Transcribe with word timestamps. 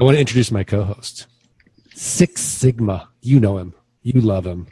I 0.00 0.04
want 0.04 0.16
to 0.16 0.20
introduce 0.20 0.50
my 0.50 0.64
co 0.64 0.84
host, 0.84 1.26
Six 1.94 2.40
Sigma. 2.40 3.08
You 3.20 3.40
know 3.40 3.58
him, 3.58 3.74
you 4.02 4.20
love 4.20 4.46
him. 4.46 4.66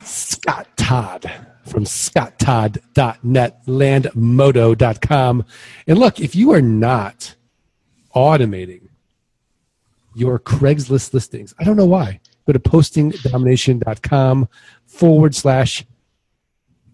Scott 0.00 0.68
Todd 0.76 1.30
from 1.64 1.84
scotttodd.net, 1.84 3.66
landmodo.com. 3.66 5.44
And 5.86 5.98
look, 5.98 6.20
if 6.20 6.36
you 6.36 6.52
are 6.52 6.60
not 6.60 7.34
automating 8.14 8.88
your 10.14 10.38
Craigslist 10.38 11.14
listings, 11.14 11.54
I 11.58 11.64
don't 11.64 11.76
know 11.76 11.86
why. 11.86 12.20
Go 12.46 12.52
to 12.52 12.58
postingdomination.com 12.58 14.48
forward 14.86 15.34
slash 15.34 15.84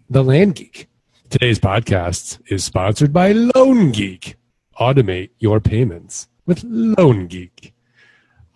the 0.09 0.23
land 0.23 0.55
geek. 0.55 0.87
Today's 1.29 1.59
podcast 1.59 2.41
is 2.47 2.63
sponsored 2.63 3.13
by 3.13 3.33
Loan 3.33 3.91
Geek. 3.91 4.35
Automate 4.79 5.29
your 5.39 5.59
payments 5.59 6.27
with 6.51 6.63
Loan 6.65 7.27
Geek. 7.27 7.73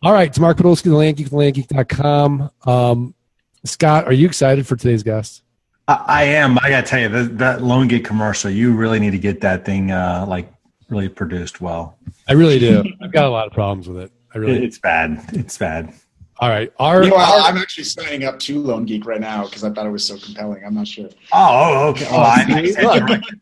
All 0.04 0.12
right, 0.12 0.27
it's 0.27 0.38
Mark 0.38 0.58
Podolsky, 0.58 0.84
the 0.84 0.95
Land 0.95 1.16
Geek, 1.17 1.30
landgeek.com. 1.30 2.51
Um, 2.65 3.15
Scott, 3.63 4.05
are 4.05 4.12
you 4.13 4.27
excited 4.27 4.68
for 4.68 4.76
today's 4.76 5.01
guest? 5.01 5.43
I, 5.88 6.04
I 6.07 6.23
am. 6.23 6.60
I 6.60 6.70
gotta 6.70 6.85
tell 6.85 6.99
you, 6.99 7.07
that, 7.10 7.38
that 7.38 7.63
Loan 7.63 7.88
Geek 7.88 8.04
commercial, 8.04 8.51
you 8.51 8.73
really 8.76 8.99
need 8.99 9.12
to 9.12 9.18
get 9.18 9.40
that 9.41 9.63
thing 9.66 9.91
uh, 9.91 10.26
like 10.27 10.51
really 10.90 11.07
produced 11.07 11.62
well. 11.62 11.98
I 12.27 12.34
really 12.34 12.60
do. 12.60 12.84
I've 13.01 13.13
got 13.13 13.26
a 13.26 13.29
lot 13.29 13.48
of 13.48 13.54
problems 13.54 13.88
with 13.88 14.04
it. 14.04 14.12
I 14.34 14.40
really. 14.40 14.57
It, 14.57 14.63
it's 14.66 14.77
bad. 14.77 15.23
It's 15.32 15.57
bad. 15.57 15.93
All 16.40 16.49
right. 16.49 16.71
Our, 16.79 17.04
You 17.04 17.12
know, 17.12 17.16
our- 17.16 17.23
I, 17.40 17.48
I'm 17.48 17.57
actually 17.57 17.85
signing 17.85 18.26
up 18.26 18.40
to 18.40 18.60
Loan 18.62 18.85
Geek 18.85 19.05
right 19.05 19.21
now 19.21 19.46
because 19.46 19.63
I 19.63 19.70
thought 19.70 19.85
it 19.85 19.90
was 19.91 20.05
so 20.05 20.18
compelling. 20.18 20.63
I'm 20.66 20.76
not 20.76 20.88
sure. 20.88 21.10
Oh, 21.32 21.88
okay. 21.91 22.07
Oh, 22.12 22.18
I, 22.18 22.46
I 22.49 22.66
see? 22.66 22.71
stand 22.73 22.88
Look. 22.88 23.07
corrected. 23.07 23.40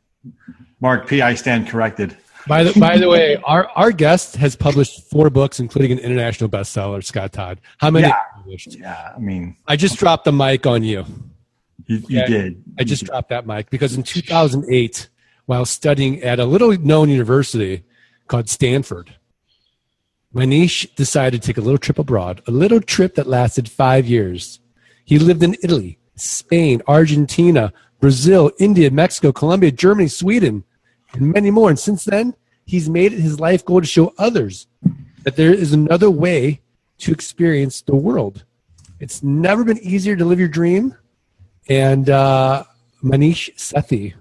Mark 0.79 1.07
P. 1.07 1.21
I 1.23 1.33
stand 1.33 1.67
corrected. 1.67 2.15
By 2.47 2.63
the 2.63 2.77
by 2.79 2.97
the 2.97 3.07
way, 3.09 3.37
our 3.45 3.69
our 3.75 3.91
guest 3.91 4.35
has 4.35 4.55
published 4.55 5.09
four 5.09 5.29
books, 5.29 5.59
including 5.59 5.91
an 5.93 5.99
international 5.99 6.49
bestseller. 6.49 7.03
Scott 7.03 7.31
Todd. 7.31 7.61
How 7.77 7.89
many? 7.89 8.07
Yeah. 8.07 8.17
Published? 8.35 8.75
Yeah, 8.77 9.13
I 9.15 9.19
mean, 9.19 9.55
I 9.67 9.75
just 9.75 9.97
dropped 9.97 10.25
the 10.25 10.33
mic 10.33 10.65
on 10.65 10.83
you. 10.83 11.05
you, 11.87 11.97
you 11.97 12.03
Yeah. 12.09 12.25
did. 12.27 12.63
I 12.79 12.83
just 12.83 13.05
dropped 13.05 13.29
that 13.29 13.45
mic 13.47 13.69
because 13.69 13.95
in 13.95 14.03
2008, 14.03 15.09
while 15.45 15.65
studying 15.65 16.21
at 16.21 16.39
a 16.39 16.45
little 16.45 16.71
known 16.77 17.09
university 17.09 17.83
called 18.27 18.49
Stanford, 18.49 19.15
Maneesh 20.35 20.93
decided 20.95 21.41
to 21.41 21.47
take 21.47 21.57
a 21.57 21.61
little 21.61 21.77
trip 21.77 21.99
abroad, 21.99 22.41
a 22.47 22.51
little 22.51 22.81
trip 22.81 23.15
that 23.15 23.27
lasted 23.27 23.69
five 23.69 24.05
years. 24.05 24.59
He 25.05 25.19
lived 25.19 25.43
in 25.43 25.55
Italy, 25.63 25.97
Spain, 26.15 26.81
Argentina, 26.87 27.71
Brazil, 27.99 28.51
India, 28.59 28.89
Mexico, 28.91 29.31
Colombia, 29.31 29.71
Germany, 29.71 30.07
Sweden, 30.07 30.63
and 31.13 31.31
many 31.31 31.51
more. 31.51 31.69
And 31.69 31.79
since 31.79 32.03
then, 32.05 32.33
he's 32.65 32.89
made 32.89 33.13
it 33.13 33.19
his 33.19 33.39
life 33.39 33.63
goal 33.65 33.81
to 33.81 33.87
show 33.87 34.13
others 34.17 34.67
that 35.23 35.35
there 35.35 35.53
is 35.53 35.73
another 35.73 36.09
way 36.11 36.61
to 36.99 37.11
experience 37.11 37.81
the 37.81 37.95
world. 37.95 38.45
It's 38.99 39.23
never 39.23 39.63
been 39.63 39.79
easier 39.79 40.15
to 40.15 40.25
live 40.25 40.39
your 40.39 40.47
dream 40.47 40.95
and 41.69 42.09
uh, 42.09 42.63
Maneesh 43.03 43.53
Sethi 43.55 44.13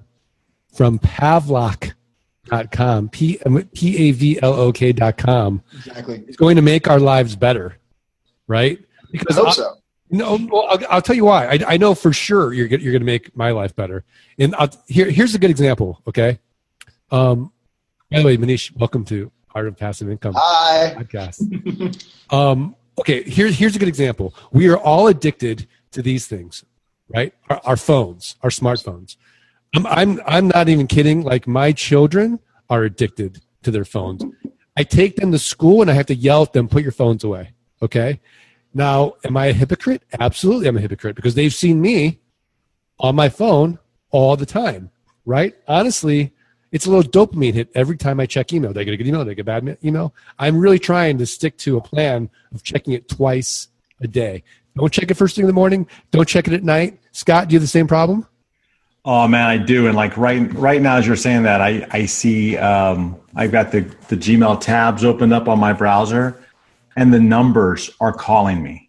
from 0.75 0.98
Pavlok.com, 0.98 3.08
P 3.10 3.38
P 3.75 4.08
A 4.08 4.12
V 4.12 4.38
L 4.42 4.54
O 4.54 4.72
K.com, 4.72 5.62
Exactly. 5.75 6.25
is 6.26 6.36
going 6.36 6.56
to 6.56 6.62
make 6.62 6.88
our 6.88 6.98
lives 7.00 7.36
better, 7.36 7.76
right? 8.47 8.78
I 8.81 9.06
Because 9.12 9.36
hope 9.36 9.48
I- 9.48 9.52
so. 9.52 9.75
no, 10.10 10.38
well, 10.50 10.66
I'll, 10.70 10.78
I'll 10.91 11.02
tell 11.02 11.16
you 11.16 11.25
why. 11.26 11.47
I, 11.47 11.58
I 11.75 11.76
know 11.76 11.94
for 11.94 12.12
sure 12.12 12.52
you're 12.52 12.66
you're 12.66 12.92
going 12.92 13.02
to 13.02 13.06
make 13.06 13.36
my 13.36 13.50
life 13.50 13.76
better. 13.76 14.04
And 14.38 14.54
I'll, 14.56 14.70
here 14.88 15.10
here's 15.10 15.34
a 15.34 15.38
good 15.38 15.50
example. 15.50 16.00
Okay. 16.06 16.38
Um, 17.12 17.53
by 18.11 18.21
the 18.21 18.25
way, 18.25 18.37
Maneesh, 18.39 18.75
welcome 18.75 19.05
to 19.05 19.31
Art 19.55 19.69
of 19.69 19.77
Passive 19.77 20.09
Income 20.09 20.33
Hi. 20.34 20.95
podcast. 20.97 22.03
um, 22.33 22.75
okay, 22.99 23.23
here's 23.23 23.59
here's 23.59 23.77
a 23.77 23.78
good 23.78 23.89
example. 23.89 24.34
We 24.50 24.69
are 24.71 24.78
all 24.78 25.09
addicted 25.09 25.69
to 25.91 26.00
these 26.00 26.27
things, 26.27 26.65
right? 27.15 27.34
Our, 27.50 27.61
our 27.65 27.77
phones, 27.77 28.37
our 28.43 28.49
smartphones. 28.49 29.17
I'm, 29.77 29.87
I'm 29.87 30.21
I'm 30.27 30.49
not 30.49 30.71
even 30.71 30.87
kidding. 30.87 31.23
Like 31.23 31.47
my 31.47 31.73
children 31.73 32.41
are 32.71 32.83
addicted 32.84 33.43
to 33.62 33.71
their 33.71 33.84
phones. 33.84 34.25
I 34.75 34.83
take 34.83 35.17
them 35.17 35.33
to 35.33 35.39
school 35.39 35.83
and 35.83 35.91
I 35.91 35.94
have 35.94 36.06
to 36.06 36.15
yell 36.15 36.43
at 36.43 36.55
them, 36.55 36.67
"Put 36.67 36.83
your 36.83 36.93
phones 36.93 37.25
away." 37.25 37.53
Okay. 37.83 38.21
Now, 38.73 39.17
am 39.23 39.37
I 39.37 39.47
a 39.47 39.53
hypocrite? 39.53 40.03
Absolutely, 40.19 40.67
I'm 40.67 40.79
a 40.79 40.81
hypocrite 40.81 41.15
because 41.15 41.34
they've 41.34 41.53
seen 41.53 41.79
me 41.79 42.21
on 42.99 43.15
my 43.15 43.29
phone 43.29 43.79
all 44.11 44.34
the 44.34 44.47
time, 44.47 44.91
right? 45.27 45.55
Honestly, 45.69 46.33
it's 46.72 46.87
a 46.87 46.91
little 46.91 47.09
dopamine 47.10 47.53
hit 47.55 47.69
every 47.75 47.97
time 47.97 48.19
I 48.19 48.27
check 48.27 48.53
email. 48.53 48.72
Did 48.72 48.81
I 48.81 48.84
get 48.84 48.94
a 48.94 48.97
good 48.97 49.06
email? 49.06 49.25
Did 49.25 49.31
I 49.33 49.34
get 49.34 49.43
a 49.43 49.44
bad 49.44 49.78
email? 49.84 50.15
I'm 50.38 50.59
really 50.59 50.78
trying 50.78 51.19
to 51.19 51.27
stick 51.27 51.56
to 51.59 51.77
a 51.77 51.81
plan 51.81 52.28
of 52.55 52.62
checking 52.62 52.94
it 52.94 53.09
twice 53.09 53.69
a 54.00 54.09
day. 54.09 54.43
Don't 54.77 54.93
check 54.93 55.11
it 55.11 55.15
first 55.15 55.37
thing 55.37 55.43
in 55.44 55.47
the 55.47 55.53
morning. 55.53 55.87
Don't 56.11 56.27
check 56.27 56.49
it 56.49 56.55
at 56.55 56.65
night. 56.65 56.99
Scott, 57.12 57.49
do 57.49 57.53
you 57.53 57.59
have 57.59 57.62
the 57.62 57.69
same 57.69 57.87
problem? 57.87 58.27
Oh 59.05 59.28
man, 59.28 59.47
I 59.47 59.59
do. 59.59 59.87
And 59.87 59.97
like 59.97 60.16
right 60.16 60.53
right 60.55 60.81
now, 60.81 60.97
as 60.97 61.06
you're 61.06 61.16
saying 61.16 61.43
that, 61.43 61.61
I 61.61 61.87
I 61.91 62.06
see 62.06 62.56
um, 62.56 63.16
I've 63.34 63.53
got 63.53 63.71
the 63.72 63.81
the 64.09 64.16
Gmail 64.16 64.61
tabs 64.61 65.05
opened 65.05 65.32
up 65.34 65.49
on 65.49 65.59
my 65.59 65.72
browser, 65.72 66.41
and 66.97 67.12
the 67.12 67.21
numbers 67.21 67.91
are 68.00 68.12
calling 68.12 68.62
me. 68.62 68.88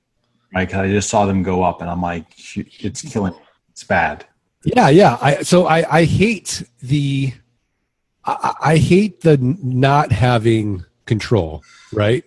Right, 0.54 0.70
'Cause 0.70 0.80
I 0.82 0.88
just 0.88 1.10
saw 1.10 1.26
them 1.26 1.42
go 1.42 1.64
up, 1.64 1.82
and 1.82 1.90
I'm 1.90 2.02
like, 2.02 2.26
it's 2.56 3.02
killing. 3.02 3.34
me. 3.34 3.40
It's 3.72 3.84
bad. 3.84 4.24
Yeah, 4.64 4.90
yeah. 4.90 5.18
I 5.20 5.42
so 5.42 5.66
I 5.66 5.84
I 6.00 6.04
hate 6.06 6.64
the 6.84 7.34
I, 8.26 8.54
I 8.62 8.78
hate 8.78 9.22
the 9.22 9.38
not 9.38 10.12
having 10.12 10.86
control, 11.06 11.64
right? 11.92 12.24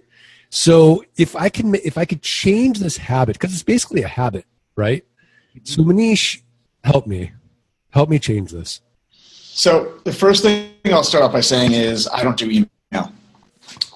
So 0.51 1.05
if 1.17 1.35
I 1.37 1.49
can 1.49 1.75
if 1.75 1.99
I 1.99 2.05
could 2.05 2.23
change 2.23 2.79
this 2.79 2.97
habit 2.97 3.35
because 3.35 3.53
it's 3.53 3.63
basically 3.63 4.03
a 4.03 4.09
habit, 4.09 4.47
right? 4.77 5.05
So 5.65 5.83
Maneesh, 5.83 6.43
help 6.85 7.07
me, 7.07 7.33
help 7.91 8.09
me 8.09 8.19
change 8.19 8.53
this. 8.53 8.81
So 9.11 9.99
the 10.05 10.13
first 10.13 10.43
thing 10.43 10.71
I'll 10.87 11.03
start 11.03 11.25
off 11.25 11.33
by 11.33 11.41
saying 11.41 11.73
is 11.73 12.09
I 12.09 12.23
don't 12.23 12.37
do 12.37 12.51
email. 12.51 13.13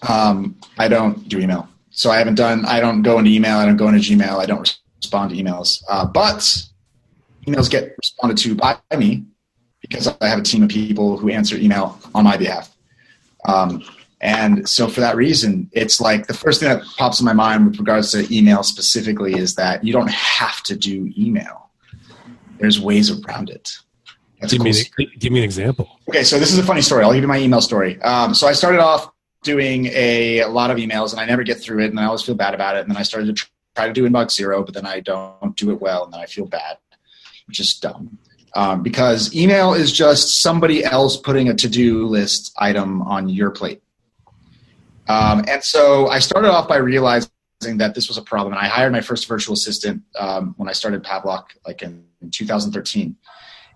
Um, 0.08 0.56
I 0.78 0.88
don't 0.88 1.28
do 1.28 1.38
email. 1.38 1.68
So 1.90 2.10
I 2.10 2.16
haven't 2.16 2.36
done. 2.36 2.64
I 2.64 2.80
don't 2.80 3.02
go 3.02 3.18
into 3.18 3.30
email. 3.30 3.58
I 3.58 3.66
don't 3.66 3.76
go 3.76 3.88
into 3.88 4.00
Gmail. 4.00 4.38
I 4.38 4.46
don't 4.46 4.78
respond 5.02 5.30
to 5.30 5.36
emails. 5.36 5.82
Uh, 5.88 6.06
but 6.06 6.38
emails 7.46 7.70
get 7.70 7.94
responded 7.98 8.38
to 8.38 8.54
by 8.54 8.78
me 8.96 9.24
because 9.90 10.06
I 10.20 10.28
have 10.28 10.38
a 10.38 10.42
team 10.42 10.62
of 10.62 10.68
people 10.68 11.18
who 11.18 11.28
answer 11.30 11.56
email 11.56 11.98
on 12.14 12.24
my 12.24 12.36
behalf. 12.36 12.74
Um, 13.46 13.82
and 14.20 14.68
so 14.68 14.86
for 14.86 15.00
that 15.00 15.16
reason, 15.16 15.68
it's 15.72 16.00
like 16.00 16.26
the 16.26 16.34
first 16.34 16.60
thing 16.60 16.68
that 16.68 16.84
pops 16.96 17.20
in 17.20 17.26
my 17.26 17.32
mind 17.32 17.66
with 17.66 17.78
regards 17.78 18.12
to 18.12 18.32
email 18.34 18.62
specifically 18.62 19.34
is 19.34 19.56
that 19.56 19.82
you 19.82 19.92
don't 19.92 20.10
have 20.10 20.62
to 20.64 20.76
do 20.76 21.12
email. 21.18 21.70
There's 22.58 22.80
ways 22.80 23.10
around 23.10 23.50
it. 23.50 23.72
That's 24.40 24.52
Give 24.52 24.62
me, 24.62 24.70
an, 24.70 25.06
give 25.18 25.32
me 25.32 25.40
an 25.40 25.44
example. 25.44 25.98
Okay, 26.08 26.22
so 26.22 26.38
this 26.38 26.52
is 26.52 26.58
a 26.58 26.62
funny 26.62 26.82
story. 26.82 27.02
I'll 27.02 27.12
give 27.12 27.22
you 27.22 27.28
my 27.28 27.38
email 27.38 27.60
story. 27.60 28.00
Um, 28.02 28.34
so 28.34 28.46
I 28.46 28.52
started 28.52 28.80
off 28.80 29.10
doing 29.42 29.86
a, 29.86 30.40
a 30.40 30.48
lot 30.48 30.70
of 30.70 30.78
emails, 30.78 31.12
and 31.12 31.20
I 31.20 31.24
never 31.24 31.42
get 31.42 31.60
through 31.60 31.82
it, 31.82 31.90
and 31.90 31.98
I 31.98 32.04
always 32.04 32.22
feel 32.22 32.34
bad 32.34 32.54
about 32.54 32.76
it. 32.76 32.80
And 32.80 32.90
then 32.90 32.96
I 32.96 33.02
started 33.02 33.36
to 33.36 33.46
try 33.74 33.86
to 33.86 33.92
do 33.92 34.08
inbox 34.08 34.32
zero, 34.32 34.62
but 34.62 34.74
then 34.74 34.86
I 34.86 35.00
don't 35.00 35.56
do 35.56 35.70
it 35.70 35.80
well, 35.80 36.04
and 36.04 36.12
then 36.12 36.20
I 36.20 36.26
feel 36.26 36.46
bad, 36.46 36.78
which 37.46 37.60
is 37.60 37.74
dumb. 37.74 38.18
Um, 38.54 38.82
because 38.82 39.34
email 39.34 39.74
is 39.74 39.92
just 39.92 40.42
somebody 40.42 40.84
else 40.84 41.16
putting 41.16 41.48
a 41.48 41.54
to-do 41.54 42.06
list 42.06 42.52
item 42.58 43.00
on 43.02 43.28
your 43.28 43.50
plate. 43.50 43.80
Um, 45.08 45.44
and 45.48 45.62
so 45.62 46.08
I 46.08 46.18
started 46.18 46.50
off 46.50 46.68
by 46.68 46.76
realizing 46.76 47.30
that 47.62 47.94
this 47.94 48.08
was 48.08 48.16
a 48.16 48.22
problem, 48.22 48.54
and 48.54 48.60
I 48.60 48.68
hired 48.68 48.92
my 48.92 49.00
first 49.00 49.28
virtual 49.28 49.54
assistant 49.54 50.02
um, 50.18 50.54
when 50.56 50.68
I 50.68 50.72
started 50.72 51.02
Pavlok, 51.02 51.46
like 51.66 51.82
in, 51.82 52.04
in 52.22 52.30
2013. 52.30 53.16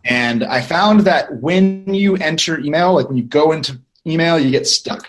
And 0.05 0.45
I 0.45 0.61
found 0.61 1.01
that 1.01 1.41
when 1.41 1.93
you 1.93 2.17
enter 2.17 2.61
email, 2.61 2.95
like 2.95 3.09
when 3.09 3.17
you 3.17 3.23
go 3.23 3.53
into 3.53 3.81
email, 4.07 4.39
you 4.39 4.51
get 4.51 4.67
stuck. 4.67 5.09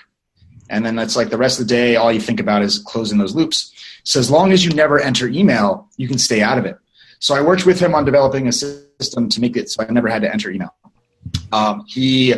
And 0.70 0.86
then 0.86 0.96
that's 0.96 1.16
like 1.16 1.30
the 1.30 1.38
rest 1.38 1.60
of 1.60 1.68
the 1.68 1.74
day, 1.74 1.96
all 1.96 2.12
you 2.12 2.22
think 2.22 2.40
about 2.40 2.64
is 2.64 2.80
closing 2.80 3.18
those 3.18 3.36
loops. 3.36 3.72
So 4.04 4.20
as 4.20 4.32
long 4.32 4.52
as 4.52 4.66
you 4.66 4.72
never 4.72 5.00
enter 5.00 5.28
email, 5.28 5.90
you 5.98 6.08
can 6.08 6.18
stay 6.18 6.42
out 6.42 6.58
of 6.58 6.66
it. 6.66 6.78
So 7.26 7.34
I 7.34 7.42
worked 7.42 7.66
with 7.66 7.80
him 7.80 7.96
on 7.96 8.06
developing 8.06 8.48
a 8.48 8.52
system 8.52 9.30
to 9.30 9.42
make 9.42 9.58
it 9.58 9.68
so 9.72 9.84
I 9.84 9.92
never 9.92 10.08
had 10.08 10.22
to 10.22 10.32
enter 10.32 10.52
email. 10.52 10.76
Um, 11.52 11.84
he 11.88 12.36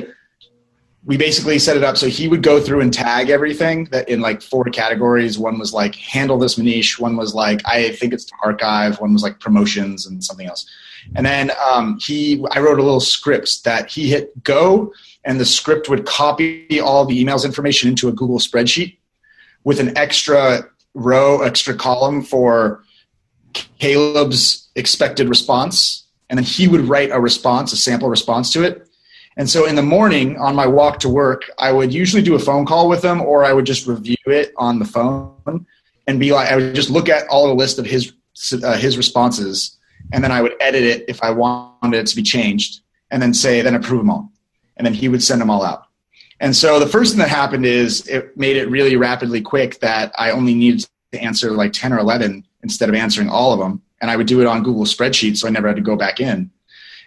we 1.03 1.17
basically 1.17 1.59
set 1.59 1.75
it 1.75 1.83
up 1.83 1.97
so 1.97 2.07
he 2.07 2.29
would 2.29 2.41
go 2.41 2.61
through 2.61 2.79
and 2.79 2.93
tag 2.93 3.29
everything 3.29 3.83
that 3.91 4.07
in 4.07 4.21
like 4.21 4.41
four 4.41 4.63
categories. 4.63 5.37
One 5.37 5.59
was 5.59 5.73
like 5.73 5.93
handle 5.95 6.37
this 6.37 6.55
Maneesh. 6.55 7.01
One 7.01 7.17
was 7.17 7.35
like 7.35 7.59
I 7.65 7.91
think 7.95 8.13
it's 8.13 8.23
to 8.23 8.33
archive. 8.45 9.01
One 9.01 9.11
was 9.11 9.23
like 9.23 9.41
promotions 9.41 10.05
and 10.05 10.23
something 10.23 10.47
else. 10.47 10.65
And 11.17 11.25
then 11.25 11.51
um, 11.69 11.99
he, 12.01 12.41
I 12.51 12.59
wrote 12.59 12.79
a 12.79 12.83
little 12.83 13.01
script 13.01 13.65
that 13.65 13.91
he 13.91 14.09
hit 14.09 14.41
go, 14.45 14.93
and 15.25 15.37
the 15.37 15.45
script 15.45 15.89
would 15.89 16.05
copy 16.05 16.79
all 16.79 17.03
the 17.03 17.21
emails 17.21 17.43
information 17.43 17.89
into 17.89 18.07
a 18.07 18.13
Google 18.13 18.39
spreadsheet 18.39 18.99
with 19.65 19.81
an 19.81 19.97
extra 19.97 20.69
row, 20.93 21.41
extra 21.41 21.73
column 21.73 22.21
for 22.21 22.85
Caleb's 23.79 24.66
expected 24.77 25.27
response, 25.27 26.05
and 26.29 26.37
then 26.37 26.45
he 26.45 26.67
would 26.67 26.81
write 26.81 27.11
a 27.11 27.19
response, 27.19 27.73
a 27.73 27.77
sample 27.77 28.09
response 28.09 28.53
to 28.53 28.63
it 28.63 28.87
and 29.37 29.47
so 29.47 29.65
in 29.65 29.75
the 29.75 29.83
morning 29.83 30.35
on 30.37 30.55
my 30.55 30.65
walk 30.65 30.99
to 31.01 31.09
work, 31.09 31.43
I 31.59 31.71
would 31.71 31.93
usually 31.93 32.23
do 32.23 32.33
a 32.33 32.39
phone 32.39 32.65
call 32.65 32.89
with 32.89 33.05
him 33.05 33.21
or 33.21 33.45
I 33.45 33.53
would 33.53 33.65
just 33.65 33.85
review 33.85 34.17
it 34.25 34.51
on 34.57 34.79
the 34.79 34.85
phone 34.85 35.65
and 36.07 36.19
be 36.19 36.33
like, 36.33 36.51
I 36.51 36.55
would 36.55 36.73
just 36.73 36.89
look 36.89 37.07
at 37.07 37.27
all 37.27 37.47
the 37.47 37.53
list 37.53 37.77
of 37.77 37.85
his, 37.85 38.13
uh, 38.63 38.75
his 38.77 38.97
responses 38.97 39.77
and 40.11 40.23
then 40.23 40.31
I 40.31 40.41
would 40.41 40.55
edit 40.59 40.83
it 40.83 41.05
if 41.07 41.21
I 41.21 41.29
wanted 41.29 41.99
it 41.99 42.07
to 42.07 42.15
be 42.15 42.23
changed 42.23 42.81
and 43.11 43.21
then 43.21 43.33
say, 43.33 43.61
then 43.61 43.75
approve 43.75 43.99
them 43.99 44.09
all. 44.09 44.31
And 44.75 44.85
then 44.85 44.95
he 44.95 45.07
would 45.07 45.23
send 45.23 45.39
them 45.39 45.51
all 45.51 45.63
out. 45.63 45.85
And 46.39 46.55
so 46.55 46.79
the 46.79 46.87
first 46.87 47.11
thing 47.11 47.19
that 47.19 47.29
happened 47.29 47.65
is 47.65 48.07
it 48.07 48.35
made 48.37 48.57
it 48.57 48.69
really 48.69 48.95
rapidly 48.95 49.41
quick 49.41 49.79
that 49.79 50.13
I 50.17 50.31
only 50.31 50.55
needed 50.55 50.87
to 51.11 51.19
answer 51.21 51.51
like 51.51 51.73
10 51.73 51.93
or 51.93 51.99
11 51.99 52.43
instead 52.63 52.89
of 52.89 52.95
answering 52.95 53.29
all 53.29 53.53
of 53.53 53.59
them. 53.59 53.83
And 54.01 54.11
I 54.11 54.15
would 54.15 54.27
do 54.27 54.41
it 54.41 54.47
on 54.47 54.63
Google 54.63 54.85
Spreadsheet 54.85 55.37
so 55.37 55.47
I 55.47 55.51
never 55.51 55.67
had 55.67 55.75
to 55.77 55.81
go 55.81 55.95
back 55.95 56.19
in. 56.19 56.51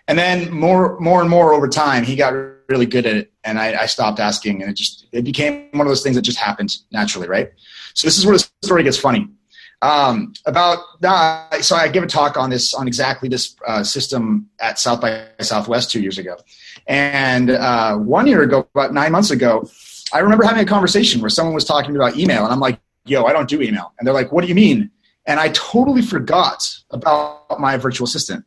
And 0.08 0.18
then 0.18 0.50
more, 0.52 0.98
more 0.98 1.20
and 1.20 1.30
more 1.30 1.52
over 1.52 1.68
time, 1.68 2.02
he 2.04 2.16
got 2.16 2.32
really 2.70 2.86
good 2.86 3.04
at 3.04 3.16
it, 3.16 3.32
and 3.44 3.58
I, 3.58 3.82
I 3.82 3.86
stopped 3.86 4.20
asking, 4.20 4.62
and 4.62 4.70
it 4.70 4.74
just 4.74 5.06
it 5.12 5.24
became 5.24 5.68
one 5.72 5.82
of 5.82 5.88
those 5.88 6.02
things 6.02 6.16
that 6.16 6.22
just 6.22 6.38
happened 6.38 6.74
naturally, 6.90 7.28
right? 7.28 7.50
So 7.94 8.06
this 8.06 8.16
is 8.16 8.24
where 8.24 8.38
the 8.38 8.48
story 8.62 8.84
gets 8.84 8.96
funny. 8.96 9.28
Um, 9.82 10.34
about 10.46 10.78
uh, 11.02 11.60
so 11.60 11.74
I 11.74 11.88
give 11.88 12.04
a 12.04 12.06
talk 12.06 12.36
on 12.36 12.48
this 12.50 12.72
on 12.74 12.86
exactly 12.86 13.28
this 13.28 13.56
uh, 13.66 13.82
system 13.82 14.48
at 14.60 14.78
South 14.78 15.00
by 15.00 15.26
Southwest 15.40 15.90
two 15.90 16.00
years 16.00 16.18
ago, 16.18 16.36
and 16.86 17.50
uh, 17.50 17.96
one 17.96 18.26
year 18.26 18.42
ago, 18.42 18.68
about 18.74 18.94
nine 18.94 19.12
months 19.12 19.30
ago, 19.30 19.68
I 20.12 20.20
remember 20.20 20.44
having 20.44 20.62
a 20.62 20.66
conversation 20.66 21.20
where 21.20 21.30
someone 21.30 21.54
was 21.54 21.64
talking 21.64 21.92
to 21.92 21.98
me 21.98 22.04
about 22.04 22.16
email, 22.16 22.44
and 22.44 22.52
I'm 22.52 22.60
like, 22.60 22.78
"Yo, 23.04 23.24
I 23.24 23.32
don't 23.32 23.48
do 23.48 23.60
email," 23.60 23.92
and 23.98 24.06
they're 24.06 24.14
like, 24.14 24.32
"What 24.32 24.42
do 24.42 24.48
you 24.48 24.54
mean?" 24.54 24.90
And 25.30 25.38
I 25.38 25.50
totally 25.50 26.02
forgot 26.02 26.68
about 26.90 27.60
my 27.60 27.76
virtual 27.76 28.04
assistant. 28.04 28.44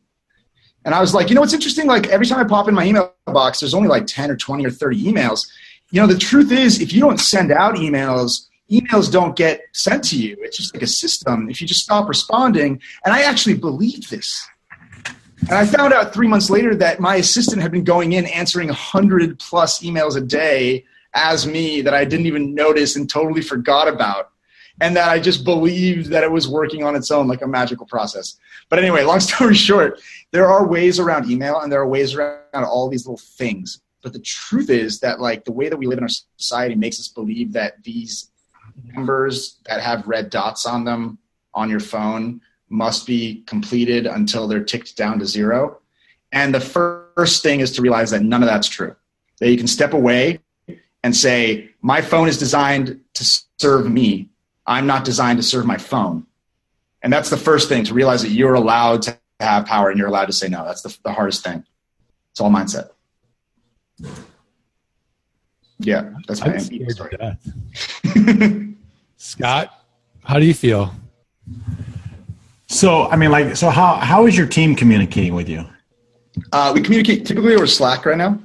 And 0.84 0.94
I 0.94 1.00
was 1.00 1.14
like, 1.14 1.30
you 1.30 1.34
know 1.34 1.40
what's 1.40 1.54
interesting? 1.54 1.86
Like 1.86 2.08
every 2.08 2.26
time 2.26 2.38
I 2.38 2.44
pop 2.44 2.68
in 2.68 2.74
my 2.74 2.84
email 2.84 3.14
box, 3.24 3.60
there's 3.60 3.72
only 3.72 3.88
like 3.88 4.06
10 4.06 4.30
or 4.30 4.36
20 4.36 4.66
or 4.66 4.70
30 4.70 5.02
emails. 5.02 5.48
You 5.92 6.02
know, 6.02 6.06
the 6.06 6.18
truth 6.18 6.52
is, 6.52 6.82
if 6.82 6.92
you 6.92 7.00
don't 7.00 7.18
send 7.18 7.50
out 7.52 7.76
emails, 7.76 8.48
emails 8.70 9.10
don't 9.10 9.34
get 9.34 9.62
sent 9.72 10.04
to 10.10 10.18
you. 10.18 10.36
It's 10.40 10.58
just 10.58 10.74
like 10.74 10.82
a 10.82 10.86
system. 10.86 11.48
If 11.48 11.62
you 11.62 11.66
just 11.66 11.82
stop 11.82 12.06
responding, 12.06 12.82
and 13.06 13.14
I 13.14 13.22
actually 13.22 13.54
believed 13.54 14.10
this. 14.10 14.46
And 15.38 15.52
I 15.52 15.64
found 15.64 15.94
out 15.94 16.12
three 16.12 16.28
months 16.28 16.50
later 16.50 16.74
that 16.74 17.00
my 17.00 17.16
assistant 17.16 17.62
had 17.62 17.72
been 17.72 17.84
going 17.84 18.12
in 18.12 18.26
answering 18.26 18.68
100 18.68 19.38
plus 19.38 19.80
emails 19.80 20.16
a 20.16 20.20
day 20.20 20.84
as 21.14 21.46
me 21.46 21.80
that 21.80 21.94
I 21.94 22.04
didn't 22.04 22.26
even 22.26 22.54
notice 22.54 22.94
and 22.94 23.08
totally 23.08 23.40
forgot 23.40 23.88
about. 23.88 24.32
And 24.80 24.96
that 24.96 25.08
I 25.08 25.20
just 25.20 25.44
believed 25.44 26.10
that 26.10 26.24
it 26.24 26.30
was 26.30 26.48
working 26.48 26.82
on 26.82 26.96
its 26.96 27.10
own 27.10 27.28
like 27.28 27.42
a 27.42 27.46
magical 27.46 27.86
process. 27.86 28.38
But 28.68 28.78
anyway, 28.78 29.04
long 29.04 29.20
story 29.32 29.54
short, 29.54 30.00
there 30.32 30.48
are 30.48 30.66
ways 30.66 30.98
around 30.98 31.30
email 31.30 31.60
and 31.60 31.70
there 31.70 31.80
are 31.80 31.88
ways 31.88 32.14
around 32.14 32.42
all 32.54 32.88
these 32.88 33.06
little 33.06 33.18
things. 33.18 33.80
But 34.02 34.12
the 34.12 34.20
truth 34.20 34.70
is 34.70 35.00
that 35.00 35.20
like 35.20 35.44
the 35.44 35.52
way 35.52 35.68
that 35.68 35.76
we 35.76 35.86
live 35.86 35.98
in 35.98 36.04
our 36.04 36.10
society 36.36 36.74
makes 36.74 36.98
us 36.98 37.08
believe 37.08 37.52
that 37.52 37.82
these 37.82 38.30
numbers 38.92 39.60
that 39.66 39.80
have 39.80 40.06
red 40.06 40.30
dots 40.30 40.66
on 40.66 40.84
them 40.84 41.18
on 41.54 41.70
your 41.70 41.80
phone 41.80 42.40
must 42.68 43.06
be 43.06 43.42
completed 43.46 44.06
until 44.06 44.48
they're 44.48 44.64
ticked 44.64 44.96
down 44.96 45.18
to 45.20 45.26
zero. 45.26 45.80
And 46.32 46.52
the 46.52 46.60
first 46.60 47.42
thing 47.42 47.60
is 47.60 47.70
to 47.72 47.82
realize 47.82 48.10
that 48.10 48.22
none 48.22 48.42
of 48.42 48.48
that's 48.48 48.66
true. 48.66 48.96
That 49.38 49.50
you 49.50 49.56
can 49.56 49.68
step 49.68 49.92
away 49.92 50.40
and 51.02 51.14
say, 51.14 51.70
my 51.80 52.00
phone 52.00 52.28
is 52.28 52.38
designed 52.38 53.00
to 53.14 53.42
serve 53.58 53.90
me. 53.90 54.28
I'm 54.66 54.86
not 54.86 55.04
designed 55.04 55.38
to 55.38 55.42
serve 55.42 55.66
my 55.66 55.76
phone. 55.76 56.26
And 57.02 57.12
that's 57.12 57.30
the 57.30 57.36
first 57.36 57.68
thing 57.68 57.84
to 57.84 57.94
realize 57.94 58.22
that 58.22 58.30
you're 58.30 58.54
allowed 58.54 59.02
to 59.02 59.18
have 59.40 59.66
power 59.66 59.90
and 59.90 59.98
you're 59.98 60.08
allowed 60.08 60.26
to 60.26 60.32
say 60.32 60.48
no. 60.48 60.64
That's 60.64 60.82
the, 60.82 60.96
the 61.04 61.12
hardest 61.12 61.44
thing. 61.44 61.64
It's 62.30 62.40
all 62.40 62.50
mindset. 62.50 62.90
Yeah, 65.78 66.10
that's 66.26 66.40
my 66.40 66.48
MVP 66.48 66.90
story. 66.92 68.76
Scott, 69.16 69.84
how 70.24 70.38
do 70.38 70.46
you 70.46 70.54
feel? 70.54 70.94
So, 72.66 73.08
I 73.08 73.16
mean, 73.16 73.30
like, 73.30 73.56
so 73.56 73.70
how 73.70 73.96
how 73.96 74.26
is 74.26 74.36
your 74.36 74.46
team 74.46 74.74
communicating 74.74 75.34
with 75.34 75.48
you? 75.48 75.64
Uh, 76.52 76.72
we 76.74 76.80
communicate 76.80 77.26
typically 77.26 77.54
over 77.54 77.66
Slack 77.66 78.06
right 78.06 78.16
now. 78.16 78.38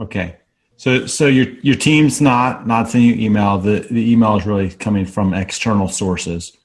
Okay. 0.00 0.36
So, 0.82 1.06
so 1.06 1.28
your 1.28 1.46
your 1.60 1.76
team's 1.76 2.20
not 2.20 2.66
not 2.66 2.90
sending 2.90 3.10
you 3.10 3.26
email. 3.26 3.56
The 3.56 3.86
the 3.88 4.10
email 4.10 4.36
is 4.36 4.44
really 4.44 4.68
coming 4.68 5.06
from 5.06 5.32
external 5.32 5.86
sources. 5.86 6.56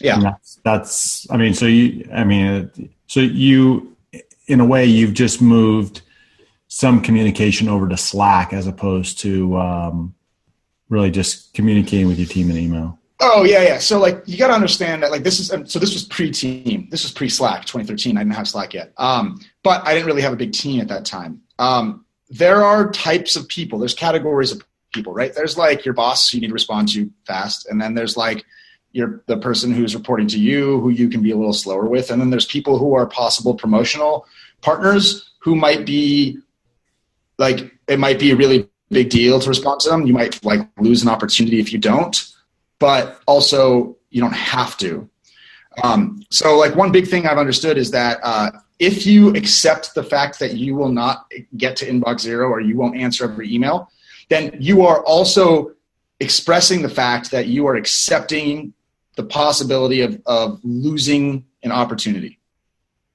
Yeah, 0.00 0.18
that's, 0.18 0.60
that's, 0.64 1.30
I 1.30 1.36
mean, 1.36 1.54
so 1.54 1.66
you, 1.66 2.08
I 2.12 2.24
mean, 2.24 2.90
so 3.06 3.20
you, 3.20 3.96
in 4.48 4.58
a 4.58 4.64
way, 4.64 4.86
you've 4.86 5.14
just 5.14 5.40
moved 5.40 6.02
some 6.66 7.00
communication 7.00 7.68
over 7.68 7.88
to 7.88 7.96
Slack 7.96 8.52
as 8.52 8.66
opposed 8.66 9.20
to 9.20 9.56
um, 9.56 10.16
really 10.88 11.12
just 11.12 11.54
communicating 11.54 12.08
with 12.08 12.18
your 12.18 12.26
team 12.26 12.50
in 12.50 12.56
email. 12.56 12.98
Oh 13.20 13.44
yeah, 13.44 13.62
yeah. 13.62 13.78
So 13.78 14.00
like 14.00 14.20
you 14.26 14.36
got 14.36 14.48
to 14.48 14.54
understand 14.54 15.04
that 15.04 15.12
like 15.12 15.22
this 15.22 15.38
is 15.38 15.52
um, 15.52 15.64
so 15.64 15.78
this 15.78 15.92
was 15.92 16.02
pre-team. 16.06 16.88
This 16.90 17.04
was 17.04 17.12
pre-Slack, 17.12 17.66
2013. 17.66 18.16
I 18.16 18.20
didn't 18.24 18.34
have 18.34 18.48
Slack 18.48 18.74
yet, 18.74 18.92
um, 18.96 19.38
but 19.62 19.86
I 19.86 19.94
didn't 19.94 20.06
really 20.06 20.22
have 20.22 20.32
a 20.32 20.36
big 20.36 20.52
team 20.52 20.80
at 20.80 20.88
that 20.88 21.04
time. 21.04 21.42
Um, 21.60 22.04
there 22.30 22.64
are 22.64 22.90
types 22.90 23.36
of 23.36 23.48
people. 23.48 23.78
There's 23.78 23.94
categories 23.94 24.52
of 24.52 24.64
people, 24.94 25.12
right? 25.12 25.34
There's 25.34 25.58
like 25.58 25.84
your 25.84 25.94
boss 25.94 26.32
you 26.32 26.40
need 26.40 26.48
to 26.48 26.52
respond 26.52 26.88
to 26.92 27.10
fast, 27.26 27.66
and 27.68 27.80
then 27.80 27.94
there's 27.94 28.16
like 28.16 28.44
you're 28.92 29.22
the 29.26 29.38
person 29.38 29.72
who's 29.72 29.94
reporting 29.94 30.26
to 30.28 30.38
you 30.38 30.80
who 30.80 30.90
you 30.90 31.08
can 31.08 31.22
be 31.22 31.30
a 31.30 31.36
little 31.36 31.52
slower 31.52 31.86
with 31.86 32.10
and 32.10 32.20
then 32.20 32.30
there's 32.30 32.46
people 32.46 32.78
who 32.78 32.94
are 32.94 33.06
possible 33.06 33.54
promotional 33.54 34.26
partners 34.62 35.30
who 35.38 35.54
might 35.54 35.86
be 35.86 36.38
like 37.38 37.72
it 37.88 37.98
might 37.98 38.18
be 38.18 38.30
a 38.30 38.36
really 38.36 38.68
big 38.90 39.08
deal 39.10 39.38
to 39.38 39.48
respond 39.48 39.80
to 39.80 39.88
them 39.88 40.06
you 40.06 40.12
might 40.12 40.44
like 40.44 40.68
lose 40.78 41.02
an 41.02 41.08
opportunity 41.08 41.60
if 41.60 41.72
you 41.72 41.78
don't 41.78 42.32
but 42.78 43.20
also 43.26 43.96
you 44.10 44.20
don't 44.20 44.34
have 44.34 44.76
to 44.76 45.08
um, 45.82 46.22
so 46.30 46.56
like 46.56 46.74
one 46.76 46.92
big 46.92 47.06
thing 47.06 47.26
i've 47.26 47.38
understood 47.38 47.76
is 47.76 47.90
that 47.90 48.18
uh, 48.22 48.50
if 48.78 49.06
you 49.06 49.34
accept 49.36 49.94
the 49.94 50.02
fact 50.02 50.38
that 50.38 50.54
you 50.54 50.74
will 50.74 50.88
not 50.88 51.30
get 51.56 51.76
to 51.76 51.86
inbox 51.86 52.20
zero 52.20 52.48
or 52.48 52.60
you 52.60 52.76
won't 52.76 52.96
answer 52.96 53.24
every 53.24 53.52
email 53.52 53.90
then 54.28 54.56
you 54.58 54.86
are 54.86 55.02
also 55.04 55.72
expressing 56.20 56.82
the 56.82 56.88
fact 56.88 57.30
that 57.30 57.48
you 57.48 57.66
are 57.66 57.74
accepting 57.74 58.72
the 59.16 59.24
possibility 59.24 60.02
of, 60.02 60.20
of 60.26 60.60
losing 60.62 61.44
an 61.62 61.72
opportunity. 61.72 62.38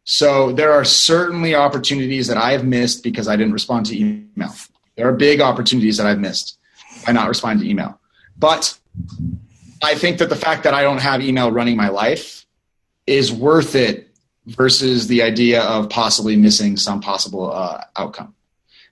So 0.03 0.51
there 0.51 0.72
are 0.72 0.84
certainly 0.84 1.55
opportunities 1.55 2.27
that 2.27 2.38
I 2.38 2.51
have 2.51 2.65
missed 2.65 3.01
because 3.01 3.27
I 3.27 3.36
didn't 3.36 3.53
respond 3.53 3.88
to 3.88 3.98
email. 3.98 4.53
There 4.95 5.07
are 5.07 5.13
big 5.13 5.41
opportunities 5.41 5.98
that 5.98 6.05
I've 6.05 6.19
missed 6.19 6.60
by 7.05 7.12
not 7.12 7.27
responding 7.27 7.63
to 7.65 7.69
email. 7.69 8.00
But 8.38 8.77
I 9.81 9.95
think 9.95 10.19
that 10.19 10.29
the 10.29 10.36
fact 10.36 10.63
that 10.63 10.74
I 10.74 10.84
don't 10.84 11.00
have 11.00 11.22
email 11.22 11.51
running 11.51 11.75
my 11.75 11.89
life 11.89 12.44
is 13.07 13.31
worth 13.31 13.75
it 13.75 14.09
versus 14.47 15.07
the 15.07 15.21
idea 15.21 15.62
of 15.63 15.89
possibly 15.89 16.35
missing 16.35 16.77
some 16.77 17.01
possible 17.01 17.51
uh, 17.51 17.83
outcome. 17.95 18.33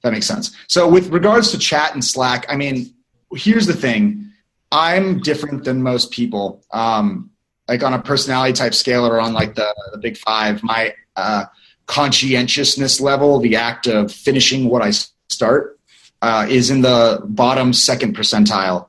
That 0.01 0.11
makes 0.11 0.25
sense. 0.25 0.55
So 0.67 0.87
with 0.87 1.09
regards 1.09 1.51
to 1.51 1.57
chat 1.57 1.93
and 1.93 2.03
Slack, 2.03 2.45
I 2.49 2.55
mean, 2.55 2.93
here's 3.33 3.67
the 3.67 3.73
thing 3.73 4.31
I'm 4.71 5.19
different 5.19 5.63
than 5.63 5.83
most 5.83 6.11
people. 6.11 6.63
Um, 6.71 7.29
like 7.67 7.83
on 7.83 7.93
a 7.93 8.01
personality 8.01 8.53
type 8.53 8.73
scale 8.73 9.05
or 9.05 9.21
on 9.21 9.33
like 9.33 9.55
the, 9.55 9.73
the 9.93 9.97
big 9.97 10.17
five, 10.17 10.61
my 10.63 10.93
uh, 11.15 11.45
conscientiousness 11.85 12.99
level, 12.99 13.39
the 13.39 13.55
act 13.55 13.87
of 13.87 14.11
finishing 14.11 14.67
what 14.67 14.81
I 14.81 14.91
start, 15.29 15.79
uh, 16.21 16.47
is 16.49 16.69
in 16.69 16.81
the 16.81 17.21
bottom 17.23 17.71
second 17.71 18.15
percentile. 18.15 18.87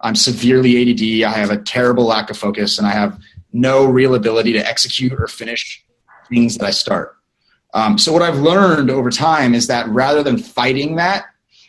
I'm 0.00 0.14
severely 0.14 0.90
ADD. 0.90 1.30
I 1.30 1.36
have 1.36 1.50
a 1.50 1.58
terrible 1.58 2.04
lack 2.04 2.30
of 2.30 2.36
focus, 2.36 2.78
and 2.78 2.86
I 2.86 2.90
have 2.90 3.18
no 3.54 3.86
real 3.86 4.14
ability 4.14 4.52
to 4.52 4.66
execute 4.66 5.12
or 5.12 5.26
finish 5.28 5.82
things 6.28 6.58
that 6.58 6.66
I 6.66 6.70
start. 6.70 7.16
Um, 7.72 7.96
so, 7.96 8.12
what 8.12 8.20
I've 8.20 8.38
learned 8.38 8.90
over 8.90 9.10
time 9.10 9.54
is 9.54 9.68
that 9.68 9.88
rather 9.88 10.22
than 10.22 10.36
fighting 10.36 10.96
that, 10.96 11.24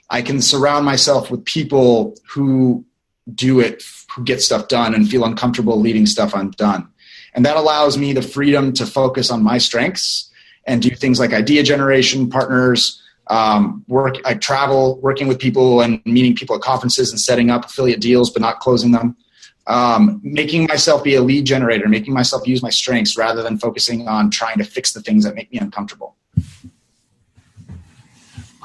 I 0.10 0.22
can 0.22 0.42
surround 0.42 0.86
myself 0.86 1.32
with 1.32 1.46
people 1.46 2.16
who 2.28 2.86
do 3.34 3.60
it, 3.60 3.84
who 4.14 4.24
get 4.24 4.42
stuff 4.42 4.68
done, 4.68 4.94
and 4.94 5.10
feel 5.10 5.24
uncomfortable 5.24 5.80
leaving 5.80 6.06
stuff 6.06 6.34
undone. 6.34 6.90
And 7.34 7.46
that 7.46 7.58
allows 7.58 7.98
me 7.98 8.14
the 8.14 8.22
freedom 8.22 8.74
to 8.74 8.86
focus 8.86 9.32
on 9.32 9.44
my 9.44 9.58
strengths 9.58 10.32
and 10.66 10.82
do 10.82 10.90
things 10.90 11.20
like 11.20 11.34
idea 11.34 11.64
generation, 11.64 12.30
partners, 12.30 13.02
um, 13.28 13.84
work. 13.88 14.16
I 14.26 14.36
travel, 14.36 15.00
working 15.02 15.28
with 15.28 15.40
people 15.40 15.82
and 15.82 16.02
meeting 16.06 16.36
people 16.36 16.56
at 16.56 16.62
conferences 16.62 17.12
and 17.12 17.20
setting 17.20 17.50
up 17.50 17.66
affiliate 17.66 18.00
deals, 18.00 18.30
but 18.30 18.42
not 18.42 18.60
closing 18.60 18.92
them. 18.92 19.18
Um, 19.68 20.22
making 20.24 20.68
myself 20.68 21.04
be 21.04 21.16
a 21.16 21.22
lead 21.22 21.46
generator, 21.46 21.88
making 21.88 22.14
myself 22.14 22.48
use 22.48 22.62
my 22.62 22.70
strengths 22.70 23.18
rather 23.18 23.42
than 23.42 23.58
focusing 23.58 24.08
on 24.08 24.30
trying 24.30 24.60
to 24.60 24.64
fix 24.64 24.94
the 24.94 25.02
things 25.02 25.24
that 25.24 25.34
make 25.34 25.52
me 25.52 25.58
uncomfortable. 25.58 26.16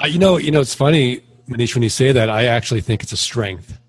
Uh, 0.01 0.07
you 0.07 0.19
know, 0.19 0.37
you 0.37 0.51
know, 0.51 0.61
it's 0.61 0.75
funny, 0.75 1.21
Maneesh, 1.49 1.73
when 1.73 1.81
you 1.83 1.89
say 1.89 2.11
that. 2.11 2.29
I 2.29 2.45
actually 2.45 2.81
think 2.81 3.01
it's 3.01 3.11
a 3.13 3.17
strength 3.17 3.79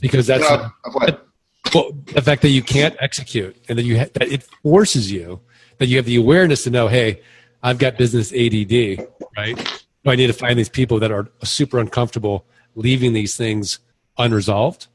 because 0.00 0.26
that's 0.26 0.42
You 0.42 0.56
know, 0.56 0.70
of 0.84 0.94
what? 0.94 1.26
well, 1.74 1.92
the 2.14 2.22
fact 2.22 2.42
that 2.42 2.48
you 2.48 2.62
can't 2.62 2.96
execute 3.00 3.56
and 3.68 3.78
that 3.78 3.84
you 3.84 3.98
ha- 3.98 4.10
that 4.14 4.28
it 4.28 4.42
forces 4.62 5.12
you 5.12 5.40
that 5.78 5.86
you 5.86 5.96
have 5.96 6.06
the 6.06 6.16
awareness 6.16 6.64
to 6.64 6.70
know, 6.70 6.88
hey, 6.88 7.22
I've 7.62 7.78
got 7.78 7.96
business 7.96 8.32
ADD, 8.32 9.06
right? 9.36 9.82
I 10.06 10.16
need 10.16 10.28
to 10.28 10.32
find 10.32 10.58
these 10.58 10.68
people 10.68 10.98
that 11.00 11.10
are 11.10 11.28
super 11.42 11.78
uncomfortable 11.78 12.46
leaving 12.74 13.12
these 13.12 13.36
things 13.36 13.80
unresolved. 14.16 14.86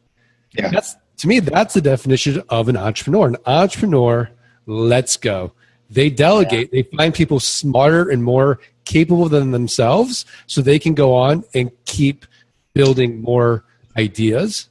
Yeah. 0.58 0.70
That's 0.70 0.96
to 1.18 1.28
me, 1.28 1.40
that's 1.40 1.74
the 1.74 1.82
definition 1.82 2.44
of 2.50 2.68
an 2.68 2.78
entrepreneur. 2.78 3.28
An 3.28 3.38
entrepreneur, 3.46 4.30
let's 4.66 5.18
go. 5.18 5.54
They 5.90 6.10
delegate. 6.10 6.72
They 6.72 6.84
find 6.84 7.14
people 7.14 7.40
smarter 7.40 8.10
and 8.10 8.24
more 8.24 8.60
capable 8.86 9.30
than 9.30 9.52
themselves, 9.52 10.26
so 10.48 10.62
they 10.62 10.80
can 10.80 10.94
go 10.94 11.16
on 11.16 11.44
and 11.54 11.72
keep 11.86 12.26
building 12.74 13.22
more 13.22 13.64
ideas 13.98 14.68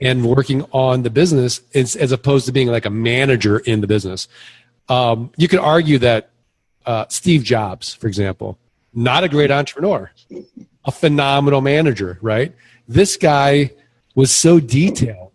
and 0.00 0.24
working 0.24 0.62
on 0.72 1.02
the 1.02 1.10
business 1.10 1.60
as, 1.74 1.96
as 1.96 2.12
opposed 2.12 2.46
to 2.46 2.52
being 2.52 2.68
like 2.68 2.84
a 2.84 2.90
manager 2.90 3.58
in 3.58 3.80
the 3.80 3.86
business. 3.86 4.28
Um, 4.88 5.30
you 5.36 5.48
could 5.48 5.60
argue 5.60 5.98
that 5.98 6.30
uh, 6.86 7.06
Steve 7.08 7.42
Jobs, 7.42 7.94
for 7.94 8.06
example, 8.06 8.58
not 8.92 9.24
a 9.24 9.28
great 9.28 9.50
entrepreneur, 9.50 10.10
a 10.84 10.92
phenomenal 10.92 11.60
manager, 11.60 12.18
right? 12.20 12.54
This 12.86 13.16
guy 13.16 13.70
was 14.14 14.30
so 14.32 14.60
detailed 14.60 15.32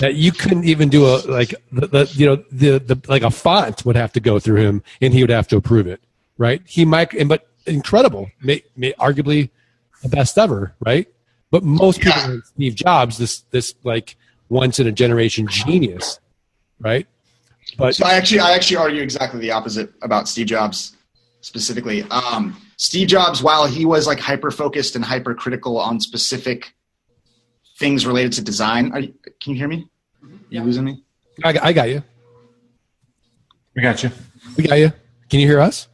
that 0.00 0.14
you 0.14 0.32
couldn't 0.32 0.64
even 0.64 0.88
do 0.88 1.06
a 1.06 1.16
like 1.26 1.54
the, 1.72 1.86
the 1.86 2.12
you 2.14 2.26
know 2.26 2.36
the, 2.50 2.78
the 2.78 3.00
like 3.08 3.22
a 3.22 3.30
font 3.30 3.84
would 3.84 3.96
have 3.96 4.12
to 4.12 4.20
go 4.20 4.38
through 4.38 4.56
him 4.56 4.82
and 5.00 5.12
he 5.12 5.22
would 5.22 5.30
have 5.30 5.48
to 5.48 5.56
approve 5.56 5.86
it, 5.86 6.00
right? 6.38 6.62
He 6.66 6.84
might, 6.84 7.12
and 7.14 7.28
but 7.28 7.46
incredible, 7.66 8.30
may, 8.42 8.62
may 8.76 8.92
arguably 8.94 9.50
the 10.02 10.08
best 10.08 10.38
ever, 10.38 10.74
right? 10.80 11.06
But 11.50 11.64
most 11.64 12.00
people, 12.00 12.20
Yeah. 12.20 12.28
like 12.28 12.44
Steve 12.44 12.74
Jobs, 12.74 13.18
this 13.18 13.40
this 13.50 13.74
like 13.84 14.16
once 14.48 14.78
in 14.80 14.86
a 14.86 14.92
generation 14.92 15.46
genius, 15.48 16.20
right? 16.80 17.06
But 17.76 17.94
So 17.94 18.06
I 18.06 18.14
actually, 18.14 18.40
I 18.40 18.52
actually 18.52 18.78
argue 18.78 19.02
exactly 19.02 19.40
the 19.40 19.52
opposite 19.52 19.92
about 20.02 20.28
Steve 20.28 20.46
Jobs 20.46 20.96
specifically. 21.40 22.02
Um, 22.10 22.56
Steve 22.76 23.08
Jobs, 23.08 23.42
while 23.42 23.66
he 23.66 23.84
was 23.84 24.06
like 24.06 24.18
hyper 24.18 24.50
focused 24.50 24.96
and 24.96 25.04
hyper 25.04 25.34
critical 25.34 25.78
on 25.78 26.00
specific 26.00 26.74
things 27.80 28.06
related 28.06 28.32
to 28.34 28.42
design, 28.44 28.92
are 28.92 29.00
you, 29.00 29.14
can 29.40 29.52
you 29.52 29.56
hear 29.56 29.66
me? 29.68 29.88
Yeah. 30.50 30.60
You 30.60 30.64
losing 30.66 30.84
me? 30.84 31.02
I, 31.42 31.52
got- 31.54 31.64
I 31.64 31.72
got 31.72 31.88
you. 31.88 32.02
We 33.74 33.82
got 33.82 34.02
you. 34.04 34.10
We 34.56 34.64
got 34.64 34.78
you. 34.78 34.92
Can 35.30 35.40
you 35.40 35.46
hear 35.46 35.60
us? 35.60 35.88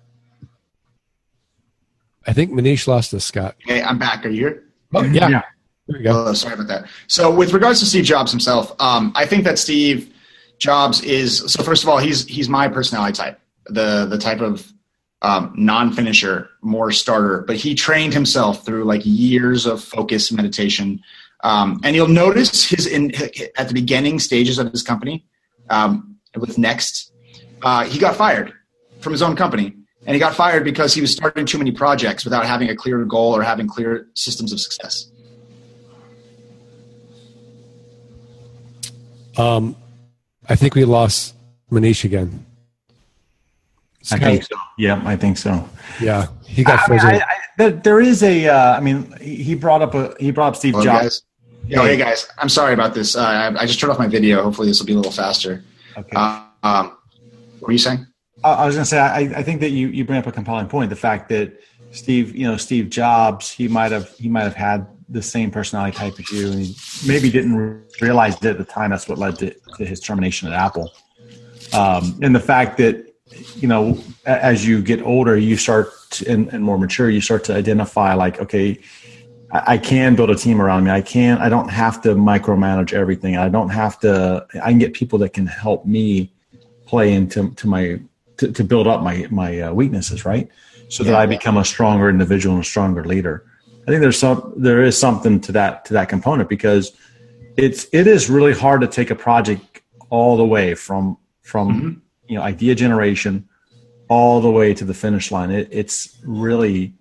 I 2.27 2.33
think 2.33 2.51
Maneesh 2.51 2.87
lost 2.89 3.15
us, 3.15 3.25
Scott. 3.25 3.55
Okay, 3.65 3.83
I'm 3.83 3.99
back. 3.99 4.27
Are 4.27 4.29
you 4.29 4.41
here? 4.49 4.65
Oh 4.95 5.03
yeah, 5.05 5.29
Yeah. 5.29 5.43
there 5.87 5.99
we 5.99 6.03
go. 6.03 6.27
Oh, 6.27 6.33
sorry 6.33 6.55
about 6.55 6.67
that. 6.69 6.87
So, 7.07 7.33
with 7.33 7.53
regards 7.53 7.79
to 7.81 7.87
Steve 7.87 8.05
Jobs 8.05 8.31
himself, 8.33 8.73
um, 8.81 9.13
I 9.15 9.27
think 9.27 9.45
that 9.45 9.59
Steve 9.59 10.13
Jobs 10.59 11.03
is 11.03 11.39
so. 11.53 11.63
First 11.63 11.83
of 11.85 11.89
all, 11.89 11.99
he's 11.99 12.25
he's 12.27 12.49
my 12.49 12.67
personality 12.67 13.13
type, 13.15 13.39
the 13.67 14.07
the 14.07 14.19
type 14.19 14.41
of 14.41 14.67
um, 15.23 15.53
non-finisher, 15.57 16.49
more 16.63 16.91
starter. 16.91 17.45
But 17.47 17.57
he 17.57 17.75
trained 17.77 18.13
himself 18.15 18.65
through 18.65 18.85
like 18.85 19.03
years 19.05 19.67
of 19.67 19.83
focus 19.85 20.33
meditation, 20.33 21.03
um, 21.43 21.81
and 21.85 21.95
you'll 21.97 22.09
notice 22.09 22.65
his 22.65 22.87
in 22.87 23.13
at 23.57 23.69
the 23.69 23.75
beginning 23.75 24.19
stages 24.19 24.59
of 24.59 24.71
his 24.73 24.83
company 24.83 25.25
um, 25.71 26.17
with 26.37 26.59
Next, 26.59 27.13
uh, 27.63 27.85
he 27.85 27.99
got 27.99 28.17
fired 28.17 28.53
from 29.01 29.13
his 29.13 29.23
own 29.23 29.37
company. 29.37 29.75
And 30.07 30.15
he 30.15 30.21
got 30.21 30.37
fired 30.37 30.63
because 30.63 30.95
he 30.95 31.01
was 31.01 31.11
starting 31.11 31.47
too 31.47 31.59
many 31.59 31.73
projects 31.73 32.23
without 32.25 32.47
having 32.47 32.69
a 32.71 32.77
clear 32.77 33.05
goal 33.05 33.35
or 33.35 33.43
having 33.43 33.67
clear 33.67 34.07
systems 34.15 34.53
of 34.53 34.61
success. 34.61 35.11
Um, 39.37 39.75
I 40.49 40.55
think 40.55 40.75
we 40.77 40.85
lost 40.85 41.35
Maneesh 41.71 42.05
again. 42.05 42.47
I 44.13 44.19
think 44.19 44.45
so. 44.45 44.57
Yeah, 44.79 45.03
I 45.05 45.17
think 45.17 45.37
so. 45.37 45.69
Yeah, 46.01 46.27
he 46.47 46.63
got 46.63 46.89
I 46.89 46.93
mean. 46.93 47.01
I- 47.01 47.19
I- 47.19 47.27
there- 47.59 47.71
there 47.71 48.01
is 48.01 48.23
a. 48.23 48.47
Uh, 48.49 48.77
I 48.77 48.81
mean, 48.81 49.13
he 49.21 49.43
he 49.43 49.55
brought 49.57 49.83
up 49.83 49.95
a. 49.95 50.15
He 50.21 50.31
brought 50.31 50.49
up 50.49 50.57
Steve 50.57 50.75
Hello, 50.75 50.85
Jobs. 50.85 51.03
guys. 51.03 51.23
Yo, 51.69 51.83
hey 51.83 51.97
guys, 51.97 52.29
I'm 52.39 52.49
sorry 52.49 52.75
about 52.75 52.95
this. 52.95 53.17
Uh, 53.17 53.25
I, 53.25 53.63
I 53.63 53.67
just 53.67 53.81
turned 53.81 53.93
off 53.93 53.99
my 53.99 54.07
video. 54.07 54.41
Hopefully, 54.43 54.69
this 54.69 54.79
will 54.79 54.87
be 54.87 54.93
a 54.93 54.97
little 54.97 55.11
faster. 55.11 55.65
Okay. 55.97 56.13
Uh, 56.15 56.45
um, 56.63 56.97
what 57.59 57.69
were 57.69 57.73
you 57.73 57.79
saying? 57.79 58.07
I 58.45 58.53
I 58.53 58.67
was 58.67 58.77
going 58.77 58.85
to 58.85 58.89
say, 58.89 59.01
I, 59.01 59.19
I 59.39 59.43
think 59.43 59.61
that 59.61 59.71
you, 59.71 59.89
you 59.89 60.05
bring 60.05 60.19
up 60.19 60.27
a 60.29 60.33
compelling 60.33 60.69
point. 60.69 60.91
The 60.91 60.97
fact 60.97 61.29
that 61.31 61.61
Steve, 61.91 62.37
you 62.37 62.47
know, 62.47 62.57
Steve 62.57 62.89
Jobs, 62.89 63.51
he 63.51 63.67
might 63.67 63.91
have 63.91 64.11
he 64.11 64.29
might 64.29 64.45
have 64.45 64.55
had 64.55 64.87
the 65.09 65.23
same 65.23 65.51
personality 65.51 65.97
type 65.97 66.15
as 66.21 66.31
you, 66.31 66.53
and 66.53 66.61
he 66.61 66.77
maybe 67.07 67.31
didn't 67.31 67.85
realize 68.01 68.37
it 68.37 68.45
at 68.45 68.59
the 68.59 68.65
time. 68.65 68.91
That's 68.91 69.09
what 69.09 69.19
led 69.19 69.37
to, 69.41 69.53
to 69.79 69.85
his 69.85 69.99
termination 69.99 70.47
at 70.53 70.55
Apple. 70.55 70.93
Um, 71.73 72.19
and 72.23 72.33
the 72.35 72.41
fact 72.41 72.79
that 72.79 73.13
you 73.57 73.67
know, 73.67 73.99
as 74.25 74.67
you 74.67 74.83
get 74.83 75.03
older, 75.03 75.37
you 75.37 75.57
start 75.57 75.91
to, 76.11 76.31
and, 76.31 76.49
and 76.53 76.63
more 76.63 76.79
mature, 76.79 77.11
you 77.11 77.21
start 77.21 77.43
to 77.45 77.55
identify 77.55 78.15
like, 78.15 78.41
okay, 78.41 78.79
I, 79.51 79.79
can 79.79 80.17
build 80.17 80.31
a 80.31 80.35
team 80.35 80.61
around 80.61 80.85
me. 80.85 80.91
I 80.91 81.01
can. 81.01 81.39
I 81.39 81.49
don't 81.49 81.69
have 81.69 82.03
to 82.03 82.15
micromanage 82.15 82.93
everything. 82.93 83.37
I 83.37 83.49
don't 83.49 83.69
have 83.69 83.99
to. 84.01 84.47
I 84.63 84.71
can 84.71 84.79
get 84.79 84.93
people 84.93 85.19
that 85.21 85.33
can 85.33 85.47
help 85.47 85.87
me 85.87 86.33
play 86.87 87.13
into 87.13 87.51
to 87.51 87.67
my 87.67 88.01
to, 88.39 88.53
to 88.53 88.65
build 88.65 88.87
up 88.87 89.03
my 89.03 89.27
my 89.31 89.61
uh, 89.61 89.73
weaknesses, 89.73 90.25
right? 90.25 90.49
So 90.89 91.05
that 91.05 91.13
Yeah. 91.13 91.19
I 91.19 91.27
become 91.27 91.57
a 91.57 91.65
stronger 91.65 92.09
individual 92.09 92.55
and 92.57 92.65
a 92.65 92.67
stronger 92.67 93.05
leader. 93.05 93.45
I 93.83 93.91
think 93.91 94.01
there's 94.01 94.19
some 94.19 94.53
there 94.57 94.83
is 94.83 94.99
something 94.99 95.41
to 95.43 95.53
that 95.53 95.85
to 95.87 95.93
that 95.95 96.09
component 96.09 96.49
because 96.49 96.93
it's 97.57 97.87
it 97.93 98.07
is 98.07 98.29
really 98.29 98.53
hard 98.53 98.81
to 98.81 98.89
take 98.89 99.11
a 99.11 99.15
project 99.15 99.83
all 100.11 100.37
the 100.37 100.47
way 100.47 100.75
from 100.75 101.19
from 101.43 102.03
you 102.29 102.37
know 102.37 102.43
idea 102.43 102.75
generation 102.75 103.49
all 104.09 104.41
the 104.41 104.51
way 104.51 104.75
to 104.75 104.85
the 104.85 104.95
finish 104.95 105.31
line. 105.31 105.51
It, 105.51 105.69
it's 105.71 106.19
really 106.25 106.95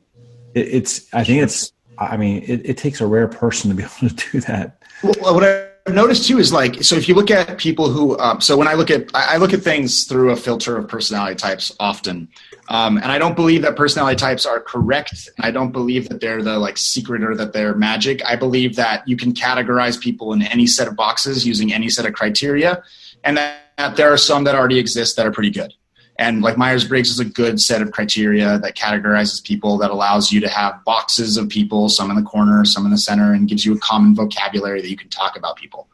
it, 0.53 0.67
it's 0.67 1.13
I 1.13 1.23
think 1.23 1.41
it's 1.41 1.71
I 1.97 2.17
mean 2.17 2.43
it, 2.47 2.65
it 2.65 2.77
takes 2.77 3.01
a 3.01 3.07
rare 3.07 3.27
person 3.27 3.69
to 3.69 3.75
be 3.75 3.83
able 4.01 4.15
to 4.15 4.31
do 4.31 4.39
that. 4.41 4.81
Well, 5.03 5.33
what 5.33 5.43
I've 5.43 5.93
noticed 5.93 6.27
too 6.27 6.39
is 6.39 6.51
like, 6.51 6.83
so 6.83 6.95
if 6.95 7.07
you 7.07 7.13
look 7.15 7.29
at 7.29 7.57
people 7.57 7.89
who, 7.89 8.17
um, 8.17 8.41
so 8.41 8.57
when 8.57 8.67
I 8.67 8.73
look 8.73 8.89
at, 8.89 9.09
I 9.13 9.37
look 9.37 9.53
at 9.53 9.61
things 9.61 10.05
through 10.05 10.31
a 10.31 10.35
filter 10.35 10.77
of 10.77 10.87
personality 10.87 11.35
types 11.35 11.75
often. 11.79 12.27
Um, 12.69 12.97
and 12.97 13.11
I 13.11 13.19
don't 13.19 13.35
believe 13.35 13.61
that 13.61 13.75
personality 13.75 14.15
types 14.15 14.45
are 14.47 14.59
correct. 14.59 15.29
And 15.37 15.45
I 15.45 15.51
don't 15.51 15.71
believe 15.71 16.09
that 16.09 16.21
they're 16.21 16.41
the 16.41 16.57
like 16.57 16.77
secret 16.77 17.23
or 17.23 17.35
that 17.35 17.53
they're 17.53 17.75
magic. 17.75 18.25
I 18.25 18.35
believe 18.35 18.75
that 18.77 19.07
you 19.07 19.15
can 19.15 19.33
categorize 19.33 19.99
people 19.99 20.33
in 20.33 20.41
any 20.41 20.65
set 20.65 20.87
of 20.87 20.95
boxes 20.95 21.45
using 21.45 21.71
any 21.71 21.89
set 21.89 22.05
of 22.07 22.13
criteria. 22.13 22.83
And 23.23 23.37
that, 23.37 23.59
that 23.77 23.95
there 23.95 24.11
are 24.11 24.17
some 24.17 24.43
that 24.45 24.55
already 24.55 24.79
exist 24.79 25.17
that 25.17 25.27
are 25.27 25.31
pretty 25.31 25.51
good. 25.51 25.73
And 26.17 26.41
like 26.41 26.57
Myers 26.57 26.85
Briggs 26.85 27.09
is 27.09 27.19
a 27.19 27.25
good 27.25 27.59
set 27.59 27.81
of 27.81 27.91
criteria 27.91 28.57
that 28.59 28.75
categorizes 28.75 29.43
people 29.43 29.77
that 29.79 29.91
allows 29.91 30.31
you 30.31 30.39
to 30.41 30.47
have 30.47 30.83
boxes 30.85 31.35
of 31.35 31.49
people, 31.49 31.89
some 31.89 32.09
in 32.09 32.15
the 32.15 32.23
corner, 32.23 32.63
some 32.63 32.85
in 32.85 32.91
the 32.91 32.97
center, 32.97 33.33
and 33.33 33.49
gives 33.49 33.65
you 33.65 33.73
a 33.73 33.79
common 33.79 34.15
vocabulary 34.15 34.81
that 34.81 34.89
you 34.89 34.95
can 34.95 35.09
talk 35.09 35.37
about 35.37 35.57
people 35.57 35.89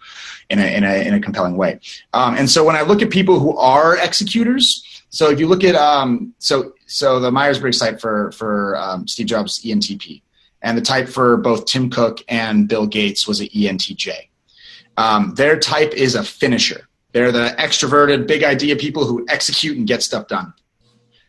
in 0.50 0.60
a, 0.60 0.75
in 0.75 0.84
a, 0.84 1.08
in 1.08 1.13
a 1.16 1.20
compelling 1.20 1.58
way. 1.58 1.80
Um, 2.13 2.36
and 2.36 2.50
so 2.50 2.63
when 2.63 2.75
I 2.75 2.82
look 2.82 3.01
at 3.01 3.10
people 3.10 3.40
who 3.40 3.58
are 3.58 3.98
executors, 3.98 4.86
so 5.12 5.30
if 5.30 5.40
you 5.40 5.48
look 5.48 5.63
at 5.63 5.75
um, 5.75 6.34
so 6.40 6.74
so 6.88 7.20
the 7.20 7.32
Myers 7.32 7.60
Briggs 7.60 7.80
type 7.80 8.00
for 8.00 8.32
for 8.32 8.78
um, 8.78 9.08
Steve 9.08 9.28
Jobs 9.28 9.62
ENTP, 9.62 10.22
and 10.62 10.78
the 10.78 10.82
type 10.82 11.10
for 11.10 11.36
both 11.38 11.66
Tim 11.66 11.90
Cook 11.90 12.20
and 12.30 12.68
Bill 12.68 12.88
Gates 12.88 13.28
was 13.28 13.42
an 13.42 13.48
ENTJ. 13.48 14.30
Um, 14.98 15.34
their 15.36 15.60
type 15.60 15.94
is 15.94 16.16
a 16.16 16.24
finisher. 16.24 16.88
They're 17.13 17.32
the 17.32 17.56
extroverted, 17.60 18.27
big 18.27 18.44
idea 18.44 18.75
people 18.75 19.06
who 19.06 19.25
execute 19.30 19.77
and 19.77 19.88
get 19.88 20.01
stuff 20.03 20.27
done. 20.27 20.53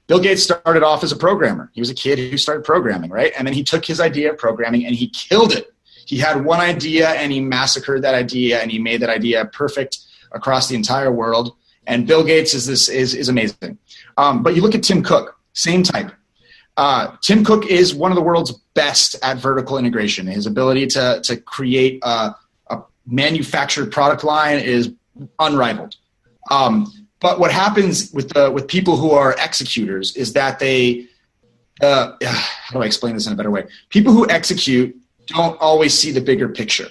Bill 0.07 0.21
Gates 0.21 0.43
started 0.43 0.83
off 0.83 1.05
as 1.05 1.13
a 1.13 1.17
programmer. 1.17 1.71
He 1.75 1.81
was 1.81 1.91
a 1.91 1.95
kid 1.95 2.19
who 2.19 2.37
started 2.37 2.65
programming, 2.65 3.11
right? 3.11 3.33
And 3.37 3.47
then 3.47 3.55
he 3.55 3.63
took 3.63 3.85
his 3.85 4.01
idea 4.01 4.33
of 4.33 4.39
programming 4.39 4.85
and 4.85 4.95
he 4.95 5.09
killed 5.09 5.53
it. 5.53 5.73
He 6.07 6.19
had 6.19 6.45
one 6.45 6.61
idea 6.61 7.11
and 7.11 7.33
he 7.33 7.41
massacred 7.41 8.03
that 8.03 8.15
idea 8.15 8.61
and 8.61 8.71
he 8.71 8.79
made 8.79 9.01
that 9.01 9.11
idea 9.11 9.45
perfect 9.47 9.99
across 10.33 10.69
the 10.69 10.75
entire 10.75 11.13
world. 11.13 11.57
And 11.87 12.07
Bill 12.07 12.25
Gates 12.25 12.55
is 12.55 12.67
this 12.67 12.89
is, 12.89 13.15
is 13.15 13.29
amazing. 13.29 13.79
Um, 14.17 14.43
but 14.43 14.55
you 14.55 14.63
look 14.63 14.75
at 14.75 14.83
Tim 14.83 15.03
Cook, 15.03 15.39
same 15.53 15.83
type. 15.83 16.13
Uh, 16.77 17.17
Tim 17.23 17.45
Cook 17.45 17.67
is 17.67 17.95
one 17.95 18.11
of 18.11 18.17
the 18.17 18.23
world's 18.23 18.53
best 18.75 19.17
at 19.23 19.39
vertical 19.39 19.79
integration. 19.79 20.27
His 20.27 20.47
ability 20.47 20.87
to 20.89 21.21
to 21.25 21.37
create 21.37 22.01
a, 22.03 22.35
a 22.69 22.83
manufactured 23.07 23.93
product 23.93 24.25
line 24.25 24.59
is 24.59 24.93
unrivaled. 25.39 25.97
Um, 26.51 26.93
but 27.21 27.39
what 27.39 27.53
happens 27.53 28.13
with 28.13 28.31
the 28.31 28.51
with 28.51 28.67
people 28.67 28.97
who 28.97 29.13
are 29.13 29.35
executors 29.39 30.17
is 30.17 30.33
that 30.33 30.59
they 30.59 31.07
uh, 31.81 32.13
how 32.23 32.73
do 32.73 32.83
I 32.83 32.87
explain 32.87 33.15
this 33.15 33.27
in 33.27 33.33
a 33.33 33.37
better 33.37 33.51
way? 33.51 33.67
People 33.91 34.13
who 34.13 34.29
execute 34.29 34.97
don't 35.27 35.59
always 35.61 35.95
see 35.95 36.11
the 36.11 36.21
bigger 36.21 36.49
picture. 36.49 36.89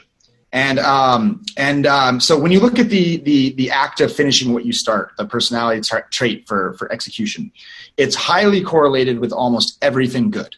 And 0.53 0.79
um, 0.79 1.43
and 1.55 1.85
um, 1.87 2.19
so 2.19 2.37
when 2.37 2.51
you 2.51 2.59
look 2.59 2.77
at 2.77 2.89
the 2.89 3.17
the 3.17 3.53
the 3.53 3.71
act 3.71 4.01
of 4.01 4.13
finishing 4.13 4.51
what 4.51 4.65
you 4.65 4.73
start, 4.73 5.11
the 5.17 5.25
personality 5.25 5.79
tra- 5.81 6.05
trait 6.09 6.45
for 6.47 6.73
for 6.73 6.91
execution, 6.91 7.51
it's 7.95 8.15
highly 8.15 8.61
correlated 8.61 9.19
with 9.19 9.31
almost 9.31 9.77
everything 9.81 10.29
good. 10.29 10.55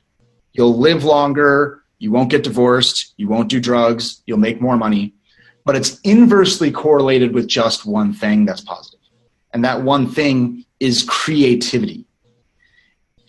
You'll 0.53 0.77
live 0.79 1.03
longer, 1.03 1.84
you 2.00 2.12
won't 2.12 2.29
get 2.29 2.43
divorced, 2.43 3.13
you 3.17 3.27
won't 3.27 3.50
do 3.50 3.60
drugs, 3.60 4.24
you'll 4.25 4.39
make 4.39 4.60
more 4.60 4.77
money, 4.77 5.13
but 5.65 5.75
it's 5.75 6.00
inversely 6.01 6.72
correlated 6.72 7.34
with 7.34 7.48
just 7.48 7.86
one 7.86 8.13
thing 8.13 8.46
that's 8.46 8.62
positive, 8.62 9.00
and 9.53 9.63
that 9.63 9.84
one 9.84 10.10
thing 10.10 10.65
is 10.79 11.03
creativity. 11.03 12.05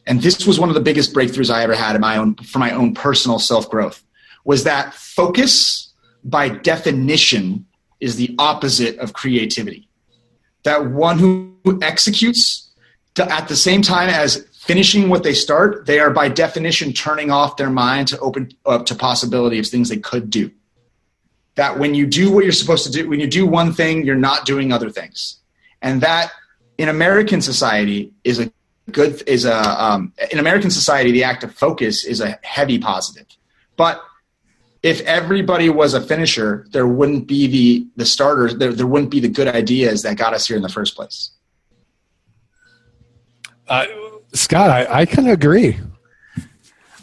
And 0.06 0.20
this 0.20 0.46
was 0.46 0.60
one 0.60 0.68
of 0.68 0.74
the 0.74 0.80
biggest 0.80 1.14
breakthroughs 1.14 1.52
I 1.52 1.62
ever 1.62 1.74
had 1.74 1.94
in 1.94 2.00
my 2.00 2.16
own 2.16 2.34
for 2.36 2.58
my 2.58 2.72
own 2.72 2.94
personal 2.94 3.38
self 3.38 3.70
growth 3.70 4.02
was 4.44 4.64
that 4.64 4.92
focus 4.94 5.92
by 6.22 6.48
definition 6.48 7.66
is 8.00 8.16
the 8.16 8.34
opposite 8.38 8.98
of 8.98 9.12
creativity. 9.12 9.88
That 10.64 10.90
one 10.90 11.18
who 11.18 11.78
executes 11.82 12.70
to, 13.14 13.30
at 13.32 13.48
the 13.48 13.56
same 13.56 13.82
time 13.82 14.08
as 14.10 14.46
finishing 14.52 15.08
what 15.08 15.22
they 15.22 15.34
start, 15.34 15.86
they 15.86 16.00
are 16.00 16.10
by 16.10 16.28
definition 16.28 16.92
turning 16.92 17.30
off 17.30 17.56
their 17.56 17.70
mind 17.70 18.08
to 18.08 18.18
open 18.18 18.50
up 18.66 18.86
to 18.86 18.94
possibility 18.94 19.58
of 19.58 19.66
things 19.66 19.88
they 19.88 19.98
could 19.98 20.30
do. 20.30 20.50
That 21.56 21.78
when 21.78 21.94
you 21.94 22.06
do 22.06 22.32
what 22.32 22.44
you're 22.44 22.52
supposed 22.52 22.84
to 22.86 22.90
do, 22.90 23.08
when 23.08 23.20
you 23.20 23.28
do 23.28 23.46
one 23.46 23.72
thing, 23.72 24.04
you're 24.04 24.16
not 24.16 24.44
doing 24.44 24.72
other 24.72 24.90
things. 24.90 25.36
And 25.82 26.00
that 26.00 26.32
in 26.78 26.88
American 26.88 27.40
society 27.40 28.12
is 28.24 28.40
a 28.40 28.50
good 28.90 29.22
is 29.26 29.44
a 29.44 29.82
um, 29.82 30.12
in 30.30 30.38
American 30.38 30.70
society 30.70 31.12
the 31.12 31.24
act 31.24 31.44
of 31.44 31.54
focus 31.54 32.04
is 32.04 32.20
a 32.20 32.38
heavy 32.42 32.78
positive. 32.78 33.26
But 33.76 34.02
if 34.82 35.00
everybody 35.02 35.70
was 35.70 35.94
a 35.94 36.00
finisher, 36.00 36.66
there 36.72 36.86
wouldn't 36.86 37.26
be 37.26 37.46
the 37.46 37.86
the 37.96 38.06
starters. 38.06 38.56
There, 38.56 38.72
there 38.72 38.86
wouldn't 38.86 39.10
be 39.10 39.20
the 39.20 39.28
good 39.28 39.48
ideas 39.48 40.02
that 40.02 40.16
got 40.16 40.34
us 40.34 40.46
here 40.46 40.56
in 40.56 40.62
the 40.62 40.68
first 40.68 40.94
place. 40.94 41.30
Uh, 43.66 43.86
Scott, 44.34 44.68
I, 44.68 45.00
I 45.00 45.06
kind 45.06 45.28
of 45.28 45.34
agree. 45.34 45.78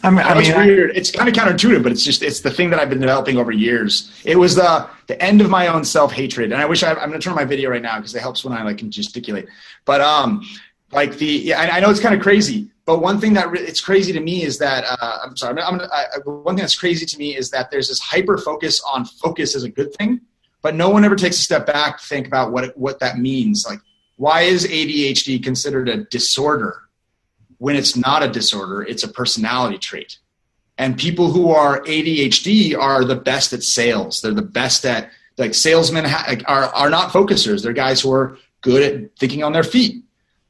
I 0.04 0.10
mean, 0.10 0.18
I 0.18 0.34
mean, 0.34 0.46
it's 0.46 0.56
weird. 0.56 0.96
It's 0.96 1.10
kind 1.12 1.28
of 1.28 1.34
counterintuitive, 1.34 1.82
but 1.82 1.92
it's 1.92 2.04
just 2.04 2.22
it's 2.22 2.40
the 2.40 2.50
thing 2.50 2.70
that 2.70 2.80
I've 2.80 2.90
been 2.90 3.00
developing 3.00 3.36
over 3.36 3.52
years. 3.52 4.10
It 4.24 4.36
was 4.36 4.56
the 4.56 4.88
the 5.06 5.20
end 5.22 5.40
of 5.40 5.48
my 5.48 5.68
own 5.68 5.84
self 5.84 6.12
hatred, 6.12 6.52
and 6.52 6.60
I 6.60 6.66
wish 6.66 6.82
I, 6.82 6.90
I'm 6.90 7.08
going 7.08 7.12
to 7.12 7.18
turn 7.20 7.36
my 7.36 7.44
video 7.44 7.70
right 7.70 7.82
now 7.82 7.96
because 7.96 8.14
it 8.14 8.20
helps 8.20 8.44
when 8.44 8.52
I 8.52 8.64
like 8.64 8.78
can 8.78 8.90
gesticulate. 8.90 9.46
But 9.84 10.00
um, 10.00 10.44
like 10.90 11.18
the 11.18 11.26
yeah, 11.26 11.60
I, 11.60 11.76
I 11.76 11.80
know 11.80 11.90
it's 11.90 12.00
kind 12.00 12.16
of 12.16 12.20
crazy, 12.20 12.68
but 12.84 13.00
one 13.00 13.20
thing 13.20 13.34
that 13.34 13.50
re- 13.50 13.60
it's 13.60 13.80
crazy 13.80 14.12
to 14.12 14.20
me 14.20 14.42
is 14.42 14.58
that 14.58 14.84
uh, 14.84 15.18
I'm 15.24 15.36
sorry. 15.36 15.60
I'm, 15.62 15.80
I'm, 15.80 15.88
I, 15.92 16.06
one 16.24 16.56
thing 16.56 16.62
that's 16.62 16.78
crazy 16.78 17.06
to 17.06 17.18
me 17.18 17.36
is 17.36 17.50
that 17.50 17.70
there's 17.70 17.88
this 17.88 18.00
hyper 18.00 18.38
focus 18.38 18.80
on 18.92 19.04
focus 19.04 19.54
as 19.54 19.62
a 19.62 19.68
good 19.68 19.94
thing, 19.94 20.20
but 20.62 20.74
no 20.74 20.88
one 20.90 21.04
ever 21.04 21.16
takes 21.16 21.38
a 21.38 21.42
step 21.42 21.64
back 21.64 21.98
to 21.98 22.06
think 22.06 22.26
about 22.26 22.50
what 22.50 22.64
it, 22.64 22.76
what 22.76 22.98
that 22.98 23.18
means. 23.18 23.64
Like, 23.68 23.78
why 24.16 24.42
is 24.42 24.66
ADHD 24.66 25.42
considered 25.42 25.88
a 25.88 26.04
disorder 26.04 26.82
when 27.62 27.76
it's 27.76 27.94
not 27.96 28.22
a 28.22 28.28
disorder? 28.28 28.82
It's 28.82 29.04
a 29.04 29.08
personality 29.08 29.78
trait. 29.78 30.18
And 30.78 30.98
people 30.98 31.30
who 31.30 31.50
are 31.50 31.82
ADHD 31.82 32.76
are 32.76 33.04
the 33.04 33.16
best 33.16 33.52
at 33.52 33.62
sales. 33.62 34.20
They're 34.20 34.40
the 34.42 34.42
best 34.42 34.84
at 34.84 35.10
like 35.38 35.54
salesmen 35.54 36.04
ha- 36.04 36.36
are 36.46 36.64
are 36.74 36.90
not 36.90 37.12
focusers. 37.12 37.62
They're 37.62 37.72
guys 37.72 38.00
who 38.00 38.12
are 38.12 38.38
good 38.60 38.82
at 38.82 39.16
thinking 39.18 39.42
on 39.42 39.52
their 39.52 39.64
feet 39.64 40.02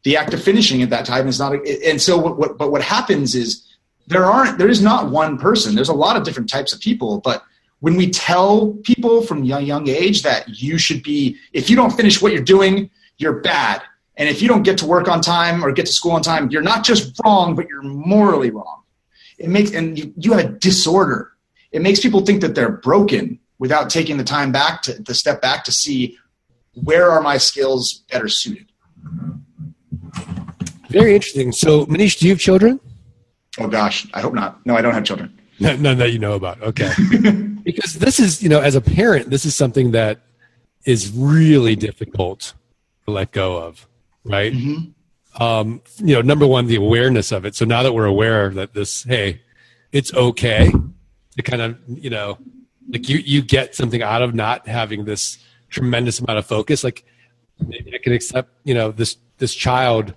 the 0.02 0.16
act 0.16 0.34
of 0.34 0.42
finishing 0.42 0.82
at 0.82 0.90
that 0.90 1.06
time 1.06 1.28
is 1.28 1.38
not 1.38 1.54
a, 1.54 1.88
and 1.88 2.00
so 2.00 2.18
what, 2.18 2.38
what, 2.38 2.58
but 2.58 2.70
what 2.70 2.82
happens 2.82 3.34
is 3.34 3.66
there 4.06 4.24
aren't 4.24 4.58
there 4.58 4.68
is 4.68 4.82
not 4.82 5.10
one 5.10 5.38
person 5.38 5.74
there's 5.74 5.88
a 5.88 5.94
lot 5.94 6.16
of 6.16 6.24
different 6.24 6.48
types 6.48 6.72
of 6.72 6.80
people 6.80 7.20
but 7.20 7.44
when 7.80 7.96
we 7.96 8.10
tell 8.10 8.72
people 8.84 9.22
from 9.22 9.44
young 9.44 9.64
young 9.64 9.88
age 9.88 10.22
that 10.22 10.48
you 10.48 10.78
should 10.78 11.02
be 11.02 11.36
if 11.52 11.70
you 11.70 11.76
don't 11.76 11.92
finish 11.92 12.20
what 12.20 12.32
you're 12.32 12.42
doing 12.42 12.90
you're 13.18 13.40
bad 13.40 13.82
and 14.16 14.28
if 14.28 14.42
you 14.42 14.48
don't 14.48 14.62
get 14.62 14.78
to 14.78 14.86
work 14.86 15.08
on 15.08 15.20
time 15.20 15.64
or 15.64 15.72
get 15.72 15.86
to 15.86 15.92
school 15.92 16.12
on 16.12 16.22
time 16.22 16.50
you're 16.50 16.62
not 16.62 16.84
just 16.84 17.18
wrong 17.24 17.54
but 17.54 17.68
you're 17.68 17.82
morally 17.82 18.50
wrong 18.50 18.82
it 19.38 19.48
makes 19.48 19.72
and 19.72 19.98
you, 19.98 20.12
you 20.16 20.32
have 20.32 20.44
a 20.44 20.48
disorder 20.48 21.32
it 21.72 21.82
makes 21.82 22.00
people 22.00 22.20
think 22.20 22.40
that 22.40 22.54
they're 22.54 22.72
broken 22.72 23.38
without 23.58 23.88
taking 23.88 24.16
the 24.16 24.24
time 24.24 24.52
back 24.52 24.82
to, 24.82 25.02
to 25.04 25.14
step 25.14 25.40
back 25.40 25.64
to 25.64 25.72
see 25.72 26.16
where 26.74 27.10
are 27.10 27.20
my 27.20 27.36
skills 27.36 28.04
better 28.10 28.28
suited 28.28 28.72
very 30.92 31.14
interesting. 31.14 31.52
So, 31.52 31.86
Maneesh, 31.86 32.18
do 32.18 32.26
you 32.26 32.32
have 32.32 32.38
children? 32.38 32.78
Oh 33.58 33.66
gosh, 33.66 34.06
I 34.12 34.20
hope 34.20 34.34
not. 34.34 34.64
No, 34.66 34.76
I 34.76 34.82
don't 34.82 34.94
have 34.94 35.04
children. 35.04 35.38
None 35.58 35.98
that 35.98 36.12
you 36.12 36.18
know 36.18 36.34
about. 36.34 36.60
Okay. 36.62 36.92
because 37.62 37.94
this 37.94 38.20
is, 38.20 38.42
you 38.42 38.48
know, 38.48 38.60
as 38.60 38.74
a 38.74 38.80
parent, 38.80 39.30
this 39.30 39.44
is 39.44 39.54
something 39.54 39.92
that 39.92 40.20
is 40.84 41.10
really 41.12 41.76
difficult 41.76 42.54
to 43.06 43.12
let 43.12 43.32
go 43.32 43.56
of, 43.56 43.86
right? 44.24 44.52
Mm-hmm. 44.52 45.42
Um, 45.42 45.80
you 45.98 46.14
know, 46.14 46.20
number 46.20 46.46
one, 46.46 46.66
the 46.66 46.76
awareness 46.76 47.32
of 47.32 47.44
it. 47.44 47.54
So 47.54 47.64
now 47.64 47.82
that 47.82 47.92
we're 47.92 48.06
aware 48.06 48.50
that 48.50 48.74
this, 48.74 49.04
hey, 49.04 49.40
it's 49.90 50.12
okay 50.12 50.70
to 51.36 51.42
kind 51.42 51.62
of, 51.62 51.78
you 51.86 52.10
know, 52.10 52.38
like 52.88 53.08
you 53.08 53.18
you 53.18 53.42
get 53.42 53.74
something 53.74 54.02
out 54.02 54.22
of 54.22 54.34
not 54.34 54.66
having 54.66 55.04
this 55.04 55.38
tremendous 55.70 56.20
amount 56.20 56.38
of 56.38 56.46
focus. 56.46 56.84
Like 56.84 57.04
maybe 57.66 57.94
I 57.94 57.98
can 57.98 58.12
accept, 58.12 58.50
you 58.64 58.74
know, 58.74 58.92
this 58.92 59.16
this 59.38 59.54
child 59.54 60.14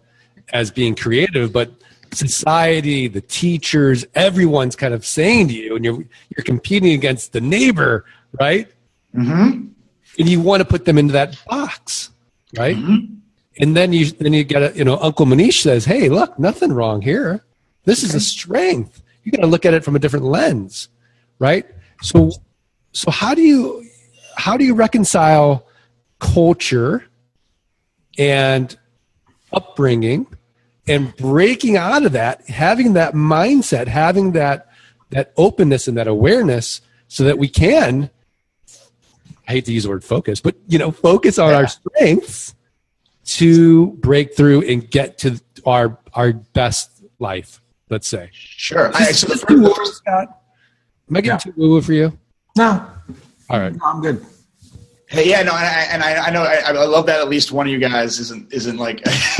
as 0.53 0.71
being 0.71 0.95
creative, 0.95 1.53
but 1.53 1.71
society, 2.11 3.07
the 3.07 3.21
teachers, 3.21 4.05
everyone's 4.15 4.75
kind 4.75 4.93
of 4.93 5.05
saying 5.05 5.47
to 5.49 5.53
you, 5.53 5.75
and 5.75 5.85
you're 5.85 6.03
you're 6.35 6.43
competing 6.43 6.93
against 6.93 7.33
the 7.33 7.41
neighbor, 7.41 8.05
right? 8.39 8.67
Mm-hmm. 9.15 9.67
And 10.17 10.29
you 10.29 10.39
want 10.39 10.61
to 10.61 10.65
put 10.65 10.85
them 10.85 10.97
into 10.97 11.13
that 11.13 11.37
box, 11.47 12.11
right? 12.57 12.75
Mm-hmm. 12.75 13.15
And 13.59 13.75
then 13.75 13.93
you 13.93 14.07
then 14.11 14.33
you 14.33 14.43
get 14.43 14.61
a 14.61 14.77
you 14.77 14.83
know 14.83 14.97
Uncle 14.97 15.25
Maneesh 15.25 15.61
says, 15.61 15.85
"Hey, 15.85 16.09
look, 16.09 16.37
nothing 16.37 16.73
wrong 16.73 17.01
here. 17.01 17.43
This 17.85 18.03
is 18.03 18.13
a 18.13 18.19
strength. 18.19 19.01
You 19.23 19.31
got 19.31 19.41
to 19.41 19.47
look 19.47 19.65
at 19.65 19.73
it 19.73 19.83
from 19.83 19.95
a 19.95 19.99
different 19.99 20.25
lens, 20.25 20.89
right? 21.39 21.65
So, 22.01 22.31
so 22.91 23.11
how 23.11 23.33
do 23.33 23.41
you 23.41 23.85
how 24.35 24.57
do 24.57 24.65
you 24.65 24.75
reconcile 24.75 25.65
culture 26.19 27.05
and 28.17 28.77
upbringing 29.53 30.27
and 30.87 31.15
breaking 31.15 31.77
out 31.77 32.05
of 32.05 32.11
that 32.11 32.47
having 32.49 32.93
that 32.93 33.13
mindset 33.13 33.87
having 33.87 34.33
that 34.33 34.69
that 35.09 35.33
openness 35.37 35.87
and 35.87 35.97
that 35.97 36.07
awareness 36.07 36.81
so 37.07 37.23
that 37.23 37.37
we 37.37 37.47
can 37.47 38.09
i 39.47 39.53
hate 39.53 39.65
to 39.65 39.73
use 39.73 39.83
the 39.83 39.89
word 39.89 40.03
focus 40.03 40.39
but 40.39 40.55
you 40.67 40.77
know 40.77 40.91
focus 40.91 41.37
on 41.37 41.51
yeah. 41.51 41.57
our 41.57 41.67
strengths 41.67 42.55
to 43.25 43.87
break 43.93 44.35
through 44.35 44.61
and 44.61 44.89
get 44.89 45.17
to 45.19 45.39
our 45.65 45.99
our 46.13 46.33
best 46.33 47.03
life 47.19 47.61
let's 47.89 48.07
say. 48.07 48.29
Sure. 48.31 48.91
I, 48.93 49.11
so 49.11 49.27
the 49.27 49.73
first, 49.75 49.95
Scott, 49.95 50.41
am 51.09 51.17
i 51.17 51.21
getting 51.21 51.31
yeah. 51.31 51.37
too 51.37 51.53
woo 51.55 51.81
for 51.81 51.93
you? 51.93 52.17
No. 52.57 52.87
All 53.49 53.59
right. 53.59 53.73
No, 53.73 53.85
i'm 53.85 54.01
good. 54.01 54.25
Hey, 55.07 55.29
yeah, 55.29 55.43
no, 55.43 55.55
and 55.55 55.65
I, 55.65 55.81
and 55.91 56.03
I, 56.03 56.27
I 56.27 56.29
know 56.31 56.43
I, 56.43 56.55
I, 56.65 56.71
love 56.71 57.05
that 57.05 57.21
at 57.21 57.29
least 57.29 57.51
one 57.51 57.67
of 57.67 57.71
you 57.71 57.77
guys 57.77 58.19
isn't 58.19 58.51
isn't 58.51 58.77
like, 58.77 59.05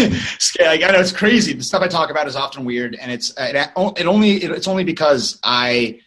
like 0.60 0.84
I 0.84 0.92
know 0.92 1.00
it's 1.00 1.12
crazy. 1.12 1.54
The 1.54 1.64
stuff 1.64 1.82
I 1.82 1.88
talk 1.88 2.12
about 2.12 2.28
is 2.28 2.36
often 2.36 2.66
weird, 2.66 2.96
and 3.02 3.12
it's 3.12 3.34
it, 3.40 3.56
it 3.56 4.06
only 4.06 4.44
it, 4.44 4.52
it's 4.52 4.68
only 4.68 4.84
because 4.84 5.40
I 5.44 6.00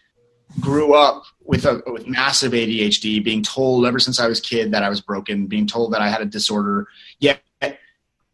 grew 0.61 0.95
up 0.95 1.25
with 1.43 1.65
a 1.65 1.83
with 1.89 2.07
massive 2.07 2.53
ADHD, 2.53 3.23
being 3.23 3.43
told 3.43 3.85
ever 3.85 3.99
since 3.99 4.21
I 4.21 4.29
was 4.29 4.39
a 4.39 4.43
kid 4.43 4.71
that 4.71 4.85
I 4.85 4.89
was 4.89 5.01
broken, 5.01 5.49
being 5.49 5.67
told 5.67 5.93
that 5.93 6.03
I 6.03 6.09
had 6.09 6.21
a 6.21 6.27
disorder, 6.27 6.87
yet 7.19 7.41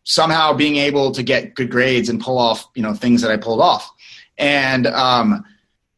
somehow 0.04 0.52
being 0.52 0.76
able 0.76 1.10
to 1.12 1.22
get 1.22 1.54
good 1.54 1.70
grades 1.70 2.08
and 2.08 2.20
pull 2.20 2.38
off 2.38 2.68
you 2.74 2.82
know 2.82 2.94
things 2.94 3.22
that 3.22 3.30
I 3.30 3.36
pulled 3.36 3.60
off, 3.60 3.90
and 4.38 4.86
um, 4.86 5.44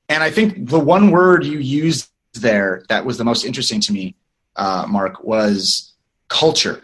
and 0.08 0.22
I 0.22 0.30
think 0.30 0.68
the 0.68 0.80
one 0.80 1.10
word 1.10 1.44
you 1.44 1.58
used 1.58 2.08
there 2.34 2.84
that 2.88 3.04
was 3.04 3.18
the 3.18 3.24
most 3.24 3.44
interesting 3.44 3.80
to 3.80 3.92
me 3.92 4.14
uh, 4.56 4.86
Mark, 4.88 5.22
was 5.22 5.92
culture. 6.28 6.82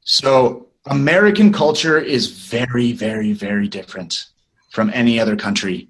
So 0.00 0.68
American 0.86 1.52
culture 1.52 1.98
is 1.98 2.28
very, 2.28 2.92
very, 2.92 3.32
very 3.32 3.68
different 3.68 4.26
from 4.70 4.90
any 4.92 5.20
other 5.20 5.36
country. 5.36 5.88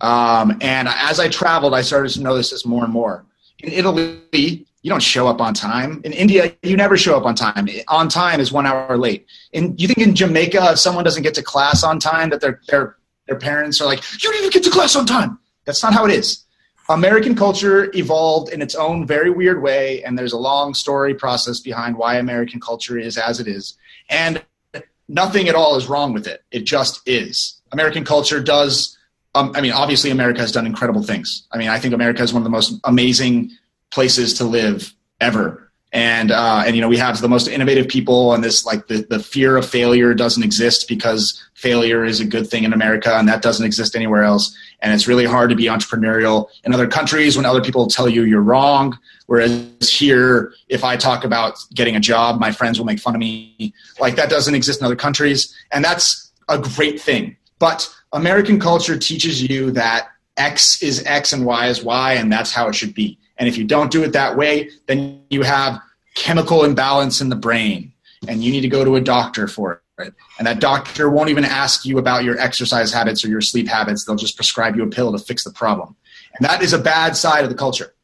Um, 0.00 0.58
and 0.60 0.88
as 0.88 1.20
I 1.20 1.28
traveled, 1.28 1.74
I 1.74 1.82
started 1.82 2.12
to 2.12 2.20
notice 2.20 2.50
this 2.50 2.66
more 2.66 2.84
and 2.84 2.92
more. 2.92 3.24
In 3.60 3.72
Italy, 3.72 4.66
you 4.84 4.90
don't 4.90 5.02
show 5.02 5.26
up 5.26 5.40
on 5.40 5.54
time. 5.54 6.02
In 6.04 6.12
India, 6.12 6.54
you 6.62 6.76
never 6.76 6.98
show 6.98 7.16
up 7.16 7.24
on 7.24 7.34
time. 7.34 7.66
On 7.88 8.06
time 8.06 8.38
is 8.38 8.52
one 8.52 8.66
hour 8.66 8.98
late. 8.98 9.26
And 9.54 9.80
you 9.80 9.88
think 9.88 10.06
in 10.06 10.14
Jamaica, 10.14 10.72
if 10.72 10.78
someone 10.78 11.04
doesn't 11.04 11.22
get 11.22 11.32
to 11.34 11.42
class 11.42 11.82
on 11.82 11.98
time, 11.98 12.28
that 12.28 12.42
their 12.42 12.60
their 12.68 12.96
their 13.26 13.38
parents 13.38 13.80
are 13.80 13.86
like, 13.86 14.02
"You 14.22 14.30
need 14.30 14.44
to 14.44 14.50
get 14.50 14.62
to 14.64 14.70
class 14.70 14.94
on 14.94 15.06
time." 15.06 15.38
That's 15.64 15.82
not 15.82 15.94
how 15.94 16.04
it 16.04 16.10
is. 16.10 16.44
American 16.90 17.34
culture 17.34 17.90
evolved 17.94 18.52
in 18.52 18.60
its 18.60 18.74
own 18.74 19.06
very 19.06 19.30
weird 19.30 19.62
way, 19.62 20.02
and 20.04 20.18
there's 20.18 20.34
a 20.34 20.38
long 20.38 20.74
story 20.74 21.14
process 21.14 21.60
behind 21.60 21.96
why 21.96 22.16
American 22.16 22.60
culture 22.60 22.98
is 22.98 23.16
as 23.16 23.40
it 23.40 23.48
is. 23.48 23.78
And 24.10 24.44
nothing 25.08 25.48
at 25.48 25.54
all 25.54 25.76
is 25.76 25.86
wrong 25.86 26.12
with 26.12 26.26
it. 26.26 26.42
It 26.50 26.66
just 26.66 27.00
is. 27.08 27.58
American 27.72 28.04
culture 28.04 28.38
does 28.38 28.98
um, 29.34 29.50
I 29.54 29.60
mean, 29.62 29.72
obviously, 29.72 30.10
America 30.10 30.40
has 30.40 30.52
done 30.52 30.66
incredible 30.66 31.02
things. 31.02 31.48
I 31.50 31.58
mean, 31.58 31.68
I 31.68 31.78
think 31.78 31.94
America 31.94 32.22
is 32.22 32.32
one 32.32 32.42
of 32.42 32.44
the 32.44 32.50
most 32.50 32.78
amazing 32.84 33.50
places 33.94 34.34
to 34.34 34.44
live 34.44 34.92
ever. 35.20 35.70
And 35.92 36.32
uh, 36.32 36.64
and 36.66 36.74
you 36.74 36.82
know, 36.82 36.88
we 36.88 36.96
have 36.96 37.20
the 37.20 37.28
most 37.28 37.46
innovative 37.46 37.86
people, 37.86 38.34
and 38.34 38.42
this 38.42 38.66
like 38.66 38.88
the 38.88 39.06
the 39.08 39.20
fear 39.20 39.56
of 39.56 39.64
failure 39.64 40.12
doesn't 40.12 40.42
exist 40.42 40.88
because 40.88 41.40
failure 41.54 42.04
is 42.04 42.18
a 42.18 42.24
good 42.24 42.48
thing 42.48 42.64
in 42.64 42.72
America, 42.72 43.14
and 43.14 43.28
that 43.28 43.42
doesn't 43.42 43.64
exist 43.64 43.94
anywhere 43.94 44.24
else. 44.24 44.52
And 44.80 44.92
it's 44.92 45.06
really 45.06 45.24
hard 45.24 45.50
to 45.50 45.56
be 45.56 45.66
entrepreneurial 45.66 46.48
in 46.64 46.74
other 46.74 46.88
countries 46.88 47.36
when 47.36 47.46
other 47.46 47.62
people 47.62 47.86
tell 47.86 48.08
you 48.08 48.24
you're 48.24 48.42
wrong. 48.42 48.98
Whereas 49.26 49.88
here, 49.88 50.52
if 50.68 50.82
I 50.82 50.96
talk 50.96 51.22
about 51.22 51.54
getting 51.72 51.94
a 51.94 52.00
job, 52.00 52.40
my 52.40 52.50
friends 52.50 52.76
will 52.76 52.86
make 52.86 52.98
fun 52.98 53.14
of 53.14 53.20
me. 53.20 53.72
Like 54.00 54.16
that 54.16 54.28
doesn't 54.28 54.56
exist 54.56 54.80
in 54.80 54.86
other 54.86 54.96
countries, 54.96 55.54
and 55.70 55.84
that's 55.84 56.32
a 56.48 56.58
great 56.58 57.00
thing. 57.00 57.36
But 57.60 57.88
American 58.12 58.58
culture 58.58 58.98
teaches 58.98 59.40
you 59.40 59.70
that 59.70 60.08
X 60.36 60.82
is 60.82 61.04
X 61.06 61.32
and 61.32 61.46
Y 61.46 61.68
is 61.68 61.84
Y, 61.84 62.14
and 62.14 62.32
that's 62.32 62.50
how 62.50 62.66
it 62.66 62.74
should 62.74 62.94
be. 62.94 63.16
And 63.38 63.48
if 63.48 63.56
you 63.56 63.64
don't 63.64 63.90
do 63.90 64.02
it 64.04 64.12
that 64.12 64.36
way, 64.36 64.70
then 64.86 65.22
you 65.30 65.42
have 65.42 65.80
chemical 66.14 66.64
imbalance 66.64 67.20
in 67.20 67.28
the 67.28 67.36
brain, 67.36 67.92
and 68.28 68.42
you 68.42 68.52
need 68.52 68.60
to 68.60 68.68
go 68.68 68.84
to 68.84 68.96
a 68.96 69.00
doctor 69.00 69.48
for 69.48 69.82
it. 69.98 70.14
And 70.38 70.46
that 70.46 70.60
doctor 70.60 71.08
won't 71.10 71.30
even 71.30 71.44
ask 71.44 71.84
you 71.84 71.98
about 71.98 72.24
your 72.24 72.38
exercise 72.38 72.92
habits 72.92 73.24
or 73.24 73.28
your 73.28 73.40
sleep 73.40 73.68
habits. 73.68 74.04
They'll 74.04 74.16
just 74.16 74.36
prescribe 74.36 74.76
you 74.76 74.82
a 74.82 74.88
pill 74.88 75.12
to 75.12 75.18
fix 75.18 75.44
the 75.44 75.52
problem. 75.52 75.96
And 76.36 76.44
that 76.48 76.62
is 76.62 76.72
a 76.72 76.78
bad 76.78 77.16
side 77.16 77.44
of 77.44 77.50
the 77.50 77.56
culture, 77.56 77.94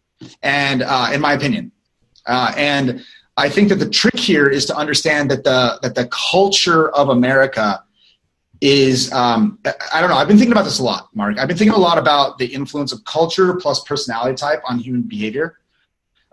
and 0.43 0.83
uh, 0.83 1.11
in 1.13 1.21
my 1.21 1.33
opinion. 1.33 1.73
Uh, 2.27 2.53
and 2.57 3.05
I 3.37 3.49
think 3.49 3.71
that 3.71 3.77
the 3.77 3.89
trick 3.89 4.19
here 4.19 4.49
is 4.49 4.67
to 4.67 4.77
understand 4.77 5.31
that 5.31 5.45
the 5.45 5.79
that 5.83 5.95
the 5.95 6.07
culture 6.09 6.91
of 6.91 7.09
America 7.09 7.83
is 8.61 9.13
um, 9.13 9.59
I 9.93 10.01
don't 10.01 10.11
know. 10.11 10.17
I've 10.17 10.29
been 10.29 10.37
thinking 10.37 10.53
about 10.53 10.65
this 10.65 10.79
a 10.79 10.85
lot, 10.85 11.09
Mark. 11.15 11.39
I've 11.39 11.49
been 11.49 11.57
thinking 11.57 11.75
a 11.75 11.81
lot 11.81 11.99
about 11.99 12.39
the 12.39 12.47
influence 12.47 12.93
of 12.93 13.05
culture 13.05 13.55
plus 13.55 13.83
personality 13.85 14.35
type 14.35 14.63
on 14.69 14.79
human 14.79 15.03
behavior. 15.03 15.59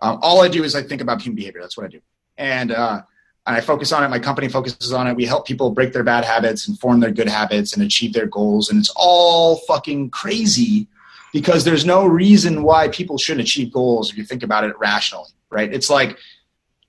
Um, 0.02 0.20
all 0.22 0.42
I 0.42 0.48
do 0.48 0.64
is 0.64 0.76
I 0.76 0.84
think 0.84 1.02
about 1.02 1.22
human 1.22 1.36
behavior. 1.36 1.62
That's 1.62 1.78
what 1.78 1.86
I 1.86 1.90
do, 1.90 2.02
and 2.38 2.72
uh, 2.72 3.02
and 3.48 3.56
I 3.56 3.62
focus 3.62 3.94
on 3.94 4.04
it. 4.04 4.10
My 4.10 4.20
company 4.20 4.50
focuses 4.50 4.92
on 4.92 5.08
it. 5.08 5.16
We 5.16 5.26
help 5.26 5.48
people 5.48 5.72
break 5.72 5.94
their 5.94 6.04
bad 6.04 6.26
habits 6.26 6.68
and 6.68 6.78
form 6.78 7.00
their 7.00 7.12
good 7.12 7.30
habits 7.30 7.74
and 7.74 7.82
achieve 7.82 8.12
their 8.12 8.26
goals. 8.26 8.70
And 8.70 8.78
it's 8.78 8.92
all 8.96 9.56
fucking 9.68 10.10
crazy 10.10 10.88
because 11.32 11.64
there's 11.64 11.86
no 11.86 12.06
reason 12.06 12.64
why 12.64 12.90
people 12.90 13.18
shouldn't 13.18 13.48
achieve 13.48 13.72
goals 13.72 14.12
if 14.12 14.18
you 14.18 14.26
think 14.26 14.44
about 14.44 14.66
it 14.66 14.78
rationally, 14.78 15.30
right? 15.50 15.74
It's 15.74 15.90
like, 15.90 16.18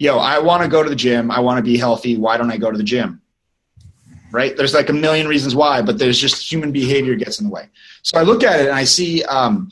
yo, 0.00 0.18
I 0.18 0.40
want 0.40 0.64
to 0.64 0.68
go 0.68 0.82
to 0.82 0.90
the 0.90 0.96
gym. 0.96 1.30
I 1.30 1.38
want 1.38 1.58
to 1.58 1.62
be 1.62 1.78
healthy. 1.78 2.16
Why 2.16 2.36
don't 2.36 2.50
I 2.50 2.56
go 2.56 2.72
to 2.72 2.76
the 2.76 2.84
gym? 2.84 3.22
Right? 4.30 4.56
There's 4.56 4.74
like 4.74 4.88
a 4.88 4.92
million 4.92 5.26
reasons 5.26 5.54
why, 5.54 5.82
but 5.82 5.98
there's 5.98 6.18
just 6.18 6.50
human 6.50 6.72
behavior 6.72 7.14
gets 7.14 7.40
in 7.40 7.46
the 7.46 7.52
way. 7.52 7.68
So 8.02 8.18
I 8.18 8.22
look 8.22 8.42
at 8.42 8.60
it 8.60 8.66
and 8.66 8.76
I 8.76 8.84
see, 8.84 9.22
um, 9.24 9.70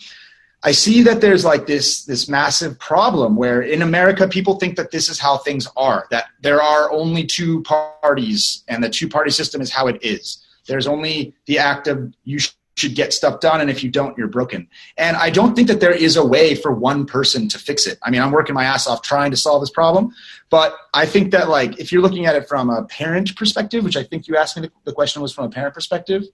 I 0.63 0.73
see 0.73 1.03
that 1.03 1.21
there's 1.21 1.45
like 1.45 1.67
this 1.67 2.05
this 2.05 2.29
massive 2.29 2.77
problem 2.81 3.37
where 3.37 3.63
in 3.63 3.83
America 3.83 4.27
people 4.27 4.59
think 4.59 4.77
that 4.77 4.91
this 4.91 5.09
is 5.09 5.19
how 5.19 5.39
things 5.39 5.69
are, 5.77 6.07
that 6.11 6.25
there 6.41 6.61
are 6.61 6.91
only 6.91 7.25
two 7.25 7.63
parties 7.63 8.65
and 8.67 8.83
the 8.83 8.89
two 8.89 9.09
party 9.09 9.31
system 9.31 9.61
is 9.61 9.71
how 9.71 9.87
it 9.87 10.03
is. 10.03 10.45
There's 10.67 10.89
only 10.89 11.35
the 11.47 11.59
act 11.59 11.87
of 11.87 12.13
you 12.25 12.39
should 12.77 12.95
get 12.95 13.13
stuff 13.13 13.41
done 13.41 13.61
and 13.61 13.71
if 13.71 13.83
you 13.83 13.91
don't 13.91 14.17
you're 14.17 14.29
broken. 14.29 14.69
And 14.97 15.17
i 15.17 15.31
don't 15.31 15.57
think 15.57 15.67
that 15.69 15.81
there 15.81 15.95
is 15.95 16.17
a 16.17 16.25
way 16.25 16.55
for 16.55 16.73
one 16.73 17.07
person 17.07 17.49
to 17.49 17.59
fix 17.59 17.87
it. 17.87 17.99
I 18.03 18.11
mean 18.11 18.23
i'm 18.23 18.31
working 18.31 18.55
my 18.55 18.65
ass 18.65 18.87
off 18.87 19.03
trying 19.03 19.31
to 19.33 19.37
solve 19.37 19.63
this 19.63 19.71
problem 19.71 20.15
but 20.51 20.77
i 20.95 21.07
think 21.07 21.33
that 21.33 21.49
like 21.49 21.79
if 21.79 21.91
you're 21.91 22.03
looking 22.03 22.27
at 22.27 22.37
it 22.37 22.47
from 22.49 22.71
a 22.71 22.85
parent 22.85 23.35
perspective 23.35 23.83
which 23.83 23.97
i 23.97 24.03
think 24.03 24.29
you 24.29 24.37
asked 24.37 24.57
me 24.59 24.69
the 24.85 24.93
question 24.93 25.23
was 25.23 25.33
from 25.33 25.47
a 25.47 25.49
parent 25.49 25.75
perspective. 25.75 26.25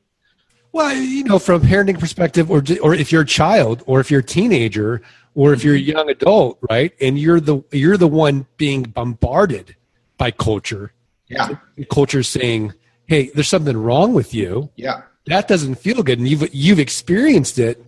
Well 0.72 0.94
you 0.94 1.24
know 1.24 1.38
from 1.38 1.62
a 1.62 1.64
parenting 1.64 1.98
perspective 1.98 2.50
or 2.50 2.62
or 2.82 2.94
if 2.94 3.12
you're 3.12 3.22
a 3.22 3.26
child 3.26 3.82
or 3.86 4.00
if 4.00 4.10
you're 4.10 4.20
a 4.20 4.24
teenager 4.24 5.00
or 5.34 5.52
if 5.52 5.64
you're 5.64 5.76
a 5.76 5.78
young 5.78 6.10
adult 6.10 6.58
right 6.68 6.92
and 7.00 7.18
you're 7.18 7.40
the 7.40 7.62
you're 7.70 7.96
the 7.96 8.08
one 8.08 8.46
being 8.56 8.82
bombarded 8.82 9.76
by 10.18 10.30
culture. 10.30 10.92
Yeah. 11.28 11.56
Culture 11.90 12.22
saying 12.22 12.74
hey 13.06 13.30
there's 13.34 13.48
something 13.48 13.76
wrong 13.76 14.12
with 14.12 14.34
you. 14.34 14.70
Yeah 14.76 15.02
that 15.26 15.48
doesn't 15.48 15.76
feel 15.76 16.02
good 16.02 16.18
and 16.18 16.28
you've 16.28 16.54
you've 16.54 16.78
experienced 16.78 17.58
it 17.58 17.78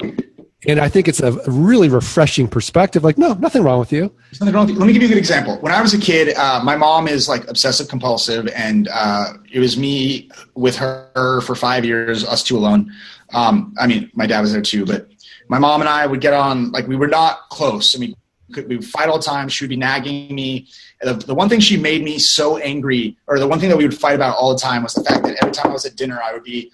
and 0.67 0.79
i 0.81 0.89
think 0.89 1.09
it's 1.09 1.21
a 1.21 1.33
really 1.51 1.89
refreshing 1.89 2.49
perspective 2.49 3.03
like 3.05 3.19
no 3.19 3.35
nothing 3.35 3.63
wrong 3.63 3.79
with 3.79 3.93
you. 3.93 4.13
There's 4.31 4.41
nothing 4.41 4.55
wrong 4.55 4.67
with 4.67 4.75
you. 4.75 4.81
let 4.81 4.87
me 4.87 4.93
give 4.93 5.03
you 5.03 5.09
a 5.09 5.11
good 5.11 5.19
example. 5.19 5.59
When 5.61 5.73
i 5.73 5.81
was 5.83 5.95
a 5.95 5.99
kid 5.99 6.37
uh, 6.37 6.63
my 6.63 6.77
mom 6.77 7.09
is 7.09 7.29
like 7.29 7.49
obsessive 7.49 7.89
compulsive 7.89 8.49
and 8.49 8.89
uh, 8.93 9.35
it 9.53 9.61
was 9.61 9.77
me 9.77 10.31
with 10.55 10.77
her 10.77 11.41
for 11.43 11.55
five 11.55 11.85
years 11.85 12.25
us 12.25 12.43
two 12.43 12.57
alone. 12.57 12.93
Um, 13.33 13.75
i 13.79 13.87
mean 13.87 14.11
my 14.15 14.27
dad 14.27 14.41
was 14.41 14.53
there 14.53 14.63
too 14.63 14.85
but 14.87 15.09
my 15.49 15.59
mom 15.59 15.81
and 15.81 15.89
i 15.89 16.07
would 16.07 16.21
get 16.21 16.35
on 16.35 16.71
like 16.73 16.87
we 16.87 16.97
were 16.97 17.09
not 17.09 17.49
close. 17.51 17.97
I 17.97 17.99
mean 17.99 18.15
we 18.55 18.77
would 18.77 18.85
fight 18.85 19.09
all 19.09 19.19
the 19.19 19.25
time. 19.25 19.49
She 19.49 19.65
would 19.65 19.71
be 19.71 19.77
nagging 19.77 20.33
me. 20.33 20.69
The, 21.01 21.15
the 21.15 21.35
one 21.35 21.49
thing 21.49 21.59
she 21.61 21.77
made 21.77 22.05
me 22.05 22.19
so 22.19 22.57
angry 22.59 23.17
or 23.27 23.41
the 23.41 23.49
one 23.49 23.59
thing 23.59 23.69
that 23.69 23.77
we 23.77 23.85
would 23.85 23.99
fight 23.99 24.15
about 24.15 24.37
all 24.37 24.55
the 24.55 24.61
time 24.61 24.85
was 24.85 24.95
the 24.95 25.03
fact 25.03 25.25
that 25.25 25.37
every 25.43 25.53
time 25.53 25.71
i 25.71 25.73
was 25.73 25.85
at 25.85 25.97
dinner 25.97 26.21
i 26.23 26.33
would 26.33 26.45
be 26.45 26.71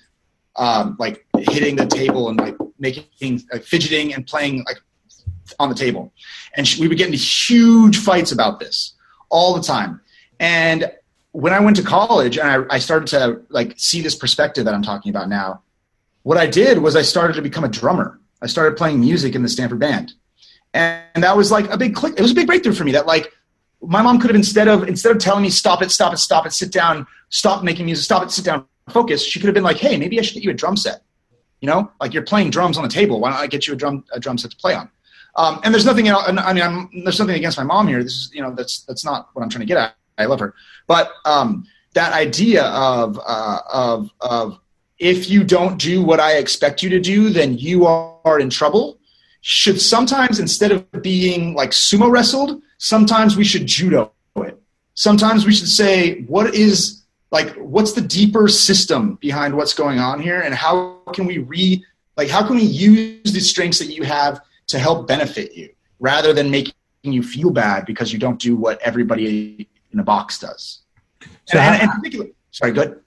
um, 0.60 0.94
like 0.98 1.26
hitting 1.38 1.74
the 1.74 1.86
table 1.86 2.28
and 2.28 2.38
like 2.38 2.54
making 2.78 3.04
things 3.18 3.44
like 3.50 3.64
fidgeting 3.64 4.14
and 4.14 4.26
playing 4.26 4.62
like 4.66 4.76
on 5.58 5.70
the 5.70 5.74
table. 5.74 6.12
And 6.54 6.68
she, 6.68 6.80
we 6.80 6.86
would 6.86 6.98
get 6.98 7.06
into 7.06 7.18
huge 7.18 7.96
fights 7.98 8.30
about 8.30 8.60
this 8.60 8.94
all 9.30 9.54
the 9.54 9.62
time. 9.62 10.00
And 10.38 10.92
when 11.32 11.52
I 11.52 11.60
went 11.60 11.76
to 11.76 11.82
college 11.82 12.38
and 12.38 12.46
I, 12.46 12.76
I 12.76 12.78
started 12.78 13.08
to 13.08 13.40
like 13.48 13.74
see 13.78 14.02
this 14.02 14.14
perspective 14.14 14.66
that 14.66 14.74
I'm 14.74 14.82
talking 14.82 15.10
about 15.10 15.28
now, 15.28 15.62
what 16.22 16.36
I 16.36 16.46
did 16.46 16.78
was 16.78 16.94
I 16.94 17.02
started 17.02 17.34
to 17.34 17.42
become 17.42 17.64
a 17.64 17.68
drummer. 17.68 18.20
I 18.42 18.46
started 18.46 18.76
playing 18.76 19.00
music 19.00 19.34
in 19.34 19.42
the 19.42 19.48
Stanford 19.48 19.78
band. 19.78 20.12
And 20.74 21.24
that 21.24 21.36
was 21.36 21.50
like 21.50 21.70
a 21.70 21.78
big 21.78 21.94
click. 21.94 22.14
It 22.18 22.22
was 22.22 22.32
a 22.32 22.34
big 22.34 22.46
breakthrough 22.46 22.74
for 22.74 22.84
me 22.84 22.92
that 22.92 23.06
like 23.06 23.32
my 23.80 24.02
mom 24.02 24.20
could 24.20 24.28
have 24.28 24.36
instead 24.36 24.68
of 24.68 24.86
instead 24.86 25.10
of 25.10 25.18
telling 25.18 25.42
me 25.42 25.50
stop 25.50 25.80
it, 25.80 25.90
stop 25.90 26.12
it, 26.12 26.18
stop 26.18 26.46
it, 26.46 26.52
sit 26.52 26.70
down, 26.70 27.06
stop 27.30 27.64
making 27.64 27.86
music, 27.86 28.04
stop 28.04 28.22
it, 28.22 28.30
sit 28.30 28.44
down, 28.44 28.66
focus, 28.88 29.24
she 29.24 29.38
could 29.38 29.46
have 29.46 29.54
been 29.54 29.64
like, 29.64 29.78
hey, 29.78 29.96
maybe 29.96 30.18
I 30.18 30.22
should 30.22 30.34
get 30.34 30.44
you 30.44 30.50
a 30.50 30.54
drum 30.54 30.76
set. 30.76 31.02
You 31.60 31.66
know, 31.66 31.92
like 32.00 32.14
you're 32.14 32.22
playing 32.22 32.50
drums 32.50 32.78
on 32.78 32.82
the 32.84 32.88
table. 32.88 33.20
Why 33.20 33.30
don't 33.30 33.38
I 33.38 33.46
get 33.46 33.66
you 33.66 33.74
a 33.74 33.76
drum 33.76 34.04
a 34.12 34.20
drum 34.20 34.38
set 34.38 34.50
to 34.52 34.56
play 34.56 34.74
on? 34.74 34.90
Um, 35.36 35.60
and 35.62 35.74
there's 35.74 35.84
nothing. 35.84 36.10
I 36.10 36.52
mean, 36.52 36.62
I'm, 36.62 36.88
there's 37.04 37.20
nothing 37.20 37.36
against 37.36 37.58
my 37.58 37.64
mom 37.64 37.86
here. 37.86 38.02
This 38.02 38.14
is, 38.14 38.30
you 38.32 38.42
know, 38.42 38.54
that's 38.54 38.80
that's 38.84 39.04
not 39.04 39.28
what 39.34 39.42
I'm 39.42 39.50
trying 39.50 39.60
to 39.60 39.66
get 39.66 39.76
at. 39.76 39.94
I 40.16 40.24
love 40.24 40.40
her, 40.40 40.54
but 40.86 41.12
um, 41.24 41.66
that 41.94 42.12
idea 42.12 42.64
of 42.64 43.20
uh, 43.26 43.58
of 43.72 44.10
of 44.20 44.58
if 44.98 45.30
you 45.30 45.44
don't 45.44 45.78
do 45.78 46.02
what 46.02 46.20
I 46.20 46.36
expect 46.36 46.82
you 46.82 46.90
to 46.90 47.00
do, 47.00 47.30
then 47.30 47.56
you 47.58 47.86
are 47.86 48.38
in 48.38 48.50
trouble. 48.50 48.98
Should 49.42 49.80
sometimes 49.80 50.38
instead 50.38 50.72
of 50.72 51.02
being 51.02 51.54
like 51.54 51.70
sumo 51.70 52.10
wrestled, 52.10 52.62
sometimes 52.78 53.36
we 53.36 53.44
should 53.44 53.66
judo 53.66 54.12
it. 54.36 54.60
Sometimes 54.94 55.46
we 55.46 55.52
should 55.54 55.68
say, 55.68 56.22
what 56.24 56.54
is 56.54 56.99
like 57.30 57.54
what's 57.56 57.92
the 57.92 58.00
deeper 58.00 58.48
system 58.48 59.16
behind 59.16 59.56
what's 59.56 59.74
going 59.74 59.98
on 59.98 60.20
here? 60.20 60.40
And 60.40 60.54
how 60.54 61.00
can 61.12 61.26
we 61.26 61.38
re 61.38 61.84
like 62.16 62.28
how 62.28 62.46
can 62.46 62.56
we 62.56 62.62
use 62.62 63.32
the 63.32 63.40
strengths 63.40 63.78
that 63.78 63.92
you 63.94 64.02
have 64.02 64.40
to 64.68 64.78
help 64.78 65.06
benefit 65.06 65.54
you 65.54 65.70
rather 65.98 66.32
than 66.32 66.50
making 66.50 66.74
you 67.02 67.22
feel 67.22 67.50
bad 67.50 67.86
because 67.86 68.12
you 68.12 68.18
don't 68.18 68.38
do 68.40 68.56
what 68.56 68.80
everybody 68.82 69.68
in 69.92 70.00
a 70.00 70.04
box 70.04 70.38
does? 70.38 70.82
So 71.46 71.58
and, 71.58 71.60
how, 71.60 71.82
and, 71.82 71.90
particular, 71.92 72.26
sorry 72.50 72.72
good 72.72 73.00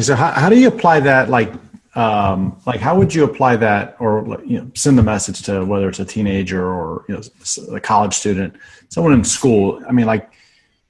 so 0.00 0.14
how, 0.14 0.30
how 0.30 0.48
do 0.48 0.58
you 0.58 0.68
apply 0.68 1.00
that 1.00 1.28
like 1.28 1.52
um, 1.96 2.60
like 2.66 2.78
how 2.78 2.96
would 2.96 3.14
you 3.14 3.24
apply 3.24 3.56
that 3.56 3.96
or 3.98 4.40
you 4.44 4.58
know 4.58 4.70
send 4.74 4.98
the 4.98 5.02
message 5.02 5.42
to 5.42 5.64
whether 5.64 5.88
it's 5.88 5.98
a 5.98 6.04
teenager 6.04 6.64
or 6.64 7.04
you 7.08 7.14
know 7.14 7.22
a 7.74 7.80
college 7.80 8.14
student 8.14 8.54
someone 8.90 9.12
in 9.12 9.24
school? 9.24 9.82
I 9.88 9.92
mean 9.92 10.06
like 10.06 10.30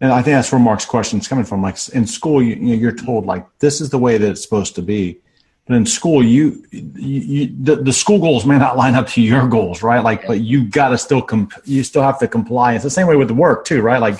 and 0.00 0.12
I 0.12 0.16
think 0.16 0.34
that's 0.34 0.52
where 0.52 0.60
Mark's 0.60 0.84
question 0.84 1.18
is 1.18 1.28
coming 1.28 1.44
from. 1.44 1.62
Like 1.62 1.76
in 1.90 2.06
school, 2.06 2.42
you, 2.42 2.56
you 2.56 2.60
know, 2.60 2.74
you're 2.74 2.92
told 2.92 3.26
like 3.26 3.46
this 3.58 3.80
is 3.80 3.90
the 3.90 3.98
way 3.98 4.18
that 4.18 4.28
it's 4.28 4.42
supposed 4.42 4.74
to 4.74 4.82
be, 4.82 5.18
but 5.66 5.74
in 5.74 5.86
school, 5.86 6.22
you, 6.22 6.64
you, 6.70 7.20
you 7.20 7.56
the, 7.60 7.76
the, 7.76 7.92
school 7.92 8.20
goals 8.20 8.46
may 8.46 8.56
not 8.56 8.76
line 8.76 8.94
up 8.94 9.08
to 9.08 9.22
your 9.22 9.48
goals, 9.48 9.82
right? 9.82 10.02
Like, 10.02 10.26
but 10.26 10.40
you 10.40 10.64
got 10.64 10.90
to 10.90 10.98
still 10.98 11.20
comp- 11.20 11.54
you 11.64 11.82
still 11.82 12.02
have 12.02 12.18
to 12.20 12.28
comply. 12.28 12.74
It's 12.74 12.84
the 12.84 12.90
same 12.90 13.06
way 13.06 13.16
with 13.16 13.28
the 13.28 13.34
work 13.34 13.64
too, 13.64 13.82
right? 13.82 14.00
Like, 14.00 14.14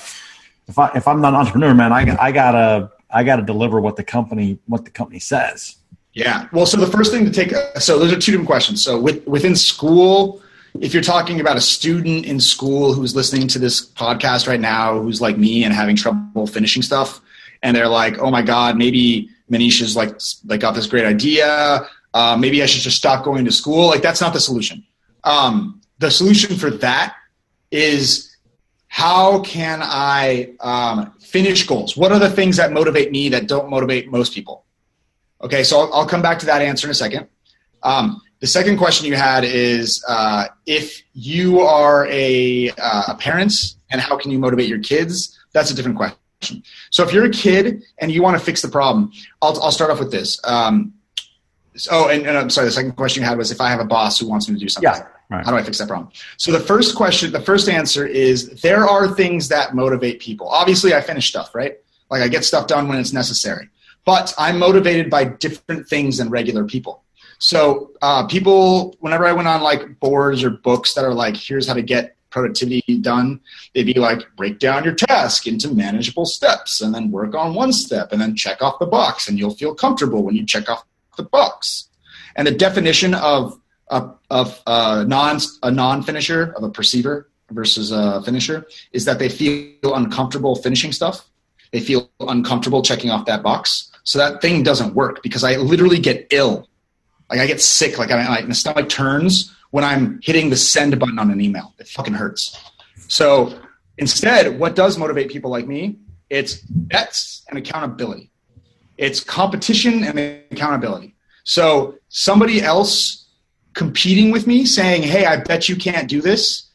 if 0.67 0.79
I 0.79 0.91
if 0.97 1.07
I'm 1.07 1.21
not 1.21 1.35
an 1.35 1.41
entrepreneur, 1.41 1.75
man, 1.75 1.93
I 1.93 2.17
I 2.21 2.33
gotta 2.33 2.91
I 3.11 3.23
gotta 3.23 3.43
deliver 3.43 3.81
what 3.81 3.97
the 3.97 4.03
company 4.03 4.59
what 4.67 4.85
the 4.85 4.91
company 4.91 5.21
says. 5.21 5.77
Yeah. 6.15 6.49
Well, 6.51 6.67
so 6.67 6.79
the 6.79 6.87
first 6.87 7.13
thing 7.13 7.25
to 7.27 7.31
take 7.31 7.55
so 7.79 7.99
those 7.99 8.13
are 8.13 8.19
two 8.19 8.33
different 8.33 8.49
questions. 8.49 8.83
So 8.83 8.99
with, 8.99 9.25
within 9.29 9.55
school 9.55 10.43
if 10.81 10.95
you're 10.95 11.03
talking 11.03 11.41
about 11.41 11.57
a 11.57 11.61
student 11.61 12.25
in 12.25 12.41
school 12.41 12.93
who's 12.93 13.15
listening 13.15 13.49
to 13.49 13.59
this 13.59 13.85
podcast 13.85 14.49
right 14.49 14.61
now, 14.61 14.99
who's 15.01 15.21
like 15.21 15.37
me 15.37 15.65
and 15.65 15.75
having 15.75 15.97
trouble 15.97 16.47
finishing 16.47 16.83
stuff, 16.83 17.21
and 17.63 17.77
they're 17.77 17.89
like, 17.89 18.19
"Oh 18.19 18.31
my 18.31 18.43
God, 18.43 18.77
maybe 18.77 19.31
Manisha's 19.51 19.97
like 19.97 20.19
like 20.47 20.61
got 20.61 20.75
this 20.75 20.87
great 20.87 21.05
idea. 21.05 21.87
Uh, 22.15 22.37
maybe 22.39 22.63
I 22.63 22.67
should 22.67 22.83
just 22.83 22.97
stop 22.97 23.25
going 23.25 23.45
to 23.45 23.53
school." 23.53 23.87
Like 23.87 24.03
that's 24.03 24.21
not 24.21 24.33
the 24.33 24.41
solution. 24.41 24.85
Um, 25.25 25.81
the 25.99 26.11
solution 26.11 26.57
for 26.57 26.71
that 26.71 27.17
is 27.71 28.37
how 28.89 29.41
can 29.41 29.81
I 29.83 30.55
um, 30.61 31.13
finish 31.21 31.67
goals? 31.67 31.97
What 31.97 32.13
are 32.13 32.19
the 32.19 32.31
things 32.31 32.57
that 32.57 32.73
motivate 32.73 33.11
me 33.11 33.29
that 33.31 33.47
don't 33.47 33.69
motivate 33.69 34.11
most 34.11 34.33
people? 34.33 34.65
Okay, 35.43 35.65
so 35.65 35.81
I'll, 35.81 35.93
I'll 35.93 36.07
come 36.07 36.23
back 36.23 36.39
to 36.41 36.47
that 36.47 36.63
answer 36.63 36.87
in 36.87 36.91
a 36.91 36.95
second. 36.95 37.29
Um, 37.83 38.23
the 38.41 38.47
second 38.47 38.77
question 38.77 39.07
you 39.07 39.15
had 39.15 39.45
is 39.45 40.05
uh, 40.09 40.47
if 40.67 41.03
you 41.15 41.61
are 41.61 42.07
a, 42.09 42.71
uh, 42.71 43.03
a 43.09 43.15
parent 43.15 43.53
and 43.91 44.01
how 44.01 44.17
can 44.17 44.31
you 44.31 44.39
motivate 44.39 44.69
your 44.69 44.79
kids? 44.79 45.39
That's 45.53 45.71
a 45.71 45.75
different 45.75 45.97
question. 45.97 46.63
So 46.91 47.03
if 47.03 47.13
you're 47.13 47.25
a 47.25 47.31
kid 47.31 47.83
and 47.99 48.13
you 48.13 48.23
want 48.23 48.39
to 48.39 48.45
fix 48.45 48.61
the 48.61 48.69
problem, 48.69 49.11
I'll, 49.41 49.61
I'll 49.63 49.73
start 49.73 49.91
off 49.91 49.99
with 49.99 50.11
this. 50.11 50.39
Um, 50.45 50.93
oh, 51.91 52.09
and, 52.09 52.27
and, 52.27 52.37
I'm 52.37 52.51
sorry. 52.51 52.67
The 52.67 52.73
second 52.73 52.93
question 52.93 53.23
you 53.23 53.29
had 53.29 53.39
was 53.39 53.51
if 53.51 53.61
I 53.61 53.71
have 53.71 53.81
a 53.81 53.85
boss 53.85 54.19
who 54.19 54.29
wants 54.29 54.49
me 54.49 54.55
to 54.55 54.61
do 54.61 54.69
something. 54.69 54.93
Yeah. 54.93 55.07
Right. 55.29 55.45
How 55.45 55.51
do 55.51 55.57
I 55.57 55.63
fix 55.63 55.79
that 55.79 55.89
problem? 55.89 56.13
So 56.37 56.53
the 56.53 56.61
first 56.61 56.95
question, 56.95 57.33
the 57.33 57.41
first 57.41 57.69
answer 57.69 58.07
is 58.07 58.61
there 58.61 58.87
are 58.87 59.09
things 59.09 59.49
that 59.49 59.75
motivate 59.75 60.21
people. 60.21 60.49
Obviously, 60.49 60.95
I 60.95 61.01
finish 61.01 61.29
stuff, 61.29 61.53
right? 61.53 61.79
Like 62.11 62.23
I 62.23 62.29
get 62.29 62.45
stuff 62.45 62.69
done 62.69 62.87
when 62.87 62.99
it's 62.99 63.13
necessary, 63.13 63.69
but 64.05 64.33
I'm 64.39 64.59
motivated 64.59 65.11
by 65.11 65.25
different 65.25 65.89
things 65.89 66.19
than 66.19 66.31
regular 66.31 66.65
people. 66.65 67.03
So 67.39 67.93
uh, 68.03 68.27
people, 68.27 68.97
whenever 69.01 69.27
I 69.27 69.33
went 69.33 69.49
on 69.49 69.63
like 69.63 70.01
boards 70.01 70.43
or 70.43 70.51
books 70.51 70.95
that 70.95 71.05
are 71.05 71.15
like, 71.15 71.37
here's 71.37 71.67
how 71.67 71.75
to 71.75 71.83
get 71.83 72.17
productivity 72.31 72.99
done, 73.01 73.41
they'd 73.75 73.85
be 73.85 73.95
like, 73.95 74.21
break 74.37 74.59
down 74.59 74.85
your 74.85 74.95
task 74.95 75.47
into 75.47 75.69
manageable 75.69 76.27
steps 76.27 76.81
and 76.81 76.95
then 76.95 77.11
work 77.11 77.35
on 77.35 77.55
one 77.55 77.73
step 77.73 78.13
and 78.13 78.21
then 78.21 78.35
check 78.37 78.63
off 78.63 78.79
the 78.79 78.87
box 78.87 79.29
and 79.29 79.39
you'll 79.39 79.55
feel 79.55 79.75
comfortable 79.75 80.23
when 80.23 80.35
you 80.35 80.45
check 80.45 80.69
off 80.69 80.85
the 81.17 81.23
box. 81.23 81.89
And 82.37 82.47
the 82.47 82.53
definition 82.53 83.15
of 83.15 83.59
a, 83.89 84.11
of 84.31 84.61
a 84.67 85.05
non 85.05 85.39
a 85.63 85.71
non 85.71 86.03
finisher 86.03 86.53
of 86.57 86.63
a 86.63 86.71
perceiver 86.71 87.31
versus 87.51 87.93
a 87.93 88.23
finisher 88.23 88.67
is 88.93 89.05
that 89.05 89.19
they 89.19 89.29
feel 89.29 89.95
uncomfortable 89.95 90.57
finishing 90.57 90.93
stuff. 90.93 91.27
They 91.73 91.81
feel 91.81 92.11
uncomfortable 92.21 92.83
checking 92.83 93.11
off 93.11 93.27
that 93.27 93.43
box. 93.43 93.91
So 94.05 94.19
that 94.19 94.41
thing 94.41 94.63
doesn't 94.63 94.95
work 94.95 95.23
because 95.23 95.45
I 95.45 95.57
literally 95.57 95.99
get 95.99 96.27
ill. 96.31 96.69
Like 97.31 97.41
I 97.41 97.47
get 97.47 97.61
sick. 97.61 97.99
Like 97.99 98.11
I, 98.11 98.41
my 98.43 98.53
stomach 98.53 98.89
turns 98.89 99.55
when 99.71 99.85
I'm 99.85 100.21
hitting 100.23 100.51
the 100.51 100.57
send 100.57 100.99
button 100.99 101.19
on 101.19 101.31
an 101.31 101.41
email. 101.41 101.75
It 101.79 101.89
fucking 101.89 102.15
hurts. 102.15 102.59
So 103.09 103.59
instead, 103.99 104.59
what 104.59 104.75
does 104.75 104.99
motivate 104.99 105.31
people 105.31 105.51
like 105.51 105.67
me? 105.67 105.99
It's 106.31 106.61
bets 106.63 107.45
and 107.49 107.59
accountability. 107.59 108.31
It's 108.99 109.21
competition 109.21 110.05
and 110.05 110.19
accountability. 110.51 111.15
So 111.45 111.97
somebody 112.09 112.63
else 112.63 113.27
competing 113.75 114.31
with 114.31 114.47
me 114.47 114.65
saying, 114.65 115.03
Hey, 115.03 115.27
I 115.27 115.37
bet 115.37 115.69
you 115.69 115.77
can't 115.77 116.09
do 116.09 116.21
this. 116.21 116.71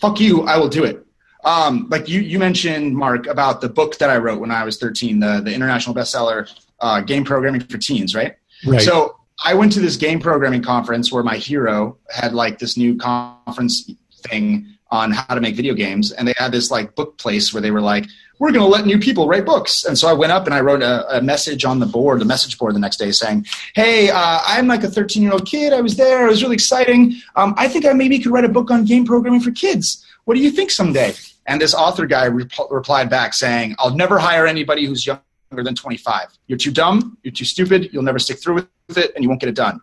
Fuck 0.00 0.20
you. 0.20 0.42
I 0.42 0.56
will 0.56 0.68
do 0.68 0.84
it. 0.84 1.04
Um, 1.44 1.88
like 1.90 2.08
you, 2.08 2.20
you 2.20 2.38
mentioned, 2.38 2.96
Mark, 2.96 3.26
about 3.26 3.60
the 3.60 3.68
book 3.68 3.98
that 3.98 4.08
I 4.08 4.16
wrote 4.16 4.40
when 4.40 4.50
I 4.50 4.64
was 4.64 4.78
13, 4.78 5.20
the, 5.20 5.42
the 5.44 5.52
international 5.52 5.94
bestseller, 5.94 6.50
uh, 6.80 7.00
game 7.02 7.24
programming 7.24 7.60
for 7.60 7.76
teens, 7.76 8.14
right? 8.14 8.36
Right. 8.66 8.80
So 8.80 9.16
I 9.42 9.54
went 9.54 9.72
to 9.72 9.80
this 9.80 9.96
game 9.96 10.20
programming 10.20 10.62
conference 10.62 11.10
where 11.10 11.22
my 11.22 11.36
hero 11.36 11.98
had 12.10 12.34
like 12.34 12.58
this 12.58 12.76
new 12.76 12.96
conference 12.96 13.90
thing 14.28 14.66
on 14.90 15.10
how 15.10 15.34
to 15.34 15.40
make 15.40 15.56
video 15.56 15.74
games. 15.74 16.12
And 16.12 16.28
they 16.28 16.34
had 16.36 16.52
this 16.52 16.70
like 16.70 16.94
book 16.94 17.18
place 17.18 17.52
where 17.52 17.60
they 17.60 17.70
were 17.70 17.80
like, 17.80 18.06
we're 18.38 18.52
going 18.52 18.64
to 18.64 18.68
let 18.68 18.86
new 18.86 18.98
people 18.98 19.28
write 19.28 19.44
books. 19.44 19.84
And 19.84 19.96
so 19.98 20.08
I 20.08 20.12
went 20.12 20.32
up 20.32 20.46
and 20.46 20.54
I 20.54 20.60
wrote 20.60 20.82
a, 20.82 21.18
a 21.18 21.20
message 21.20 21.64
on 21.64 21.80
the 21.80 21.86
board, 21.86 22.20
the 22.20 22.24
message 22.24 22.58
board 22.58 22.74
the 22.74 22.80
next 22.80 22.96
day 22.96 23.10
saying, 23.10 23.46
Hey, 23.74 24.10
uh, 24.10 24.40
I'm 24.46 24.66
like 24.66 24.84
a 24.84 24.88
13 24.88 25.22
year 25.22 25.32
old 25.32 25.46
kid. 25.46 25.72
I 25.72 25.80
was 25.80 25.96
there. 25.96 26.26
It 26.26 26.30
was 26.30 26.42
really 26.42 26.54
exciting. 26.54 27.14
Um, 27.36 27.54
I 27.56 27.68
think 27.68 27.86
I 27.86 27.92
maybe 27.92 28.18
could 28.18 28.32
write 28.32 28.44
a 28.44 28.48
book 28.48 28.70
on 28.70 28.84
game 28.84 29.04
programming 29.04 29.40
for 29.40 29.50
kids. 29.50 30.04
What 30.24 30.34
do 30.34 30.40
you 30.40 30.50
think 30.50 30.70
someday? 30.70 31.14
And 31.46 31.60
this 31.60 31.74
author 31.74 32.06
guy 32.06 32.26
re- 32.26 32.48
replied 32.70 33.10
back 33.10 33.34
saying, 33.34 33.74
I'll 33.78 33.94
never 33.94 34.18
hire 34.18 34.46
anybody 34.46 34.86
who's 34.86 35.06
younger 35.06 35.22
than 35.62 35.74
25. 35.74 36.38
You're 36.46 36.58
too 36.58 36.72
dumb. 36.72 37.18
You're 37.22 37.32
too 37.32 37.44
stupid. 37.44 37.90
You'll 37.92 38.02
never 38.02 38.18
stick 38.18 38.38
through 38.38 38.54
with 38.54 38.98
it 38.98 39.12
and 39.14 39.22
you 39.22 39.28
won't 39.28 39.40
get 39.40 39.48
it 39.48 39.54
done. 39.54 39.80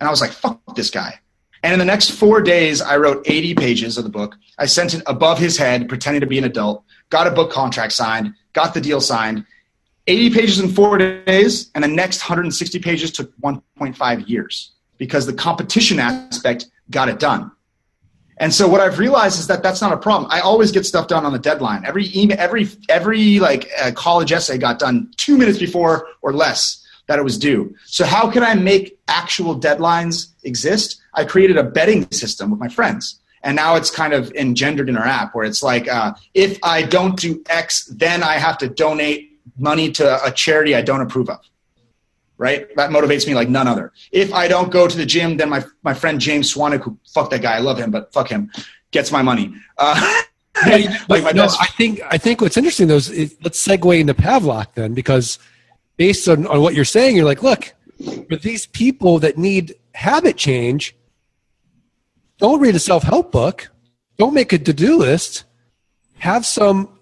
And 0.00 0.08
I 0.08 0.10
was 0.10 0.20
like, 0.20 0.32
fuck 0.32 0.60
this 0.74 0.90
guy. 0.90 1.20
And 1.62 1.72
in 1.72 1.78
the 1.78 1.84
next 1.84 2.10
four 2.10 2.42
days, 2.42 2.82
I 2.82 2.98
wrote 2.98 3.22
80 3.24 3.54
pages 3.54 3.96
of 3.96 4.04
the 4.04 4.10
book. 4.10 4.36
I 4.58 4.66
sent 4.66 4.92
it 4.92 5.02
above 5.06 5.38
his 5.38 5.56
head, 5.56 5.88
pretending 5.88 6.20
to 6.20 6.26
be 6.26 6.36
an 6.36 6.44
adult, 6.44 6.84
got 7.08 7.26
a 7.26 7.30
book 7.30 7.50
contract 7.50 7.92
signed, 7.92 8.34
got 8.52 8.74
the 8.74 8.82
deal 8.82 9.00
signed. 9.00 9.46
80 10.06 10.34
pages 10.34 10.60
in 10.60 10.68
four 10.68 10.98
days, 10.98 11.70
and 11.74 11.82
the 11.82 11.88
next 11.88 12.20
160 12.20 12.78
pages 12.80 13.10
took 13.10 13.34
1.5 13.38 14.28
years 14.28 14.72
because 14.98 15.24
the 15.24 15.32
competition 15.32 15.98
aspect 15.98 16.66
got 16.90 17.08
it 17.08 17.18
done. 17.18 17.50
And 18.38 18.52
so 18.52 18.66
what 18.66 18.80
I've 18.80 18.98
realized 18.98 19.38
is 19.38 19.46
that 19.46 19.62
that's 19.62 19.80
not 19.80 19.92
a 19.92 19.96
problem. 19.96 20.30
I 20.30 20.40
always 20.40 20.72
get 20.72 20.84
stuff 20.84 21.06
done 21.06 21.24
on 21.24 21.32
the 21.32 21.38
deadline. 21.38 21.84
Every 21.84 22.10
email, 22.16 22.36
every 22.40 22.68
every 22.88 23.38
like 23.38 23.70
uh, 23.80 23.92
college 23.92 24.32
essay 24.32 24.58
got 24.58 24.78
done 24.78 25.12
two 25.16 25.38
minutes 25.38 25.58
before 25.58 26.08
or 26.22 26.32
less 26.32 26.84
that 27.06 27.18
it 27.18 27.22
was 27.22 27.38
due. 27.38 27.74
So 27.84 28.04
how 28.04 28.30
can 28.30 28.42
I 28.42 28.54
make 28.54 28.98
actual 29.08 29.58
deadlines 29.58 30.32
exist? 30.42 31.00
I 31.14 31.24
created 31.24 31.56
a 31.56 31.62
betting 31.62 32.10
system 32.10 32.50
with 32.50 32.58
my 32.58 32.68
friends. 32.68 33.20
And 33.42 33.56
now 33.56 33.76
it's 33.76 33.90
kind 33.90 34.14
of 34.14 34.32
engendered 34.32 34.88
in 34.88 34.96
our 34.96 35.04
app 35.04 35.34
where 35.34 35.44
it's 35.44 35.62
like, 35.62 35.86
uh, 35.86 36.14
if 36.32 36.58
I 36.62 36.82
don't 36.82 37.18
do 37.18 37.42
X, 37.50 37.84
then 37.86 38.22
I 38.22 38.38
have 38.38 38.56
to 38.58 38.68
donate 38.68 39.38
money 39.58 39.90
to 39.92 40.24
a 40.24 40.30
charity 40.30 40.74
I 40.74 40.80
don't 40.80 41.02
approve 41.02 41.28
of. 41.28 41.40
Right? 42.36 42.66
That 42.76 42.90
motivates 42.90 43.26
me 43.26 43.34
like 43.34 43.48
none 43.48 43.68
other. 43.68 43.92
If 44.10 44.32
I 44.32 44.48
don't 44.48 44.72
go 44.72 44.88
to 44.88 44.96
the 44.96 45.06
gym, 45.06 45.36
then 45.36 45.48
my, 45.48 45.64
my 45.82 45.94
friend 45.94 46.20
James 46.20 46.52
Swanwick, 46.52 46.82
who 46.82 46.98
fuck 47.12 47.30
that 47.30 47.42
guy, 47.42 47.54
I 47.54 47.60
love 47.60 47.78
him, 47.78 47.90
but 47.90 48.12
fuck 48.12 48.28
him, 48.28 48.50
gets 48.90 49.12
my 49.12 49.22
money. 49.22 49.54
Uh, 49.78 50.22
like 51.08 51.22
my 51.22 51.32
no, 51.32 51.44
I 51.60 51.66
think 51.66 52.00
I 52.10 52.18
think 52.18 52.40
what's 52.40 52.56
interesting 52.56 52.88
though 52.88 52.96
is 52.96 53.10
it, 53.10 53.32
let's 53.42 53.64
segue 53.64 53.98
into 53.98 54.14
Pavlok 54.14 54.74
then 54.74 54.94
because 54.94 55.38
based 55.96 56.28
on, 56.28 56.46
on 56.46 56.60
what 56.60 56.74
you're 56.74 56.84
saying, 56.84 57.16
you're 57.16 57.24
like, 57.24 57.42
look, 57.42 57.74
for 58.28 58.36
these 58.36 58.66
people 58.66 59.18
that 59.20 59.38
need 59.38 59.74
habit 59.94 60.36
change, 60.36 60.96
don't 62.38 62.60
read 62.60 62.74
a 62.74 62.80
self-help 62.80 63.30
book. 63.32 63.70
Don't 64.16 64.34
make 64.34 64.52
a 64.52 64.58
to-do 64.58 64.98
list. 64.98 65.44
Have 66.18 66.46
some 66.46 66.93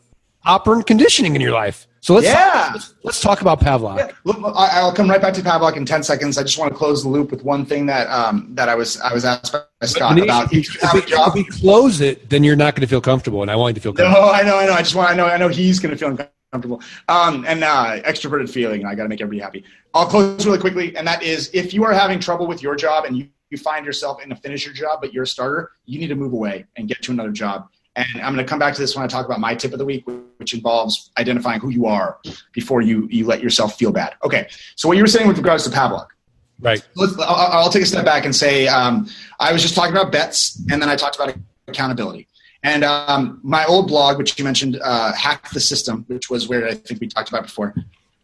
operant 0.45 0.87
conditioning 0.87 1.35
in 1.35 1.41
your 1.41 1.53
life. 1.53 1.87
So 2.01 2.15
let's 2.15 2.27
yeah. 2.27 2.35
talk, 2.35 2.73
let's, 2.73 2.95
let's, 3.05 3.21
talk 3.21 3.41
about 3.43 3.61
Pavlok. 3.61 3.97
Yeah. 3.97 4.11
Look, 4.25 4.39
I'll 4.43 4.93
come 4.93 5.09
right 5.09 5.23
back 5.23 5.35
to 5.35 5.41
Pavlok 5.41 5.77
in 5.77 5.87
ten 5.87 6.03
seconds. 6.03 6.37
I 6.37 6.43
just 6.43 6.59
want 6.59 6.73
to 6.73 6.77
close 6.77 7.05
the 7.05 7.09
loop 7.09 7.31
with 7.31 7.45
one 7.45 7.65
thing 7.65 7.87
that 7.87 8.09
um, 8.09 8.49
that 8.57 8.69
I 8.69 8.75
was 8.75 9.01
I 9.01 9.15
was 9.15 9.25
asked 9.25 9.53
by 9.53 9.87
Scott 9.87 10.21
about. 10.21 10.53
If, 10.53 10.83
if, 10.83 10.95
we, 10.95 11.01
if, 11.07 11.35
we, 11.35 11.45
close 11.45 12.01
it, 12.01 12.29
then 12.29 12.43
you're 12.43 12.57
not 12.57 12.75
going 12.75 12.81
to 12.81 12.89
feel 12.89 13.01
comfortable, 13.01 13.43
and 13.43 13.51
I 13.53 13.57
want 13.57 13.71
you 13.71 13.75
to 13.75 13.81
feel 13.81 13.93
comfortable. 13.93 14.21
No, 14.21 14.33
I 14.33 14.43
know, 14.43 14.59
I 14.59 14.67
know. 14.67 14.73
I 14.73 14.83
just 14.83 14.97
want 14.97 15.11
I 15.11 15.15
know 15.15 15.27
I 15.27 15.37
know 15.37 15.47
he's 15.49 15.79
going 15.79 15.93
to 15.93 15.97
feel 15.97 16.09
uncomfortable. 16.09 16.83
Um, 17.09 17.45
and 17.47 17.63
uh, 17.63 18.03
extroverted 18.03 18.51
feeling, 18.51 18.85
I 18.85 18.97
got 18.97 19.05
to 19.05 19.09
make 19.09 19.21
everybody 19.21 19.41
happy. 19.41 19.65
I'll 19.95 20.07
close 20.07 20.45
really 20.45 20.59
quickly, 20.59 20.97
and 20.97 21.07
that 21.07 21.23
is 21.23 21.51
if 21.55 21.73
you 21.73 21.85
are 21.85 21.93
having 21.93 22.19
trouble 22.19 22.49
with 22.49 22.65
your 22.65 22.75
job 22.75 23.05
and 23.05 23.17
you 23.17 23.29
you 23.53 23.59
find 23.59 23.87
yourself 23.87 24.21
in 24.25 24.33
a 24.33 24.37
finisher 24.37 24.73
job, 24.73 25.01
but 25.03 25.13
you're 25.13 25.25
a 25.25 25.27
starter, 25.27 25.73
you 25.85 26.01
need 26.01 26.09
to 26.09 26.17
move 26.17 26.33
away 26.33 26.65
and 26.77 26.89
get 26.89 27.03
to 27.03 27.13
another 27.13 27.31
job. 27.31 27.69
And 27.95 28.23
I'm 28.23 28.35
going 28.35 28.45
to 28.45 28.49
come 28.49 28.59
back 28.59 28.75
to 28.75 28.81
this 28.81 28.97
when 28.97 29.05
I 29.05 29.09
talk 29.09 29.27
about 29.27 29.39
my 29.39 29.55
tip 29.55 29.73
of 29.73 29.79
the 29.79 29.85
week, 29.85 30.05
which 30.39 30.55
involves 30.55 31.11
identifying 31.19 31.61
who 31.61 31.69
you 31.69 31.87
are 31.87 32.19
before 32.53 32.81
you, 32.81 33.07
you 33.11 33.27
let 33.27 33.43
yourself 33.43 33.79
feel 33.79 33.93
bad. 33.93 34.15
Okay. 34.25 34.49
So 34.77 34.89
what 34.89 34.97
you 34.97 35.03
were 35.03 35.09
saying 35.09 35.29
with 35.29 35.37
regards 35.37 35.65
to 35.65 35.71
Pavlok. 35.71 36.07
Right. 36.61 36.83
I'll, 36.97 37.19
I'll, 37.19 37.71
take 37.71 37.83
a 37.83 37.87
step 37.87 38.05
back 38.05 38.25
and 38.25 38.35
say 38.35 38.69
um, 38.69 39.09
I 39.41 39.53
was 39.53 39.63
just 39.63 39.75
talking 39.75 39.93
about 39.93 40.13
bets, 40.13 40.63
and 40.71 40.81
then 40.81 40.89
I 40.89 40.95
talked 40.95 41.17
about 41.17 41.35
accountability. 41.67 42.29
And 42.63 42.85
um, 42.85 43.41
my 43.43 43.65
old 43.65 43.89
blog, 43.89 44.17
which 44.17 44.39
you 44.39 44.45
mentioned, 44.45 44.79
uh, 44.81 45.13
Hack 45.13 45.51
the 45.51 45.59
System, 45.59 46.05
which 46.07 46.31
was 46.31 46.49
where 46.49 46.69
I 46.69 46.75
think 46.75 47.01
we 47.01 47.09
talked 47.09 47.29
about 47.29 47.43
before. 47.43 47.75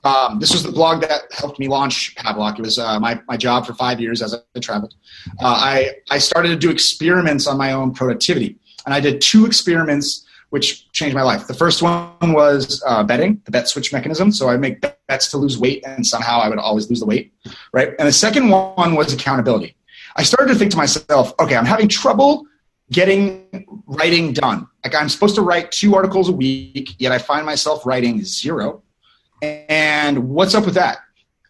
Um, 0.04 0.38
this 0.38 0.52
was 0.52 0.62
the 0.62 0.70
blog 0.70 1.00
that 1.00 1.22
helped 1.32 1.58
me 1.58 1.66
launch 1.66 2.14
Pavlok. 2.14 2.58
It 2.58 2.62
was 2.62 2.78
uh, 2.78 3.00
my, 3.00 3.20
my 3.26 3.36
job 3.36 3.66
for 3.66 3.74
five 3.74 4.00
years 4.00 4.22
as 4.22 4.34
I 4.34 4.60
traveled. 4.60 4.94
Uh, 5.40 5.46
I, 5.48 5.96
I 6.08 6.18
started 6.18 6.48
to 6.50 6.56
do 6.56 6.70
experiments 6.70 7.48
on 7.48 7.58
my 7.58 7.72
own 7.72 7.92
productivity. 7.92 8.56
And 8.88 8.94
I 8.94 9.00
did 9.00 9.20
two 9.20 9.44
experiments 9.44 10.24
which 10.48 10.90
changed 10.92 11.14
my 11.14 11.20
life. 11.20 11.46
The 11.46 11.52
first 11.52 11.82
one 11.82 12.32
was 12.32 12.82
uh, 12.86 13.04
betting, 13.04 13.38
the 13.44 13.50
bet 13.50 13.68
switch 13.68 13.92
mechanism. 13.92 14.32
So 14.32 14.48
I 14.48 14.56
make 14.56 14.80
bets 15.08 15.30
to 15.32 15.36
lose 15.36 15.58
weight, 15.58 15.84
and 15.86 16.06
somehow 16.06 16.38
I 16.40 16.48
would 16.48 16.58
always 16.58 16.88
lose 16.88 17.00
the 17.00 17.04
weight, 17.04 17.34
right? 17.74 17.90
And 17.98 18.08
the 18.08 18.12
second 18.12 18.48
one 18.48 18.94
was 18.94 19.12
accountability. 19.12 19.76
I 20.16 20.22
started 20.22 20.54
to 20.54 20.58
think 20.58 20.70
to 20.70 20.78
myself, 20.78 21.34
okay, 21.38 21.54
I'm 21.54 21.66
having 21.66 21.86
trouble 21.86 22.46
getting 22.90 23.66
writing 23.86 24.32
done. 24.32 24.66
Like 24.82 24.94
I'm 24.94 25.10
supposed 25.10 25.34
to 25.34 25.42
write 25.42 25.70
two 25.70 25.94
articles 25.94 26.30
a 26.30 26.32
week, 26.32 26.94
yet 26.98 27.12
I 27.12 27.18
find 27.18 27.44
myself 27.44 27.84
writing 27.84 28.24
zero. 28.24 28.82
And 29.42 30.30
what's 30.30 30.54
up 30.54 30.64
with 30.64 30.76
that? 30.76 31.00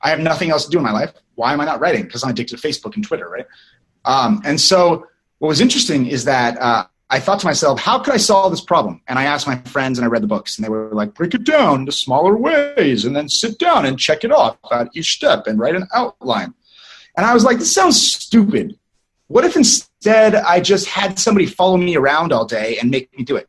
I 0.03 0.11
have 0.11 0.18
nothing 0.18 0.51
else 0.51 0.64
to 0.64 0.70
do 0.72 0.79
in 0.79 0.83
my 0.83 0.90
life. 0.90 1.12
Why 1.37 1.53
am 1.53 1.61
I 1.61 1.66
not 1.66 1.79
writing? 1.79 2.03
Because 2.03 2.24
I'm 2.24 2.31
addicted 2.31 2.61
to 2.61 2.66
Facebook 2.66 2.96
and 2.96 3.05
Twitter, 3.07 3.29
right? 3.29 3.46
Um, 4.05 4.42
and 4.44 4.61
so 4.61 5.07
what 5.38 5.46
was 5.46 5.61
interesting 5.61 6.09
is 6.09 6.24
that 6.24 6.61
uh, 6.61 6.87
I 7.11 7.21
thought 7.21 7.40
to 7.40 7.47
myself, 7.47 7.81
how 7.81 7.99
could 7.99 8.12
I 8.12 8.18
solve 8.18 8.51
this 8.51 8.61
problem? 8.61 9.01
And 9.09 9.18
I 9.18 9.25
asked 9.25 9.47
my 9.47 9.57
friends 9.62 9.99
and 9.99 10.05
I 10.05 10.09
read 10.09 10.23
the 10.23 10.27
books 10.27 10.57
and 10.57 10.64
they 10.64 10.68
were 10.68 10.90
like, 10.92 11.14
break 11.14 11.33
it 11.35 11.44
down 11.44 11.87
to 11.87 11.92
smaller 11.92 12.37
ways 12.37 13.05
and 13.05 13.16
then 13.16 13.29
sit 13.31 13.59
down 13.59 13.87
and 13.87 13.99
check 13.99 14.25
it 14.25 14.33
off 14.33 14.59
at 14.71 14.88
each 14.94 15.14
step 15.14 15.47
and 15.47 15.59
write 15.59 15.75
an 15.75 15.87
outline. 15.94 16.53
And 17.16 17.25
I 17.25 17.33
was 17.33 17.44
like, 17.44 17.59
this 17.59 17.73
sounds 17.73 18.01
stupid. 18.01 18.79
What 19.29 19.44
if 19.44 19.57
instead 19.57 20.35
I 20.35 20.61
just 20.61 20.87
had 20.87 21.18
somebody 21.18 21.47
follow 21.47 21.79
me 21.79 21.97
around 21.97 22.33
all 22.33 22.44
day 22.44 22.79
and 22.79 22.90
make 22.90 23.16
me 23.16 23.25
do 23.25 23.37
it? 23.37 23.49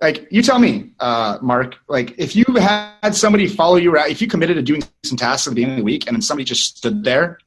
like 0.00 0.28
you 0.30 0.42
tell 0.42 0.60
me 0.60 0.92
uh, 1.00 1.38
mark 1.42 1.76
like 1.88 2.14
if 2.18 2.36
you 2.36 2.44
had 2.54 3.10
somebody 3.16 3.48
follow 3.48 3.74
you 3.76 3.92
around 3.92 4.10
if 4.10 4.20
you 4.20 4.28
committed 4.28 4.56
to 4.56 4.62
doing 4.62 4.80
some 5.02 5.16
tasks 5.16 5.48
at 5.48 5.54
the 5.54 5.62
end 5.64 5.72
of 5.72 5.78
the 5.78 5.82
week 5.82 6.06
and 6.06 6.14
then 6.14 6.22
somebody 6.22 6.44
just 6.44 6.76
stood 6.76 7.02
there 7.02 7.38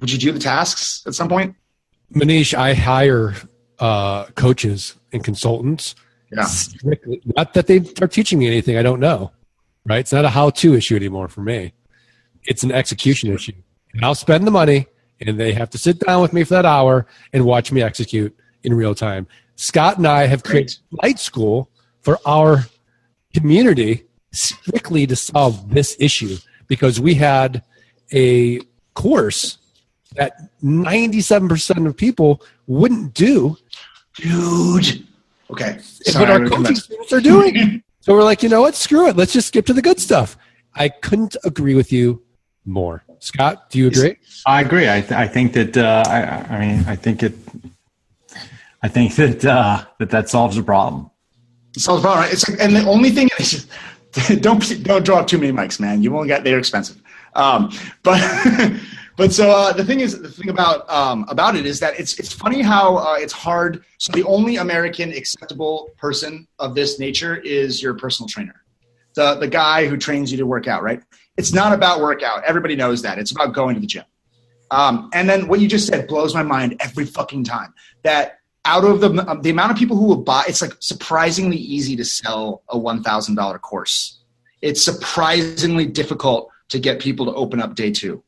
Would 0.00 0.10
you 0.10 0.18
do 0.18 0.32
the 0.32 0.38
tasks 0.38 1.02
at 1.06 1.14
some 1.14 1.28
point? 1.28 1.54
Maneesh, 2.14 2.54
I 2.54 2.74
hire 2.74 3.34
uh, 3.80 4.26
coaches 4.36 4.96
and 5.12 5.24
consultants. 5.24 5.94
Yeah. 6.32 6.44
Strictly, 6.44 7.20
not 7.36 7.54
that 7.54 7.66
they 7.66 7.78
are 8.00 8.06
teaching 8.06 8.38
me 8.38 8.46
anything 8.46 8.76
I 8.76 8.82
don't 8.82 9.00
know, 9.00 9.32
right? 9.84 9.98
It's 9.98 10.12
not 10.12 10.24
a 10.24 10.28
how-to 10.28 10.74
issue 10.74 10.94
anymore 10.94 11.28
for 11.28 11.40
me. 11.40 11.72
It's 12.44 12.62
an 12.62 12.70
execution 12.70 13.32
issue. 13.32 13.54
And 13.94 14.04
I'll 14.04 14.14
spend 14.14 14.46
the 14.46 14.52
money, 14.52 14.86
and 15.20 15.40
they 15.40 15.52
have 15.52 15.70
to 15.70 15.78
sit 15.78 15.98
down 15.98 16.22
with 16.22 16.32
me 16.32 16.44
for 16.44 16.54
that 16.54 16.64
hour 16.64 17.06
and 17.32 17.44
watch 17.44 17.72
me 17.72 17.82
execute 17.82 18.36
in 18.62 18.74
real 18.74 18.94
time. 18.94 19.26
Scott 19.56 19.98
and 19.98 20.06
I 20.06 20.26
have 20.26 20.44
created 20.44 20.78
Light 21.02 21.18
School 21.18 21.68
for 22.02 22.18
our 22.24 22.66
community 23.34 24.04
strictly 24.32 25.06
to 25.06 25.16
solve 25.16 25.70
this 25.70 25.96
issue 25.98 26.36
because 26.68 27.00
we 27.00 27.14
had 27.14 27.62
a 28.12 28.60
course 28.94 29.58
that 30.16 30.32
97% 30.62 31.86
of 31.86 31.96
people 31.96 32.42
wouldn't 32.66 33.14
do 33.14 33.56
Dude. 34.16 35.06
Okay. 35.50 35.74
but 35.74 35.84
Sorry, 35.84 36.30
our 36.30 36.48
coaching 36.48 36.76
students 36.76 37.12
are 37.12 37.20
doing. 37.20 37.82
so 38.00 38.14
we're 38.14 38.22
like, 38.22 38.42
you 38.42 38.48
know 38.48 38.60
what? 38.60 38.74
Screw 38.74 39.08
it. 39.08 39.16
Let's 39.16 39.32
just 39.32 39.48
skip 39.48 39.66
to 39.66 39.72
the 39.72 39.82
good 39.82 40.00
stuff. 40.00 40.36
I 40.74 40.88
couldn't 40.88 41.36
agree 41.44 41.74
with 41.74 41.92
you 41.92 42.22
more. 42.64 43.04
Scott, 43.18 43.68
do 43.70 43.78
you 43.78 43.88
agree? 43.88 44.16
I 44.46 44.62
agree. 44.62 44.88
I, 44.88 45.00
th- 45.00 45.12
I 45.12 45.26
think 45.26 45.52
that 45.52 45.76
uh, 45.76 46.04
I, 46.06 46.56
I 46.56 46.60
mean 46.60 46.84
I 46.86 46.96
think 46.96 47.22
it. 47.22 47.34
I 48.82 48.88
think 48.88 49.14
that 49.16 49.44
uh, 49.44 49.84
that 49.98 50.10
that 50.10 50.28
solves 50.30 50.56
the 50.56 50.62
problem. 50.62 51.10
solves 51.76 52.02
the 52.02 52.06
problem, 52.06 52.24
right? 52.24 52.32
It's 52.32 52.48
like, 52.48 52.58
and 52.60 52.74
the 52.74 52.86
only 52.86 53.10
thing 53.10 53.28
is, 53.38 53.66
don't 54.40 54.82
don't 54.84 55.04
draw 55.04 55.18
up 55.18 55.26
too 55.26 55.38
many 55.38 55.52
mics, 55.52 55.78
man. 55.78 56.02
You 56.02 56.12
won't 56.12 56.28
get 56.28 56.44
they're 56.44 56.58
expensive. 56.58 57.02
Um, 57.34 57.70
but 58.02 58.18
but 59.20 59.34
so 59.34 59.50
uh, 59.50 59.70
the 59.70 59.84
thing 59.84 60.00
is, 60.00 60.18
the 60.18 60.30
thing 60.30 60.48
about 60.48 60.88
um, 60.88 61.26
about 61.28 61.54
it 61.54 61.66
is 61.66 61.78
that 61.80 62.00
it's 62.00 62.18
it's 62.18 62.32
funny 62.32 62.62
how 62.62 62.96
uh, 62.96 63.16
it's 63.18 63.34
hard. 63.34 63.84
So 63.98 64.12
the 64.12 64.24
only 64.24 64.56
American 64.56 65.12
acceptable 65.12 65.90
person 65.98 66.48
of 66.58 66.74
this 66.74 66.98
nature 66.98 67.36
is 67.36 67.82
your 67.82 67.92
personal 67.92 68.30
trainer, 68.30 68.64
the 69.12 69.34
the 69.34 69.46
guy 69.46 69.86
who 69.86 69.98
trains 69.98 70.32
you 70.32 70.38
to 70.38 70.46
work 70.46 70.68
out. 70.68 70.82
Right? 70.82 71.02
It's 71.36 71.52
not 71.52 71.74
about 71.74 72.00
workout. 72.00 72.44
Everybody 72.44 72.76
knows 72.76 73.02
that. 73.02 73.18
It's 73.18 73.30
about 73.30 73.52
going 73.52 73.74
to 73.74 73.80
the 73.82 73.86
gym. 73.86 74.04
Um, 74.70 75.10
and 75.12 75.28
then 75.28 75.48
what 75.48 75.60
you 75.60 75.68
just 75.68 75.86
said 75.86 76.08
blows 76.08 76.32
my 76.32 76.42
mind 76.42 76.76
every 76.80 77.04
fucking 77.04 77.44
time. 77.44 77.74
That 78.04 78.38
out 78.64 78.86
of 78.86 79.02
the 79.02 79.10
um, 79.28 79.42
the 79.42 79.50
amount 79.50 79.70
of 79.70 79.76
people 79.76 79.98
who 79.98 80.06
will 80.06 80.22
buy, 80.22 80.44
it's 80.48 80.62
like 80.62 80.72
surprisingly 80.80 81.58
easy 81.58 81.94
to 81.96 82.06
sell 82.06 82.62
a 82.70 82.78
one 82.78 83.02
thousand 83.02 83.34
dollar 83.34 83.58
course. 83.58 84.22
It's 84.62 84.82
surprisingly 84.82 85.84
difficult 85.84 86.48
to 86.70 86.78
get 86.78 87.00
people 87.00 87.26
to 87.26 87.34
open 87.34 87.60
up 87.60 87.74
day 87.74 87.90
two 87.90 88.22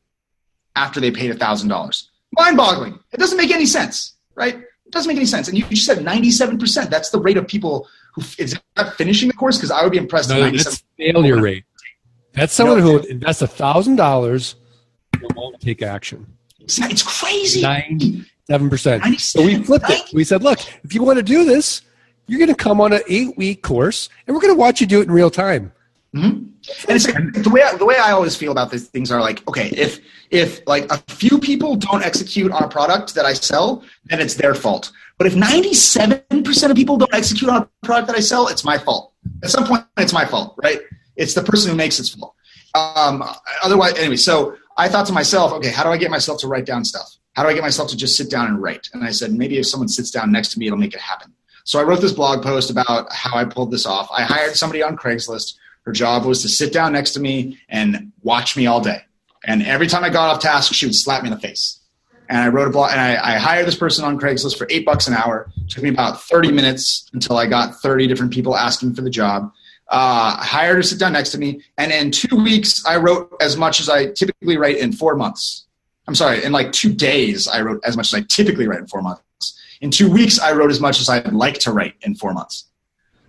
after 0.77 1.01
they 1.01 1.11
paid 1.11 1.31
a 1.31 1.35
thousand 1.35 1.69
dollars. 1.69 2.11
Mind 2.33 2.57
boggling. 2.57 2.99
It 3.13 3.19
doesn't 3.19 3.37
make 3.37 3.51
any 3.51 3.67
sense, 3.67 4.15
right? 4.35 4.55
It 4.55 4.91
doesn't 4.93 5.09
make 5.09 5.17
any 5.17 5.27
sense. 5.27 5.49
And 5.49 5.59
you 5.59 5.65
just 5.67 5.85
said 5.87 6.03
ninety 6.05 6.31
seven 6.31 6.59
percent. 6.59 6.91
That's 6.91 7.11
the 7.11 7.21
rate 7.21 7.37
of 7.37 7.47
people 7.47 7.89
who 8.15 8.23
is 8.39 8.59
that 8.77 8.95
finishing 8.97 9.29
the 9.29 9.35
course. 9.35 9.57
Because 9.59 9.71
I 9.71 9.83
would 9.83 9.93
be 9.93 9.99
impressed. 9.99 10.31
No, 10.31 10.51
that's 10.51 10.83
failure 10.99 11.41
rate. 11.41 11.65
That's 12.33 12.53
someone 12.55 12.79
No. 12.79 12.85
who 12.85 12.93
would 12.95 13.05
invest 13.07 13.43
a 13.43 13.47
thousand 13.47 13.97
dollars 13.97 14.57
and 15.13 15.31
won't 15.35 15.61
take 15.61 15.83
action. 15.83 16.27
It's, 16.61 16.79
it's 16.79 17.03
crazy. 17.03 17.61
Ninety-seven 17.61 18.71
percent. 18.71 19.03
So 19.21 19.41
we 19.43 19.55
97, 19.59 19.65
flipped 19.65 19.91
it. 19.91 20.15
We 20.15 20.25
said, 20.25 20.43
look, 20.43 20.59
if 20.85 20.95
you 20.95 21.03
want 21.03 21.19
to 21.19 21.23
do 21.23 21.45
this, 21.45 21.83
you're 22.27 22.39
going 22.39 22.49
to 22.49 22.55
come 22.55 22.81
on 22.81 22.93
an 22.93 23.03
eight-week 23.09 23.63
course, 23.63 24.09
and 24.27 24.35
we're 24.35 24.41
going 24.41 24.55
to 24.55 24.59
watch 24.59 24.81
you 24.81 24.87
do 24.87 25.01
it 25.01 25.05
in 25.09 25.11
real 25.11 25.31
time. 25.31 25.73
Mm-hmm. 26.15 26.47
And 26.89 26.97
it's 26.97 27.07
the 27.43 27.51
way 27.51 27.63
I, 27.63 27.77
the 27.77 27.85
way 27.85 27.97
I 27.97 28.13
always 28.13 28.37
feel 28.37 28.53
about 28.53 28.71
these 28.71 28.89
things 28.89 29.11
are 29.11 29.21
like, 29.21 29.47
okay, 29.49 29.69
if 29.69 30.01
if 30.31 30.61
like 30.67 30.91
a 30.93 30.99
few 31.13 31.39
people 31.39 31.77
don't 31.77 32.05
execute 32.05 32.53
on 32.53 32.63
a 32.63 32.69
product 32.69 33.15
that 33.15 33.25
I 33.25 33.33
sell, 33.33 33.83
then 34.05 34.21
it's 34.21 34.35
their 34.35 34.55
fault. 34.55 34.93
But 35.19 35.27
if 35.27 35.35
ninety 35.35 35.75
seven 35.75 36.23
percent 36.45 36.71
of 36.71 36.77
people 36.77 36.97
don't 36.97 37.13
execute 37.15 37.51
on 37.51 37.63
a 37.63 37.69
product 37.87 38.07
that 38.09 38.17
I 38.17 38.21
sell, 38.21 38.49
it's 38.49 38.65
my 38.65 38.79
fault. 38.79 39.13
At 39.43 39.51
some 39.51 39.67
point, 39.67 39.85
it's 39.97 40.13
my 40.13 40.25
fault, 40.25 40.55
right? 40.63 40.81
It's 41.17 41.35
the 41.35 41.43
person 41.43 41.71
who 41.71 41.77
makes 41.77 41.99
its 41.99 42.11
fault. 42.11 42.35
Um, 42.75 43.23
otherwise, 43.63 43.95
anyway, 43.99 44.17
so 44.17 44.57
I 44.77 44.89
thought 44.89 45.07
to 45.07 45.13
myself, 45.13 45.53
okay, 45.53 45.71
how 45.71 45.83
do 45.83 45.91
I 45.91 45.97
get 45.97 46.11
myself 46.11 46.41
to 46.41 46.49
write 46.49 46.65
down 46.65 46.85
stuff? 46.85 47.09
How 47.35 47.43
do 47.43 47.49
I 47.49 47.55
get 47.55 47.63
myself 47.63 47.91
to 47.91 47.97
just 47.97 48.17
sit 48.17 48.31
down 48.31 48.47
and 48.47 48.63
write? 48.63 48.89
And 48.93 49.05
I 49.05 49.11
said, 49.11 49.33
maybe 49.33 49.59
if 49.59 49.67
someone 49.67 49.89
sits 49.89 50.11
down 50.11 50.33
next 50.33 50.53
to 50.53 50.59
me, 50.59 50.67
it'll 50.67 50.79
make 50.79 50.95
it 50.95 51.01
happen. 51.01 51.33
So 51.65 51.79
I 51.79 51.83
wrote 51.83 52.01
this 52.01 52.13
blog 52.13 52.43
post 52.43 52.71
about 52.71 53.13
how 53.13 53.37
I 53.37 53.45
pulled 53.45 53.71
this 53.71 53.87
off. 53.87 54.09
I 54.11 54.23
hired 54.23 54.57
somebody 54.57 54.83
on 54.83 54.97
Craigslist. 54.97 55.55
Her 55.85 55.93
job 55.93 56.25
was 56.25 56.43
to 56.43 56.49
sit 56.49 56.73
down 56.73 56.93
next 56.93 57.13
to 57.13 57.21
me 57.21 57.59
and 57.69 58.13
watch 58.23 58.57
me 58.57 58.67
all 58.67 58.81
day. 58.81 59.03
And 59.45 59.63
every 59.63 59.89
time 59.89 60.05
I 60.05 60.11
got 60.11 60.35
off 60.35 60.43
task, 60.43 60.73
she 60.73 60.87
would 60.87 60.95
slap 60.95 61.23
me 61.23 61.29
in 61.29 61.35
the 61.35 61.41
face. 61.41 61.81
And 62.29 62.39
I 62.39 62.49
wrote 62.49 62.69
a 62.69 62.71
blog, 62.71 62.93
and 62.93 63.01
I, 63.01 63.35
I 63.35 63.39
hired 63.39 63.67
this 63.67 63.77
person 63.77 64.05
on 64.05 64.19
Craigslist 64.19 64.57
for 64.57 64.67
eight 64.71 64.87
bucks 64.87 65.09
an 65.09 65.15
hour. 65.15 65.51
It 65.57 65.71
took 65.71 65.83
me 65.83 65.89
about 65.89 66.23
30 66.23 66.53
minutes 66.53 67.11
until 67.13 67.37
I 67.37 67.47
got 67.47 67.75
30 67.77 68.07
different 68.07 68.33
people 68.33 68.57
asking 68.57 68.95
for 68.95 69.03
the 69.03 69.11
job. 69.11 69.53
Uh, 69.89 70.37
hired 70.37 70.77
her 70.77 70.83
to 70.83 70.89
sit 70.89 70.99
down 70.99 71.13
next 71.13 71.33
to 71.33 71.39
me. 71.39 71.63
And 71.77 71.93
in 71.93 72.11
two 72.11 72.37
weeks, 72.37 72.87
I 72.87 72.97
wrote 72.97 73.35
as 73.41 73.57
much 73.57 73.81
as 73.81 73.89
I 73.89 74.07
typically 74.07 74.57
write 74.57 74.79
in 74.79 74.93
four 74.93 75.17
months. 75.17 75.67
I'm 76.07 76.15
sorry, 76.15 76.43
in 76.43 76.53
like 76.53 76.73
two 76.73 76.93
days, 76.95 77.47
I 77.47 77.61
wrote 77.61 77.83
as 77.85 77.97
much 77.97 78.13
as 78.13 78.15
I 78.15 78.23
typically 78.23 78.67
write 78.67 78.81
in 78.81 78.87
four 78.87 79.03
months. 79.03 79.23
In 79.81 79.91
two 79.91 80.11
weeks, 80.11 80.39
I 80.39 80.53
wrote 80.53 80.71
as 80.71 80.81
much 80.81 81.01
as 81.01 81.09
I'd 81.09 81.33
like 81.33 81.59
to 81.61 81.73
write 81.73 81.95
in 82.03 82.15
four 82.15 82.33
months. 82.33 82.67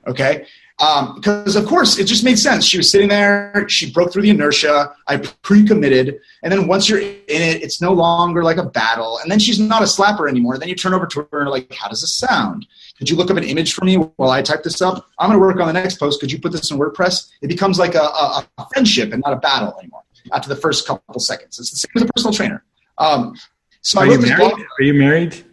Okay? 0.08 0.46
Um, 0.80 1.16
because 1.16 1.56
of 1.56 1.66
course 1.66 2.00
it 2.00 2.06
just 2.06 2.24
made 2.24 2.40
sense. 2.40 2.66
She 2.66 2.78
was 2.78 2.90
sitting 2.90 3.08
there, 3.08 3.66
she 3.70 3.92
broke 3.92 4.12
through 4.12 4.24
the 4.24 4.32
inertia. 4.32 4.94
I 5.08 5.18
pre-committed, 5.18 6.20
and 6.42 6.52
then 6.52 6.68
once 6.68 6.90
you're 6.90 7.00
in 7.00 7.12
it, 7.28 7.62
it's 7.62 7.80
no 7.80 7.94
longer 7.94 8.44
like 8.44 8.58
a 8.58 8.64
battle. 8.64 9.20
And 9.20 9.32
then 9.32 9.40
she's 9.40 9.60
not 9.60 9.82
a 9.82 9.86
slapper 9.86 10.28
anymore. 10.28 10.58
Then 10.58 10.70
you 10.70 10.76
turn 10.76 10.94
over 10.94 11.06
to 11.06 11.28
her 11.32 11.42
and 11.42 11.50
like, 11.50 11.72
how 11.74 11.88
does 11.90 12.02
this 12.02 12.18
sound? 12.18 12.66
Could 12.98 13.10
you 13.10 13.16
look 13.16 13.30
up 13.30 13.38
an 13.38 13.44
image 13.44 13.74
for 13.74 13.86
me 13.86 13.96
while 13.96 14.32
I 14.32 14.42
type 14.42 14.64
this 14.64 14.82
up? 14.82 15.08
I'm 15.20 15.30
going 15.30 15.40
to 15.40 15.46
work 15.46 15.60
on 15.60 15.68
the 15.68 15.74
next 15.74 16.00
post. 16.00 16.20
Could 16.20 16.32
you 16.32 16.40
put 16.40 16.52
this 16.52 16.72
in 16.72 16.78
WordPress? 16.78 17.30
It 17.42 17.48
becomes 17.48 17.78
like 17.78 17.96
a, 17.96 18.02
a, 18.02 18.48
a 18.58 18.68
friendship 18.74 19.14
and 19.14 19.22
not 19.26 19.34
a 19.34 19.40
battle 19.40 19.78
anymore. 19.80 20.04
After 20.32 20.50
the 20.50 20.56
first 20.56 20.88
couple 20.88 21.20
seconds, 21.20 21.60
it's 21.60 21.72
the 21.72 21.78
same 21.78 21.92
as 21.98 22.04
a 22.04 22.14
personal 22.14 22.34
trainer. 22.34 22.64
Um, 22.98 23.36
so 23.82 24.00
Are 24.00 24.08
you 24.08 24.20
married? 24.20 24.54
Are 24.80 24.84
you 24.84 24.94
married? 24.94 25.44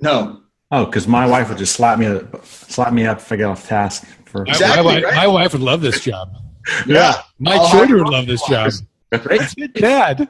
No, 0.00 0.42
Oh, 0.70 0.84
because 0.84 1.08
my 1.08 1.26
wife 1.26 1.48
would 1.48 1.56
just 1.56 1.74
slap 1.74 1.98
me 1.98 2.20
slap 2.42 2.92
me 2.92 3.06
up 3.06 3.18
if 3.18 3.32
I 3.32 3.36
get 3.36 3.44
off 3.44 3.66
task. 3.66 4.06
For 4.28 4.44
My- 4.44 4.52
Exactly, 4.52 4.84
my, 4.84 4.94
wife, 4.94 5.04
right? 5.04 5.16
my 5.16 5.26
wife 5.26 5.52
would 5.54 5.62
love 5.62 5.80
this 5.80 6.00
job. 6.02 6.36
yeah, 6.86 7.22
My 7.38 7.52
I'll 7.54 7.70
children 7.70 8.04
would 8.04 8.12
love 8.12 8.26
this 8.26 8.46
job. 8.46 8.70
right? 9.12 9.54
Dad. 9.74 10.28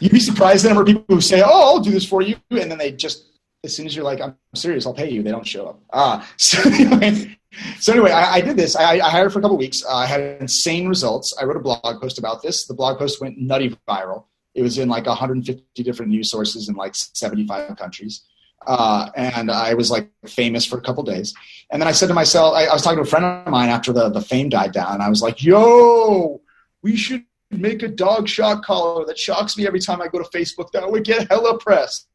You'd 0.00 0.12
be 0.12 0.18
surprised 0.20 0.64
the 0.64 0.68
number 0.70 0.82
of 0.82 0.86
people 0.88 1.04
who 1.14 1.20
say, 1.20 1.42
"Oh, 1.44 1.62
I'll 1.74 1.80
do 1.80 1.90
this 1.90 2.06
for 2.06 2.22
you," 2.22 2.36
and 2.50 2.70
then 2.70 2.78
they 2.78 2.90
just, 2.90 3.26
as 3.62 3.76
soon 3.76 3.86
as 3.86 3.94
you're 3.94 4.04
like, 4.04 4.20
"I'm 4.20 4.34
serious, 4.54 4.86
I'll 4.86 4.94
pay 4.94 5.10
you," 5.10 5.22
they 5.22 5.30
don't 5.30 5.46
show 5.46 5.66
up. 5.66 5.80
Ah, 5.92 6.28
so 6.38 6.58
anyway, 6.70 7.36
so 7.78 7.92
anyway, 7.92 8.10
I, 8.10 8.34
I 8.36 8.40
did 8.40 8.56
this. 8.56 8.74
I, 8.76 8.94
I 8.94 9.10
hired 9.10 9.32
for 9.32 9.38
a 9.40 9.42
couple 9.42 9.56
weeks. 9.58 9.84
Uh, 9.84 9.94
I 9.94 10.06
had 10.06 10.20
insane 10.40 10.88
results. 10.88 11.36
I 11.40 11.44
wrote 11.44 11.56
a 11.56 11.60
blog 11.60 12.00
post 12.00 12.18
about 12.18 12.42
this. 12.42 12.64
The 12.66 12.74
blog 12.74 12.98
post 12.98 13.20
went 13.20 13.38
nutty 13.38 13.76
viral. 13.88 14.24
It 14.54 14.62
was 14.62 14.78
in 14.78 14.88
like 14.88 15.06
150 15.06 15.82
different 15.82 16.10
news 16.10 16.30
sources 16.30 16.68
in 16.68 16.74
like 16.76 16.94
75 16.94 17.76
countries. 17.76 18.22
Uh, 18.66 19.10
and 19.16 19.50
I 19.50 19.74
was 19.74 19.90
like 19.90 20.10
famous 20.26 20.64
for 20.64 20.78
a 20.78 20.82
couple 20.82 21.02
days. 21.02 21.34
And 21.70 21.80
then 21.80 21.88
I 21.88 21.92
said 21.92 22.08
to 22.08 22.14
myself, 22.14 22.54
I, 22.54 22.66
I 22.66 22.72
was 22.72 22.82
talking 22.82 22.98
to 22.98 23.02
a 23.02 23.06
friend 23.06 23.24
of 23.24 23.46
mine 23.48 23.68
after 23.68 23.92
the, 23.92 24.08
the 24.08 24.20
fame 24.20 24.48
died 24.48 24.72
down. 24.72 25.00
I 25.00 25.08
was 25.08 25.22
like, 25.22 25.42
yo, 25.42 26.40
we 26.82 26.96
should 26.96 27.24
make 27.50 27.82
a 27.82 27.88
dog 27.88 28.28
shock 28.28 28.64
collar 28.64 29.04
that 29.06 29.18
shocks 29.18 29.56
me 29.56 29.66
every 29.66 29.80
time 29.80 30.00
I 30.00 30.08
go 30.08 30.18
to 30.18 30.28
Facebook. 30.36 30.70
That 30.72 30.90
would 30.90 31.04
get 31.04 31.28
hella 31.30 31.58
press. 31.58 32.06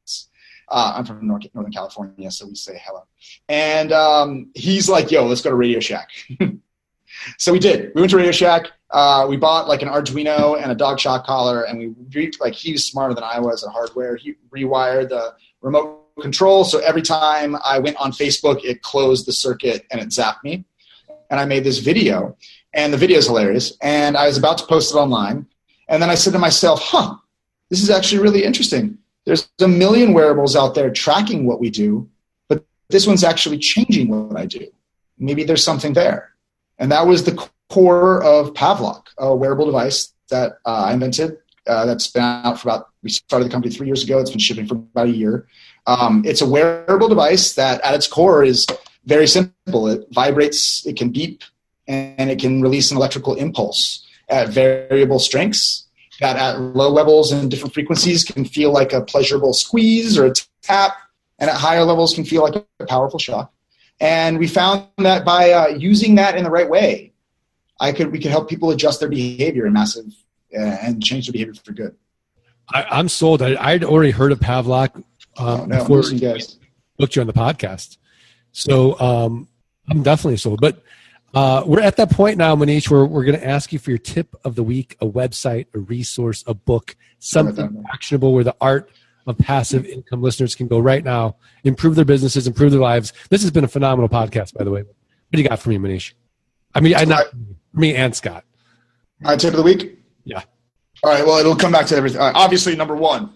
Uh, 0.68 0.94
I'm 0.96 1.06
from 1.06 1.26
North, 1.26 1.44
Northern 1.54 1.72
California, 1.72 2.30
so 2.30 2.46
we 2.48 2.56
say 2.56 2.80
hello. 2.86 3.04
And 3.48 3.92
um, 3.92 4.52
he's 4.54 4.88
like, 4.88 5.10
yo, 5.10 5.26
let's 5.26 5.42
go 5.42 5.50
to 5.50 5.56
Radio 5.56 5.80
Shack. 5.80 6.10
so 7.38 7.52
we 7.52 7.60
did. 7.60 7.92
We 7.96 8.02
went 8.02 8.12
to 8.12 8.18
Radio 8.18 8.32
Shack. 8.32 8.68
Uh, 8.92 9.26
we 9.30 9.38
bought 9.38 9.68
like 9.68 9.82
an 9.82 9.88
Arduino 9.88 10.62
and 10.62 10.72
a 10.72 10.76
dog 10.76 11.00
shock 11.00 11.26
collar, 11.26 11.64
and 11.64 11.78
we 11.80 12.32
like 12.40 12.54
he 12.54 12.72
was 12.72 12.86
smarter 12.86 13.14
than 13.14 13.24
I 13.24 13.40
was 13.40 13.64
at 13.64 13.72
hardware. 13.72 14.16
He 14.16 14.36
rewired 14.56 15.10
the 15.10 15.36
remote 15.62 15.99
control, 16.20 16.64
so 16.64 16.80
every 16.80 17.02
time 17.02 17.56
I 17.64 17.80
went 17.80 17.98
on 17.98 18.12
Facebook, 18.12 18.64
it 18.64 18.82
closed 18.82 19.26
the 19.26 19.34
circuit 19.34 19.86
and 19.92 20.00
it 20.00 20.10
zapped 20.10 20.44
me. 20.44 20.66
And 21.30 21.40
I 21.40 21.46
made 21.46 21.64
this 21.64 21.78
video, 21.80 22.36
and 22.74 22.92
the 22.92 22.98
video 22.98 23.18
is 23.18 23.28
hilarious. 23.28 23.78
And 23.82 24.18
I 24.18 24.26
was 24.28 24.38
about 24.38 24.58
to 24.60 24.66
post 24.66 24.94
it 24.94 24.98
online, 24.98 25.46
and 25.88 26.02
then 26.02 26.10
I 26.10 26.16
said 26.16 26.34
to 26.34 26.40
myself, 26.40 26.82
"Huh, 26.82 27.16
this 27.70 27.82
is 27.84 27.90
actually 27.90 28.22
really 28.22 28.44
interesting. 28.44 28.98
There's 29.26 29.48
a 29.62 29.68
million 29.68 30.14
wearables 30.14 30.56
out 30.56 30.74
there 30.74 30.90
tracking 30.90 31.46
what 31.46 31.60
we 31.60 31.70
do, 31.70 32.10
but 32.48 32.64
this 32.90 33.06
one's 33.06 33.24
actually 33.24 33.60
changing 33.60 34.08
what 34.08 34.40
I 34.40 34.48
do. 34.48 34.66
Maybe 35.20 35.44
there's 35.44 35.64
something 35.64 35.94
there." 35.94 36.34
And 36.80 36.92
that 36.92 37.06
was 37.06 37.24
the 37.24 37.50
core 37.70 38.24
of 38.24 38.54
Pavlok, 38.54 39.08
a 39.18 39.36
wearable 39.36 39.66
device 39.66 40.14
that 40.30 40.60
uh, 40.66 40.86
I 40.88 40.94
invented. 40.94 41.38
Uh, 41.68 41.86
that's 41.86 42.08
been 42.08 42.24
out 42.24 42.60
for 42.60 42.70
about. 42.70 42.88
We 43.04 43.12
started 43.12 43.46
the 43.46 43.52
company 43.52 43.74
three 43.74 43.86
years 43.86 44.04
ago. 44.04 44.20
It's 44.20 44.32
been 44.32 44.40
shipping 44.40 44.66
for 44.66 44.76
about 44.76 45.08
a 45.08 45.12
year. 45.12 45.48
Um, 45.88 46.24
it's 46.26 46.42
a 46.42 46.48
wearable 46.48 47.10
device 47.10 47.54
that, 47.54 47.82
at 47.82 47.94
its 47.94 48.08
core, 48.08 48.44
is 48.44 48.66
very 49.06 49.28
simple. 49.28 49.88
It 49.88 50.08
vibrates, 50.12 50.86
it 50.86 50.98
can 50.98 51.10
beep, 51.10 51.44
and 51.88 52.30
it 52.30 52.40
can 52.40 52.62
release 52.62 52.92
an 52.92 52.98
electrical 52.98 53.36
impulse 53.36 54.06
at 54.30 54.50
variable 54.50 55.20
strengths. 55.20 55.86
that 56.20 56.36
at 56.36 56.60
low 56.60 56.90
levels 56.90 57.32
and 57.32 57.50
different 57.50 57.74
frequencies 57.74 58.26
can 58.26 58.44
feel 58.44 58.74
like 58.74 58.92
a 58.92 59.02
pleasurable 59.02 59.54
squeeze 59.54 60.18
or 60.18 60.26
a 60.26 60.34
tap, 60.62 60.98
and 61.40 61.50
at 61.50 61.56
higher 61.56 61.86
levels 61.86 62.14
can 62.14 62.26
feel 62.26 62.44
like 62.44 62.56
a 62.56 62.86
powerful 62.86 63.18
shock. 63.18 63.54
And 64.02 64.38
we 64.38 64.48
found 64.48 64.88
that 64.98 65.24
by 65.24 65.52
uh, 65.52 65.68
using 65.68 66.16
that 66.16 66.36
in 66.36 66.44
the 66.44 66.50
right 66.50 66.70
way, 66.70 67.14
I 67.80 67.92
could 67.94 68.12
we 68.12 68.20
could 68.20 68.32
help 68.32 68.50
people 68.50 68.70
adjust 68.72 69.00
their 69.00 69.10
behavior 69.10 69.66
in 69.66 69.74
massive 69.74 70.08
uh, 70.54 70.60
and 70.60 71.02
change 71.04 71.28
their 71.28 71.34
behavior 71.34 71.54
for 71.54 71.72
good. 71.72 71.96
I, 72.70 73.00
am 73.00 73.10
sold. 73.10 73.42
I, 73.42 73.56
I'd 73.60 73.84
already 73.84 74.12
heard 74.12 74.32
of 74.32 74.40
Pavlok 74.40 75.04
um, 75.38 75.62
Oh, 75.62 75.66
no, 75.66 75.78
before 75.80 75.98
listen, 75.98 76.18
guys. 76.18 76.58
booked 76.98 77.16
you 77.16 77.22
on 77.22 77.28
the 77.28 77.34
podcast. 77.34 77.98
So 78.52 79.00
um, 79.00 79.48
I'm 79.90 80.04
definitely 80.04 80.38
sold. 80.38 80.60
But 80.62 80.82
uh, 81.34 81.64
we're 81.66 81.82
at 81.82 81.98
that 81.98 82.10
point 82.12 82.38
now, 82.38 82.56
Maneesh, 82.56 82.90
where 82.90 83.06
we're 83.06 83.24
going 83.24 83.40
to 83.40 83.46
ask 83.48 83.72
you 83.72 83.80
for 83.80 83.92
your 83.92 84.00
tip 84.00 84.36
of 84.44 84.56
the 84.56 84.64
week, 84.64 84.98
a 85.02 85.06
website, 85.08 85.68
a 85.76 85.80
resource, 85.80 86.44
a 86.48 86.54
book, 86.54 86.96
something 87.20 87.84
actionable 87.94 88.34
where 88.34 88.44
the 88.44 88.56
art 88.60 88.90
of 89.28 89.38
passive 89.38 89.86
income 89.86 90.24
listeners 90.24 90.56
can 90.56 90.68
go 90.68 90.80
right 90.80 91.04
now, 91.04 91.36
improve 91.64 91.94
their 91.96 92.06
businesses, 92.06 92.48
improve 92.48 92.72
their 92.72 92.80
lives. 92.80 93.14
This 93.30 93.44
has 93.44 93.52
been 93.52 93.64
a 93.64 93.68
phenomenal 93.68 94.10
podcast, 94.10 94.56
by 94.56 94.64
the 94.64 94.72
way. 94.72 94.82
What 94.82 94.96
do 95.34 95.42
you 95.42 95.48
got 95.48 95.60
for 95.60 95.70
me, 95.70 95.78
Maneesh? 95.78 96.14
I 96.74 96.80
mean, 96.80 96.96
I 96.96 97.04
not 97.06 97.26
me 97.74 97.96
and 97.96 98.16
Scott. 98.16 98.44
All 99.24 99.32
right, 99.32 99.40
tip 99.40 99.52
of 99.54 99.58
the 99.58 99.64
week. 99.64 100.00
Yeah. 100.24 100.42
All 101.04 101.12
right. 101.12 101.26
Well, 101.26 101.38
it'll 101.38 101.56
come 101.56 101.72
back 101.72 101.86
to 101.88 101.96
everything. 101.96 102.20
Right, 102.20 102.34
obviously, 102.34 102.76
number 102.76 102.96
one, 102.96 103.32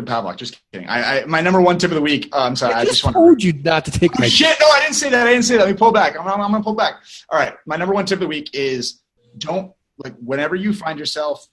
a 0.00 0.04
Pavlok. 0.04 0.36
Just 0.36 0.60
kidding. 0.72 0.88
I, 0.88 1.20
I 1.20 1.24
my 1.26 1.40
number 1.40 1.60
one 1.60 1.78
tip 1.78 1.90
of 1.90 1.94
the 1.94 2.02
week. 2.02 2.28
Uh, 2.32 2.44
I'm 2.44 2.56
sorry. 2.56 2.74
I, 2.74 2.80
I 2.80 2.84
just 2.84 3.02
just 3.02 3.12
told 3.12 3.42
you 3.42 3.52
not 3.52 3.84
to 3.84 3.90
take 3.90 4.18
my 4.18 4.28
Shit! 4.28 4.56
No, 4.60 4.68
I 4.68 4.80
didn't 4.80 4.94
say 4.94 5.10
that. 5.10 5.26
I 5.26 5.30
didn't 5.30 5.44
say 5.44 5.56
that. 5.56 5.64
Let 5.66 5.72
me 5.72 5.76
pull 5.76 5.92
back. 5.92 6.18
I'm, 6.18 6.26
I'm, 6.26 6.40
I'm 6.40 6.50
gonna 6.50 6.64
pull 6.64 6.74
back. 6.74 7.02
All 7.28 7.38
right. 7.38 7.54
My 7.66 7.76
number 7.76 7.94
one 7.94 8.06
tip 8.06 8.16
of 8.16 8.20
the 8.20 8.28
week 8.28 8.50
is 8.54 9.02
don't 9.38 9.72
like 9.98 10.14
whenever 10.16 10.54
you 10.54 10.72
find 10.72 10.98
yourself 10.98 11.46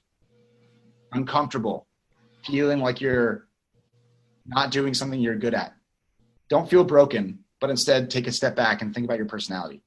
uncomfortable, 1.12 1.88
feeling 2.46 2.80
like 2.80 3.02
you're 3.02 3.48
not 4.46 4.72
doing 4.72 4.94
something 4.94 5.20
you're 5.20 5.36
good 5.36 5.54
at. 5.54 5.74
Don't 6.50 6.70
feel 6.70 6.84
broken, 6.84 7.40
but 7.60 7.70
instead 7.70 8.10
take 8.10 8.28
a 8.28 8.32
step 8.32 8.56
back 8.56 8.82
and 8.82 8.94
think 8.94 9.06
about 9.06 9.18
your 9.18 9.28
personality. 9.28 9.84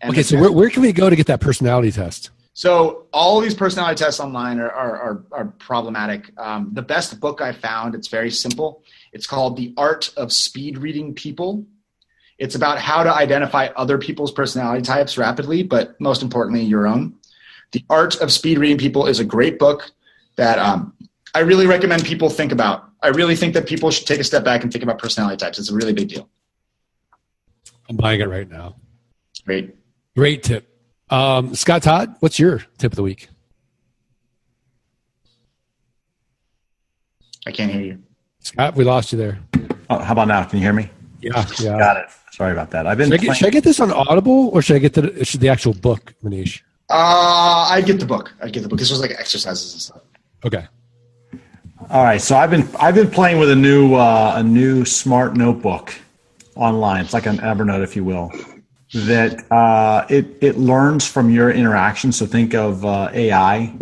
And 0.00 0.12
Okay, 0.12 0.22
so 0.22 0.38
where, 0.38 0.52
where 0.52 0.70
can 0.70 0.82
we 0.82 0.92
go 0.92 1.08
to 1.08 1.16
get 1.16 1.26
that 1.26 1.40
personality 1.40 1.90
test? 1.90 2.30
So 2.56 3.04
all 3.12 3.38
these 3.40 3.54
personality 3.54 4.02
tests 4.02 4.18
online 4.18 4.58
are 4.60 4.70
are, 4.70 4.96
are, 4.96 5.24
are 5.30 5.44
problematic. 5.58 6.32
Um, 6.38 6.70
the 6.72 6.80
best 6.80 7.20
book 7.20 7.42
I 7.42 7.52
found, 7.52 7.94
it's 7.94 8.08
very 8.08 8.30
simple. 8.30 8.82
It's 9.12 9.26
called 9.26 9.58
The 9.58 9.74
Art 9.76 10.10
of 10.16 10.32
Speed 10.32 10.78
Reading 10.78 11.12
People. 11.12 11.66
It's 12.38 12.54
about 12.54 12.78
how 12.78 13.02
to 13.02 13.14
identify 13.14 13.66
other 13.76 13.98
people's 13.98 14.32
personality 14.32 14.80
types 14.80 15.18
rapidly, 15.18 15.64
but 15.64 16.00
most 16.00 16.22
importantly, 16.22 16.62
your 16.62 16.86
own. 16.86 17.16
The 17.72 17.84
Art 17.90 18.22
of 18.22 18.32
Speed 18.32 18.58
Reading 18.58 18.78
People 18.78 19.06
is 19.06 19.20
a 19.20 19.24
great 19.24 19.58
book 19.58 19.90
that 20.36 20.58
um, 20.58 20.94
I 21.34 21.40
really 21.40 21.66
recommend 21.66 22.06
people 22.06 22.30
think 22.30 22.52
about. 22.52 22.88
I 23.02 23.08
really 23.08 23.36
think 23.36 23.52
that 23.52 23.66
people 23.66 23.90
should 23.90 24.06
take 24.06 24.20
a 24.20 24.24
step 24.24 24.44
back 24.44 24.62
and 24.62 24.72
think 24.72 24.82
about 24.82 24.98
personality 24.98 25.36
types. 25.36 25.58
It's 25.58 25.70
a 25.70 25.74
really 25.74 25.92
big 25.92 26.08
deal. 26.08 26.26
I'm 27.90 27.96
buying 27.96 28.22
it 28.22 28.30
right 28.30 28.48
now. 28.48 28.76
Great. 29.44 29.74
Great 30.16 30.42
tip. 30.42 30.75
Um, 31.08 31.54
Scott 31.54 31.82
Todd, 31.82 32.16
what's 32.20 32.38
your 32.38 32.64
tip 32.78 32.92
of 32.92 32.96
the 32.96 33.02
week? 33.02 33.28
I 37.46 37.52
can't 37.52 37.70
hear 37.70 37.82
you. 37.82 38.02
Scott, 38.40 38.74
we 38.74 38.84
lost 38.84 39.12
you 39.12 39.18
there. 39.18 39.38
Oh, 39.88 39.98
how 39.98 40.12
about 40.12 40.28
now? 40.28 40.42
Can 40.44 40.58
you 40.58 40.64
hear 40.64 40.72
me? 40.72 40.90
Yeah, 41.20 41.46
yeah. 41.60 41.78
Got 41.78 41.96
it. 41.98 42.06
Sorry 42.32 42.52
about 42.52 42.70
that. 42.72 42.86
I've 42.86 42.98
been. 42.98 43.10
Should 43.10 43.20
I, 43.20 43.24
get, 43.24 43.36
should 43.36 43.46
I 43.46 43.50
get 43.50 43.64
this 43.64 43.80
on 43.80 43.92
Audible 43.92 44.48
or 44.48 44.62
should 44.62 44.76
I 44.76 44.78
get 44.80 44.94
the 44.94 45.24
should 45.24 45.40
the 45.40 45.48
actual 45.48 45.74
book, 45.74 46.12
Maneesh? 46.24 46.60
Uh, 46.90 47.68
I'd 47.70 47.86
get 47.86 48.00
the 48.00 48.06
book. 48.06 48.32
I'd 48.42 48.52
get 48.52 48.62
the 48.62 48.68
book. 48.68 48.78
This 48.78 48.90
was 48.90 49.00
like 49.00 49.12
exercises 49.12 49.72
and 49.72 49.82
stuff. 49.82 50.02
Okay. 50.44 50.66
All 51.90 52.02
right, 52.02 52.20
so 52.20 52.36
I've 52.36 52.50
been 52.50 52.68
I've 52.80 52.94
been 52.94 53.10
playing 53.10 53.38
with 53.38 53.50
a 53.50 53.56
new 53.56 53.94
uh, 53.94 54.34
a 54.36 54.42
new 54.42 54.84
smart 54.84 55.36
notebook 55.36 55.94
online. 56.56 57.04
It's 57.04 57.14
like 57.14 57.26
an 57.26 57.38
Evernote, 57.38 57.82
if 57.82 57.94
you 57.94 58.04
will. 58.04 58.32
That 59.04 59.50
uh, 59.52 60.06
it 60.08 60.26
it 60.40 60.56
learns 60.56 61.06
from 61.06 61.28
your 61.28 61.50
interaction. 61.50 62.12
So 62.12 62.24
think 62.24 62.54
of 62.54 62.84
uh, 62.84 63.10
AI, 63.12 63.74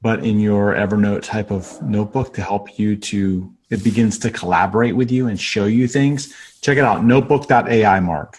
but 0.00 0.24
in 0.24 0.38
your 0.38 0.74
Evernote 0.74 1.22
type 1.22 1.50
of 1.50 1.82
notebook 1.82 2.34
to 2.34 2.42
help 2.42 2.78
you 2.78 2.96
to 2.96 3.52
it 3.70 3.82
begins 3.82 4.18
to 4.20 4.30
collaborate 4.30 4.94
with 4.94 5.10
you 5.10 5.26
and 5.26 5.40
show 5.40 5.64
you 5.64 5.88
things. 5.88 6.32
Check 6.60 6.78
it 6.78 6.84
out, 6.84 7.04
notebook.ai. 7.04 8.00
Mark. 8.00 8.38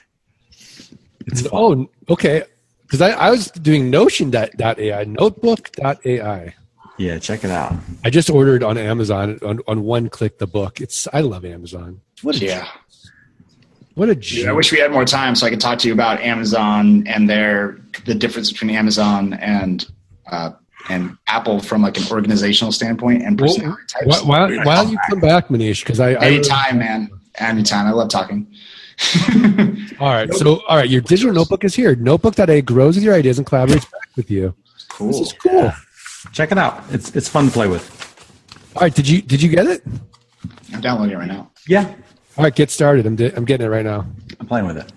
It's 1.27 1.41
fun. 1.41 1.51
Oh, 1.51 2.13
okay. 2.13 2.43
Because 2.83 3.01
I, 3.01 3.11
I 3.11 3.31
was 3.31 3.47
doing 3.51 3.89
Notion.ai, 3.89 5.03
Notebook.ai. 5.05 6.55
yeah, 6.97 7.19
check 7.19 7.43
it 7.43 7.49
out. 7.49 7.73
I 8.03 8.09
just 8.09 8.29
ordered 8.29 8.63
on 8.63 8.77
Amazon 8.77 9.39
on, 9.43 9.59
on 9.67 9.81
one 9.81 10.09
click 10.09 10.37
the 10.37 10.47
book. 10.47 10.79
It's 10.79 11.07
I 11.11 11.21
love 11.21 11.43
Amazon. 11.43 12.01
What 12.21 12.35
a 12.35 12.45
Yeah. 12.45 12.67
What 13.95 14.09
a 14.09 14.15
Dude, 14.15 14.47
I 14.47 14.51
wish 14.51 14.71
we 14.71 14.79
had 14.79 14.91
more 14.91 15.05
time 15.05 15.35
so 15.35 15.47
I 15.47 15.49
could 15.49 15.61
talk 15.61 15.79
to 15.79 15.87
you 15.87 15.93
about 15.93 16.19
Amazon 16.21 17.07
and 17.07 17.29
their 17.29 17.79
the 18.05 18.13
difference 18.13 18.51
between 18.51 18.71
Amazon 18.71 19.33
and 19.33 19.85
uh, 20.29 20.51
and 20.89 21.17
Apple 21.27 21.59
from 21.61 21.81
like 21.81 21.97
an 21.97 22.03
organizational 22.11 22.71
standpoint 22.71 23.23
and 23.23 23.39
Well, 23.39 23.55
types. 23.55 24.23
why, 24.23 24.47
why, 24.49 24.63
why 24.63 24.75
don't 24.75 24.91
you 24.91 24.97
come 25.09 25.19
back, 25.19 25.47
Maneesh? 25.47 25.79
Because 25.83 25.99
I, 25.99 26.11
I 26.11 26.25
Anytime, 26.27 26.77
man. 26.79 27.09
Anytime. 27.39 27.87
I 27.87 27.91
love 27.91 28.09
talking. 28.09 28.47
all 29.99 30.09
right. 30.09 30.31
So 30.33 30.61
all 30.67 30.77
right, 30.77 30.89
your 30.89 31.01
digital 31.01 31.33
notebook 31.33 31.63
is 31.63 31.73
here. 31.73 31.95
Notebook.ai 31.95 32.61
grows 32.61 32.95
with 32.95 33.03
your 33.03 33.13
ideas 33.15 33.37
and 33.37 33.47
collaborates 33.47 33.89
back 33.91 34.09
with 34.15 34.29
you. 34.29 34.53
cool. 34.89 35.07
This 35.07 35.19
is 35.19 35.33
cool. 35.33 35.71
Check 36.33 36.51
it 36.51 36.57
out. 36.57 36.83
It's 36.91 37.15
it's 37.15 37.27
fun 37.29 37.45
to 37.45 37.51
play 37.51 37.67
with. 37.67 37.85
All 38.75 38.81
right, 38.81 38.93
did 38.93 39.07
you 39.07 39.21
did 39.21 39.41
you 39.41 39.49
get 39.49 39.67
it? 39.67 39.83
I'm 40.73 40.81
downloading 40.81 41.15
it 41.15 41.19
right 41.19 41.27
now. 41.27 41.51
Yeah, 41.67 41.93
All 42.37 42.43
right, 42.43 42.53
get 42.53 42.69
started. 42.69 43.05
I'm 43.05 43.15
di- 43.15 43.33
I'm 43.33 43.45
getting 43.45 43.65
it 43.65 43.69
right 43.69 43.85
now. 43.85 44.05
I'm 44.39 44.47
playing 44.47 44.67
with 44.67 44.77
it. 44.77 44.91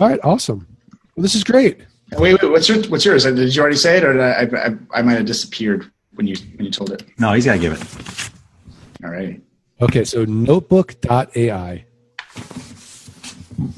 All 0.00 0.08
right, 0.08 0.18
awesome. 0.24 0.66
Well, 1.14 1.22
this 1.22 1.34
is 1.34 1.44
great. 1.44 1.78
Wait, 2.12 2.40
wait. 2.40 2.50
What's 2.50 2.68
your 2.68 2.82
What's 2.84 3.04
yours? 3.04 3.24
Did 3.24 3.54
you 3.54 3.60
already 3.60 3.76
say 3.76 3.98
it, 3.98 4.04
or 4.04 4.14
did 4.14 4.22
I, 4.22 4.66
I, 4.66 4.98
I 4.98 5.02
might 5.02 5.14
have 5.14 5.26
disappeared 5.26 5.90
when 6.14 6.26
you 6.26 6.36
when 6.56 6.64
you 6.64 6.70
told 6.70 6.90
it? 6.90 7.04
No, 7.18 7.32
he's 7.32 7.44
got 7.44 7.54
to 7.54 7.58
give 7.58 7.72
it. 7.72 9.04
All 9.04 9.10
right. 9.10 9.40
Okay, 9.82 10.04
so 10.04 10.24
notebook.ai. 10.24 11.84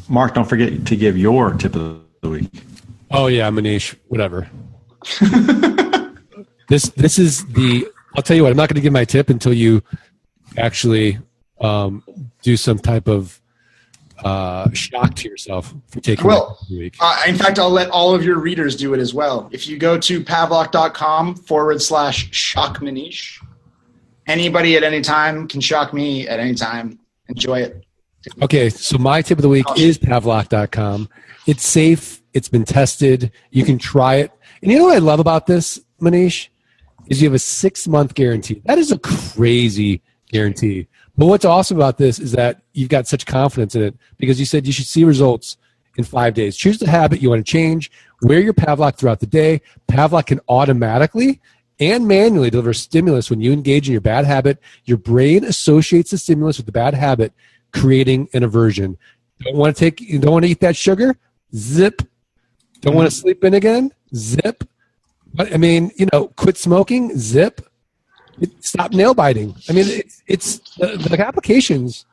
Mark, 0.09 0.35
don't 0.35 0.49
forget 0.49 0.87
to 0.87 0.97
give 0.97 1.19
your 1.19 1.55
tip 1.55 1.75
of 1.75 2.03
the 2.21 2.29
week. 2.29 2.51
Oh 3.11 3.27
yeah, 3.27 3.51
Maneesh, 3.51 3.97
whatever. 4.07 4.49
this 6.69 6.91
this 6.91 7.19
is 7.19 7.45
the 7.47 7.89
I'll 8.17 8.23
tell 8.23 8.37
you 8.37 8.45
what, 8.45 8.51
I'm 8.51 8.57
not 8.57 8.69
going 8.69 8.77
to 8.77 8.81
give 8.81 8.93
my 8.93 9.05
tip 9.05 9.29
until 9.29 9.53
you 9.53 9.83
actually 10.57 11.19
um, 11.61 12.03
do 12.43 12.57
some 12.57 12.79
type 12.79 13.09
of 13.09 13.41
uh, 14.25 14.71
shock 14.73 15.15
to 15.15 15.29
yourself 15.29 15.75
for 15.89 16.01
taking 16.01 16.27
week. 16.71 16.97
Uh, 17.01 17.23
in 17.27 17.37
fact, 17.37 17.59
I'll 17.59 17.71
let 17.71 17.91
all 17.91 18.15
of 18.15 18.25
your 18.25 18.39
readers 18.39 18.77
do 18.77 18.95
it 18.95 19.01
as 19.01 19.13
well. 19.13 19.49
If 19.53 19.69
you 19.69 19.79
go 19.79 19.99
to 19.99 20.21
pavlok.com 20.23 21.37
forward 21.37 21.83
slash 21.83 22.35
shock 22.35 22.79
maneesh, 22.79 23.43
anybody 24.27 24.77
at 24.77 24.83
any 24.83 25.03
time 25.03 25.47
can 25.49 25.61
shock 25.61 25.93
me 25.93 26.27
at 26.29 26.41
any 26.41 26.55
time. 26.55 26.99
Enjoy 27.29 27.61
it. 27.61 27.85
Okay, 28.43 28.71
so 28.71 28.99
my 28.99 29.23
tip 29.23 29.39
of 29.39 29.43
the 29.43 29.49
week 29.49 29.67
is 29.77 29.99
Pavlok.com. 29.99 31.09
It's 31.47 31.65
safe. 31.65 32.23
It's 32.33 32.49
been 32.49 32.65
tested. 32.65 33.31
You 33.51 33.65
can 33.65 33.79
try 33.79 34.17
it. 34.17 34.33
And 34.63 34.73
you 34.73 34.79
know 34.79 34.85
what 34.85 34.97
I 34.97 34.99
love 34.99 35.21
about 35.21 35.47
this, 35.47 35.81
Maneesh? 36.01 36.49
Is 37.07 37.23
you 37.23 37.29
have 37.29 37.35
a 37.35 37.39
six 37.39 37.87
month 37.87 38.15
guarantee. 38.15 38.63
That 38.65 38.79
is 38.79 38.91
a 38.91 38.99
crazy 38.99 40.03
guarantee. 40.29 40.87
But 41.17 41.27
what's 41.27 41.45
awesome 41.45 41.77
about 41.77 41.99
this 41.99 42.19
is 42.19 42.33
that 42.33 42.63
you've 42.73 42.89
got 42.89 43.07
such 43.07 43.27
confidence 43.27 43.75
in 43.75 43.83
it 43.83 43.97
because 44.19 44.39
you 44.39 44.47
said 44.47 44.67
you 44.67 44.73
should 44.73 44.87
see 44.87 45.05
results 45.05 45.57
in 45.97 46.05
five 46.05 46.35
days. 46.35 46.57
Choose 46.57 46.79
the 46.79 46.91
habit 46.91 47.23
you 47.23 47.31
want 47.31 47.45
to 47.45 47.51
change. 47.51 47.91
Wear 48.23 48.41
your 48.41 48.55
Pavlok 48.55 48.97
throughout 48.97 49.21
the 49.21 49.27
day. 49.27 49.63
Pavlok 49.89 50.27
can 50.27 50.41
automatically 50.49 51.41
and 51.79 52.07
manually 52.07 52.51
deliver 52.51 52.73
stimulus 52.73 53.31
when 53.31 53.41
you 53.41 53.53
engage 53.53 53.89
in 53.89 53.93
your 53.93 54.01
bad 54.01 54.25
habit. 54.25 54.59
Your 54.85 54.99
brain 54.99 55.45
associates 55.45 56.11
the 56.11 56.19
stimulus 56.19 56.57
with 56.57 56.67
the 56.67 56.73
bad 56.73 56.95
habit, 56.95 57.33
creating 57.73 58.29
an 58.33 58.43
aversion. 58.43 58.97
Don't 59.41 59.57
want 59.57 59.77
to 59.77 59.81
take, 59.81 60.01
you 60.01 60.19
don't 60.19 60.33
want 60.33 60.45
to 60.45 60.51
eat 60.51 60.61
that 60.61 60.77
sugar? 60.77 61.17
Zip. 61.55 62.03
Don't 62.81 62.95
want 62.95 63.11
to 63.11 63.15
sleep 63.15 63.45
in 63.45 63.55
again? 63.55 63.93
Zip. 64.15 64.65
But 65.35 65.53
I 65.53 65.59
mean, 65.59 65.91
you 65.97 66.07
know, 66.13 66.29
quit 66.29 66.57
smoking? 66.57 67.17
Zip. 67.19 67.61
It- 68.41 68.65
Stop 68.65 68.93
nail 68.93 69.15
biting. 69.15 69.55
I 69.69 69.73
mean, 69.73 69.87
it's, 69.89 70.23
it's 70.27 70.59
the, 70.77 70.97
the 70.97 71.27
applications 71.27 72.05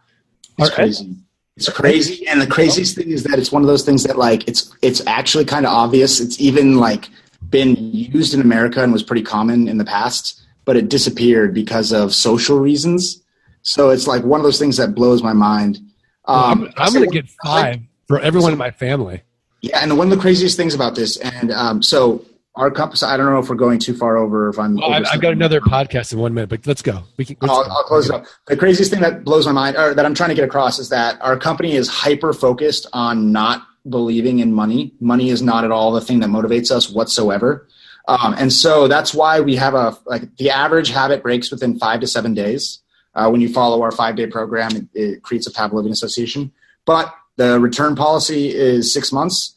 It's 0.58 0.70
are 0.70 0.74
crazy. 0.74 1.16
It's 1.56 1.70
crazy, 1.70 2.28
and 2.28 2.42
the 2.42 2.48
craziest 2.48 2.96
thing 2.96 3.12
is 3.12 3.24
that 3.26 3.38
it's 3.38 3.52
one 3.52 3.62
of 3.62 3.68
those 3.68 3.84
things 3.86 4.04
that 4.06 4.18
like 4.18 4.48
it's 4.48 4.74
it's 4.82 5.06
actually 5.06 5.46
kind 5.46 5.66
of 5.68 5.72
obvious. 5.74 6.20
It's 6.20 6.40
even 6.42 6.78
like 6.78 7.10
been 7.52 7.76
used 7.94 8.34
in 8.34 8.42
America 8.42 8.82
and 8.84 8.92
was 8.92 9.04
pretty 9.04 9.22
common 9.22 9.68
in 9.68 9.78
the 9.78 9.86
past, 9.86 10.42
but 10.66 10.76
it 10.78 10.90
disappeared 10.90 11.54
because 11.54 11.92
of 11.92 12.12
social 12.14 12.58
reasons. 12.58 13.22
So 13.62 13.92
it's 13.92 14.08
like 14.08 14.24
one 14.24 14.40
of 14.40 14.44
those 14.44 14.58
things 14.58 14.78
that 14.78 14.96
blows 14.96 15.22
my 15.22 15.34
mind. 15.34 15.80
I'm, 16.26 16.64
Um, 16.64 16.74
I'm 16.78 16.88
so 16.88 17.00
going 17.00 17.10
to 17.12 17.14
get 17.22 17.26
like- 17.46 17.64
five 17.76 17.82
for 18.08 18.20
everyone 18.20 18.52
in 18.52 18.58
my 18.58 18.72
family. 18.72 19.22
Yeah, 19.62 19.80
and 19.82 19.96
one 19.98 20.08
of 20.12 20.18
the 20.18 20.22
craziest 20.22 20.58
things 20.58 20.74
about 20.74 20.96
this, 20.96 21.18
and 21.18 21.52
um, 21.52 21.84
so 21.84 22.26
our 22.56 22.70
company. 22.70 23.00
I 23.04 23.18
don't 23.18 23.32
know 23.32 23.40
if 23.40 23.50
we're 23.50 23.56
going 23.56 23.80
too 23.80 23.96
far 23.96 24.18
over. 24.18 24.50
If 24.50 24.60
I'm, 24.60 24.76
well, 24.76 24.94
I've, 24.94 25.06
I've, 25.12 25.22
got 25.22 25.34
another 25.34 25.60
podcast 25.60 26.14
in 26.14 26.20
one 26.20 26.34
minute, 26.34 26.50
but 26.50 26.66
let's 26.68 26.82
go. 26.82 27.04
We 27.18 27.26
can. 27.26 27.38
I'll, 27.42 27.66
I'll, 27.70 27.84
close 27.84 28.10
it 28.10 28.16
up. 28.16 28.26
The 28.48 28.58
craziest 28.58 28.92
thing 28.92 29.02
that 29.02 29.24
blows 29.24 29.46
my 29.46 29.52
mind, 29.52 29.76
or 29.76 29.94
that 29.94 30.06
I'm 30.06 30.14
trying 30.14 30.30
to 30.30 30.36
get 30.36 30.46
across, 30.46 30.80
is 30.80 30.90
that 30.90 31.20
our 31.22 31.38
company 31.38 31.74
is 31.74 31.88
hyper 31.88 32.34
focused 32.34 32.88
on 32.94 33.32
not 33.32 33.66
believing 33.90 34.40
in 34.40 34.54
money. 34.54 34.94
Money 35.00 35.30
is 35.30 35.42
not 35.42 35.64
at 35.64 35.72
all 35.72 35.92
the 35.92 36.02
thing 36.02 36.20
that 36.20 36.30
motivates 36.30 36.72
us 36.72 36.90
whatsoever. 36.90 37.68
Um, 38.08 38.36
and 38.38 38.52
so 38.52 38.88
that's 38.88 39.14
why 39.14 39.40
we 39.40 39.56
have 39.56 39.74
a 39.74 39.98
like 40.06 40.36
the 40.38 40.52
average 40.52 40.90
habit 40.90 41.24
breaks 41.24 41.50
within 41.50 41.80
five 41.80 42.02
to 42.02 42.08
seven 42.08 42.34
days. 42.34 42.80
Uh, 43.16 43.30
when 43.30 43.42
you 43.42 43.52
follow 43.52 43.82
our 43.82 43.92
five 43.92 44.16
day 44.16 44.28
program, 44.28 44.76
it, 44.76 44.86
it 44.94 45.24
creates 45.24 45.48
a 45.48 45.52
Pavlovian 45.52 45.92
association. 45.92 46.52
But 46.86 47.14
the 47.38 47.60
return 47.60 47.96
policy 47.96 48.54
is 48.54 48.94
six 48.94 49.12
months 49.12 49.56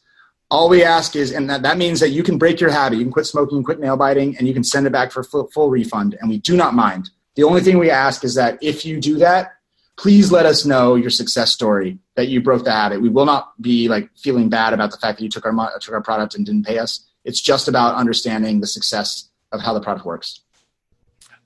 all 0.50 0.68
we 0.68 0.84
ask 0.84 1.16
is, 1.16 1.32
and 1.32 1.50
that, 1.50 1.62
that 1.62 1.76
means 1.76 2.00
that 2.00 2.10
you 2.10 2.22
can 2.22 2.38
break 2.38 2.60
your 2.60 2.70
habit, 2.70 2.98
you 2.98 3.04
can 3.04 3.12
quit 3.12 3.26
smoking, 3.26 3.62
quit 3.62 3.80
nail 3.80 3.96
biting, 3.96 4.36
and 4.36 4.46
you 4.46 4.54
can 4.54 4.64
send 4.64 4.86
it 4.86 4.90
back 4.90 5.10
for 5.10 5.22
full, 5.22 5.48
full 5.48 5.70
refund. 5.70 6.16
And 6.20 6.28
we 6.28 6.38
do 6.38 6.56
not 6.56 6.74
mind. 6.74 7.10
The 7.34 7.42
only 7.42 7.60
thing 7.60 7.78
we 7.78 7.90
ask 7.90 8.24
is 8.24 8.34
that 8.36 8.58
if 8.62 8.84
you 8.84 9.00
do 9.00 9.18
that, 9.18 9.52
please 9.96 10.30
let 10.30 10.46
us 10.46 10.64
know 10.64 10.94
your 10.94 11.10
success 11.10 11.52
story 11.52 11.98
that 12.14 12.28
you 12.28 12.40
broke 12.40 12.64
the 12.64 12.72
habit. 12.72 13.00
We 13.00 13.08
will 13.08 13.24
not 13.24 13.60
be 13.60 13.88
like 13.88 14.10
feeling 14.16 14.48
bad 14.48 14.72
about 14.72 14.90
the 14.90 14.98
fact 14.98 15.18
that 15.18 15.24
you 15.24 15.30
took 15.30 15.44
our 15.44 15.78
took 15.80 15.94
our 15.94 16.02
product 16.02 16.34
and 16.34 16.46
didn't 16.46 16.64
pay 16.64 16.78
us. 16.78 17.04
It's 17.24 17.40
just 17.40 17.66
about 17.66 17.96
understanding 17.96 18.60
the 18.60 18.66
success 18.66 19.28
of 19.52 19.60
how 19.60 19.74
the 19.74 19.80
product 19.80 20.06
works. 20.06 20.40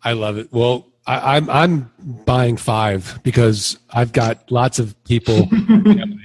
I 0.02 0.12
love 0.12 0.38
it. 0.38 0.52
Well, 0.52 0.88
I, 1.06 1.36
am 1.36 1.50
I'm, 1.50 1.90
I'm 1.98 2.24
buying 2.24 2.56
five 2.56 3.20
because 3.22 3.78
I've 3.90 4.12
got 4.12 4.50
lots 4.50 4.78
of 4.78 5.02
people 5.04 5.48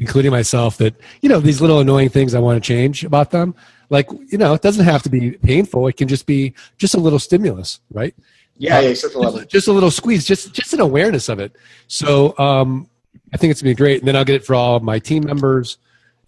including 0.00 0.32
myself, 0.32 0.78
that 0.78 0.98
you 1.20 1.28
know 1.28 1.38
these 1.38 1.60
little 1.60 1.78
annoying 1.78 2.08
things 2.08 2.34
I 2.34 2.40
want 2.40 2.62
to 2.62 2.66
change 2.66 3.04
about 3.04 3.30
them. 3.30 3.54
Like 3.90 4.10
you 4.32 4.38
know, 4.38 4.54
it 4.54 4.62
doesn't 4.62 4.84
have 4.84 5.02
to 5.04 5.10
be 5.10 5.32
painful. 5.32 5.86
It 5.86 5.96
can 5.96 6.08
just 6.08 6.26
be 6.26 6.54
just 6.78 6.94
a 6.94 6.98
little 6.98 7.20
stimulus, 7.20 7.78
right? 7.92 8.14
Yeah, 8.56 8.78
uh, 8.78 8.80
yeah, 8.80 8.88
just, 8.88 9.12
just, 9.12 9.48
just 9.48 9.68
a 9.68 9.72
little 9.72 9.90
squeeze, 9.90 10.24
just 10.24 10.52
just 10.52 10.72
an 10.72 10.80
awareness 10.80 11.28
of 11.28 11.38
it. 11.38 11.54
So 11.86 12.36
um, 12.38 12.88
I 13.32 13.36
think 13.36 13.52
it's 13.52 13.62
gonna 13.62 13.70
be 13.70 13.76
great, 13.76 14.00
and 14.00 14.08
then 14.08 14.16
I'll 14.16 14.24
get 14.24 14.36
it 14.36 14.44
for 14.44 14.54
all 14.54 14.80
my 14.80 14.98
team 14.98 15.24
members. 15.26 15.78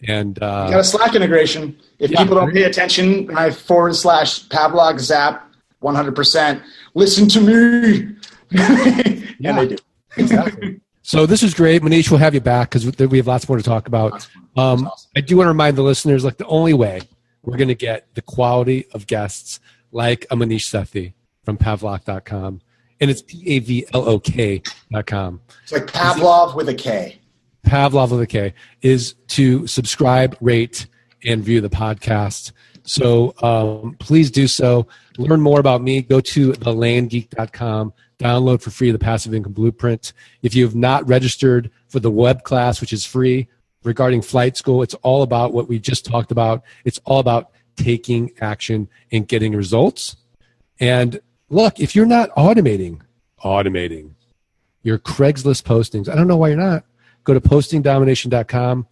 And 0.07 0.41
uh, 0.43 0.65
you 0.67 0.73
got 0.73 0.81
a 0.81 0.85
Slack 0.85 1.15
integration. 1.15 1.79
If 1.99 2.11
yeah, 2.11 2.19
people 2.19 2.35
don't 2.37 2.53
pay 2.53 2.65
attention, 2.65 3.27
my 3.27 3.51
forward 3.51 3.95
slash 3.95 4.47
Pavlok 4.49 4.99
Zap, 4.99 5.49
one 5.81 5.95
hundred 5.95 6.15
percent. 6.15 6.63
Listen 6.95 7.29
to 7.29 7.41
me. 7.41 8.17
yeah, 9.39 9.53
they 9.53 9.69
do. 9.69 9.77
exactly. 10.17 10.81
So 11.03 11.27
this 11.27 11.43
is 11.43 11.53
great. 11.53 11.83
Maneesh, 11.83 12.11
we'll 12.11 12.21
have 12.21 12.35
you 12.35 12.41
back 12.41 12.71
because 12.71 12.87
we 13.09 13.17
have 13.19 13.27
lots 13.27 13.49
more 13.49 13.59
to 13.59 13.63
talk 13.63 13.89
about. 13.89 14.27
Um, 14.57 14.87
awesome. 14.87 15.11
I 15.17 15.21
do 15.21 15.37
want 15.37 15.47
to 15.47 15.51
remind 15.51 15.77
the 15.77 15.83
listeners, 15.83 16.25
like 16.25 16.37
the 16.37 16.47
only 16.47 16.75
way 16.75 17.01
we're 17.43 17.57
going 17.57 17.69
to 17.69 17.75
get 17.75 18.07
the 18.15 18.23
quality 18.23 18.87
of 18.93 19.07
guests 19.07 19.59
like 19.91 20.27
a 20.31 20.37
Maneesh 20.37 20.71
Sethi 20.71 21.13
from 21.45 21.59
Pavlok.com. 21.59 22.61
And 23.01 23.11
it's 23.11 23.23
P-A-V-L-O-K.com. 23.23 23.91
It's 25.65 25.73
like 25.73 25.87
Pavlov 25.87 26.55
with 26.55 26.69
a 26.69 26.75
K. 26.75 27.19
Pavlov 27.67 28.11
with 28.13 28.21
a 28.21 28.27
K 28.27 28.55
is 28.81 29.15
to 29.29 29.67
subscribe, 29.67 30.37
rate, 30.41 30.87
and 31.25 31.43
view 31.43 31.61
the 31.61 31.71
podcast. 31.71 32.53
So 32.85 33.35
um, 33.43 33.97
please 33.99 34.31
do 34.31 34.47
so. 34.47 34.87
Learn 35.19 35.41
more 35.41 35.61
about 35.61 35.83
me. 35.83 36.03
Go 36.03 36.21
to 36.21 36.53
thelandgeek.com 36.53 37.93
download 38.23 38.63
for 38.63 38.71
free 38.71 38.91
the 38.91 38.99
passive 38.99 39.35
income 39.35 39.53
blueprint. 39.53 40.13
If 40.43 40.55
you 40.55 40.65
have 40.65 40.75
not 40.75 41.07
registered 41.07 41.71
for 41.89 42.01
the 42.01 42.11
web 42.11 42.45
class, 42.45 42.81
which 42.81 42.93
is 42.93 43.05
free 43.05 43.49
regarding 43.83 44.23
flight 44.23 44.57
school, 44.57 44.83
it's 44.83 44.95
all 44.95 45.23
about 45.23 45.53
what 45.53 45.69
we 45.69 45.79
just 45.79 46.05
talked 46.05 46.31
about. 46.31 46.63
It's 46.85 47.01
all 47.05 47.19
about 47.19 47.51
taking 47.77 48.31
action 48.41 48.89
and 49.11 49.27
getting 49.27 49.55
results. 49.55 50.17
And 50.79 51.21
look, 51.51 51.81
if 51.81 51.95
you're 51.95 52.07
not 52.07 52.31
automating, 52.31 53.01
automating 53.45 54.13
your 54.83 54.99
Craigslist 54.99 55.65
postings, 55.65 56.09
I 56.09 56.15
don't 56.15 56.29
know 56.29 56.37
why 56.37 56.49
you're 56.49 56.57
not. 56.57 56.85
Go 57.25 57.35
to 57.35 57.41
postingdomination.com 57.41 58.87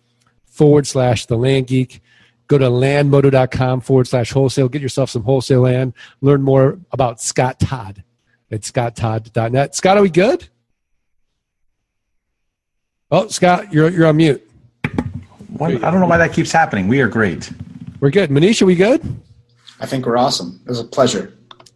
forward 0.47 0.87
slash 0.87 1.27
the 1.27 1.37
land 1.37 1.67
geek. 1.67 2.03
Go 2.51 2.59
to 2.59 2.65
landmodo.com 2.65 3.81
forward 3.81 4.09
slash 4.09 4.33
wholesale. 4.33 4.69
Get 4.69 4.83
yourself 4.83 5.09
some 5.09 5.23
wholesale 5.23 5.61
land. 5.61 5.93
Learn 6.21 6.43
more 6.43 6.81
about 6.91 7.21
Scott 7.21 7.61
Todd 7.61 8.03
at 8.51 8.63
scotttodd.net. 8.63 9.77
Scott, 9.77 9.97
are 9.97 10.03
we 10.03 10.11
good? 10.11 10.49
Oh, 13.09 13.29
Scott, 13.29 13.73
you're, 13.73 13.89
you're 13.89 14.09
on 14.09 14.17
mute. 14.17 14.45
I 14.85 15.77
don't 15.77 16.01
know 16.01 16.09
why 16.09 16.17
that 16.19 16.33
keeps 16.33 16.51
happening. 16.51 16.89
We 16.89 17.01
are 17.01 17.07
great. 17.07 17.53
We're 18.01 18.11
good. 18.11 18.31
Manisha, 18.31 18.63
are 18.63 18.67
we 18.67 18.75
good? 18.75 19.01
I 19.79 19.87
think 19.87 20.05
we're 20.05 20.19
awesome. 20.19 20.61
It 20.65 20.71
was 20.71 20.81
a 20.81 20.85
pleasure. 20.85 21.33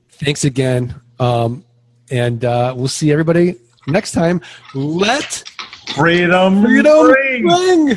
Thanks 0.08 0.42
again. 0.42 1.00
Um, 1.20 1.64
and 2.10 2.44
uh, 2.44 2.74
we'll 2.76 2.88
see 2.88 3.12
everybody 3.12 3.60
next 3.86 4.10
time. 4.10 4.40
Let 4.74 5.48
freedom, 5.94 6.64
freedom 6.64 7.06
ring. 7.06 7.46
ring. 7.46 7.96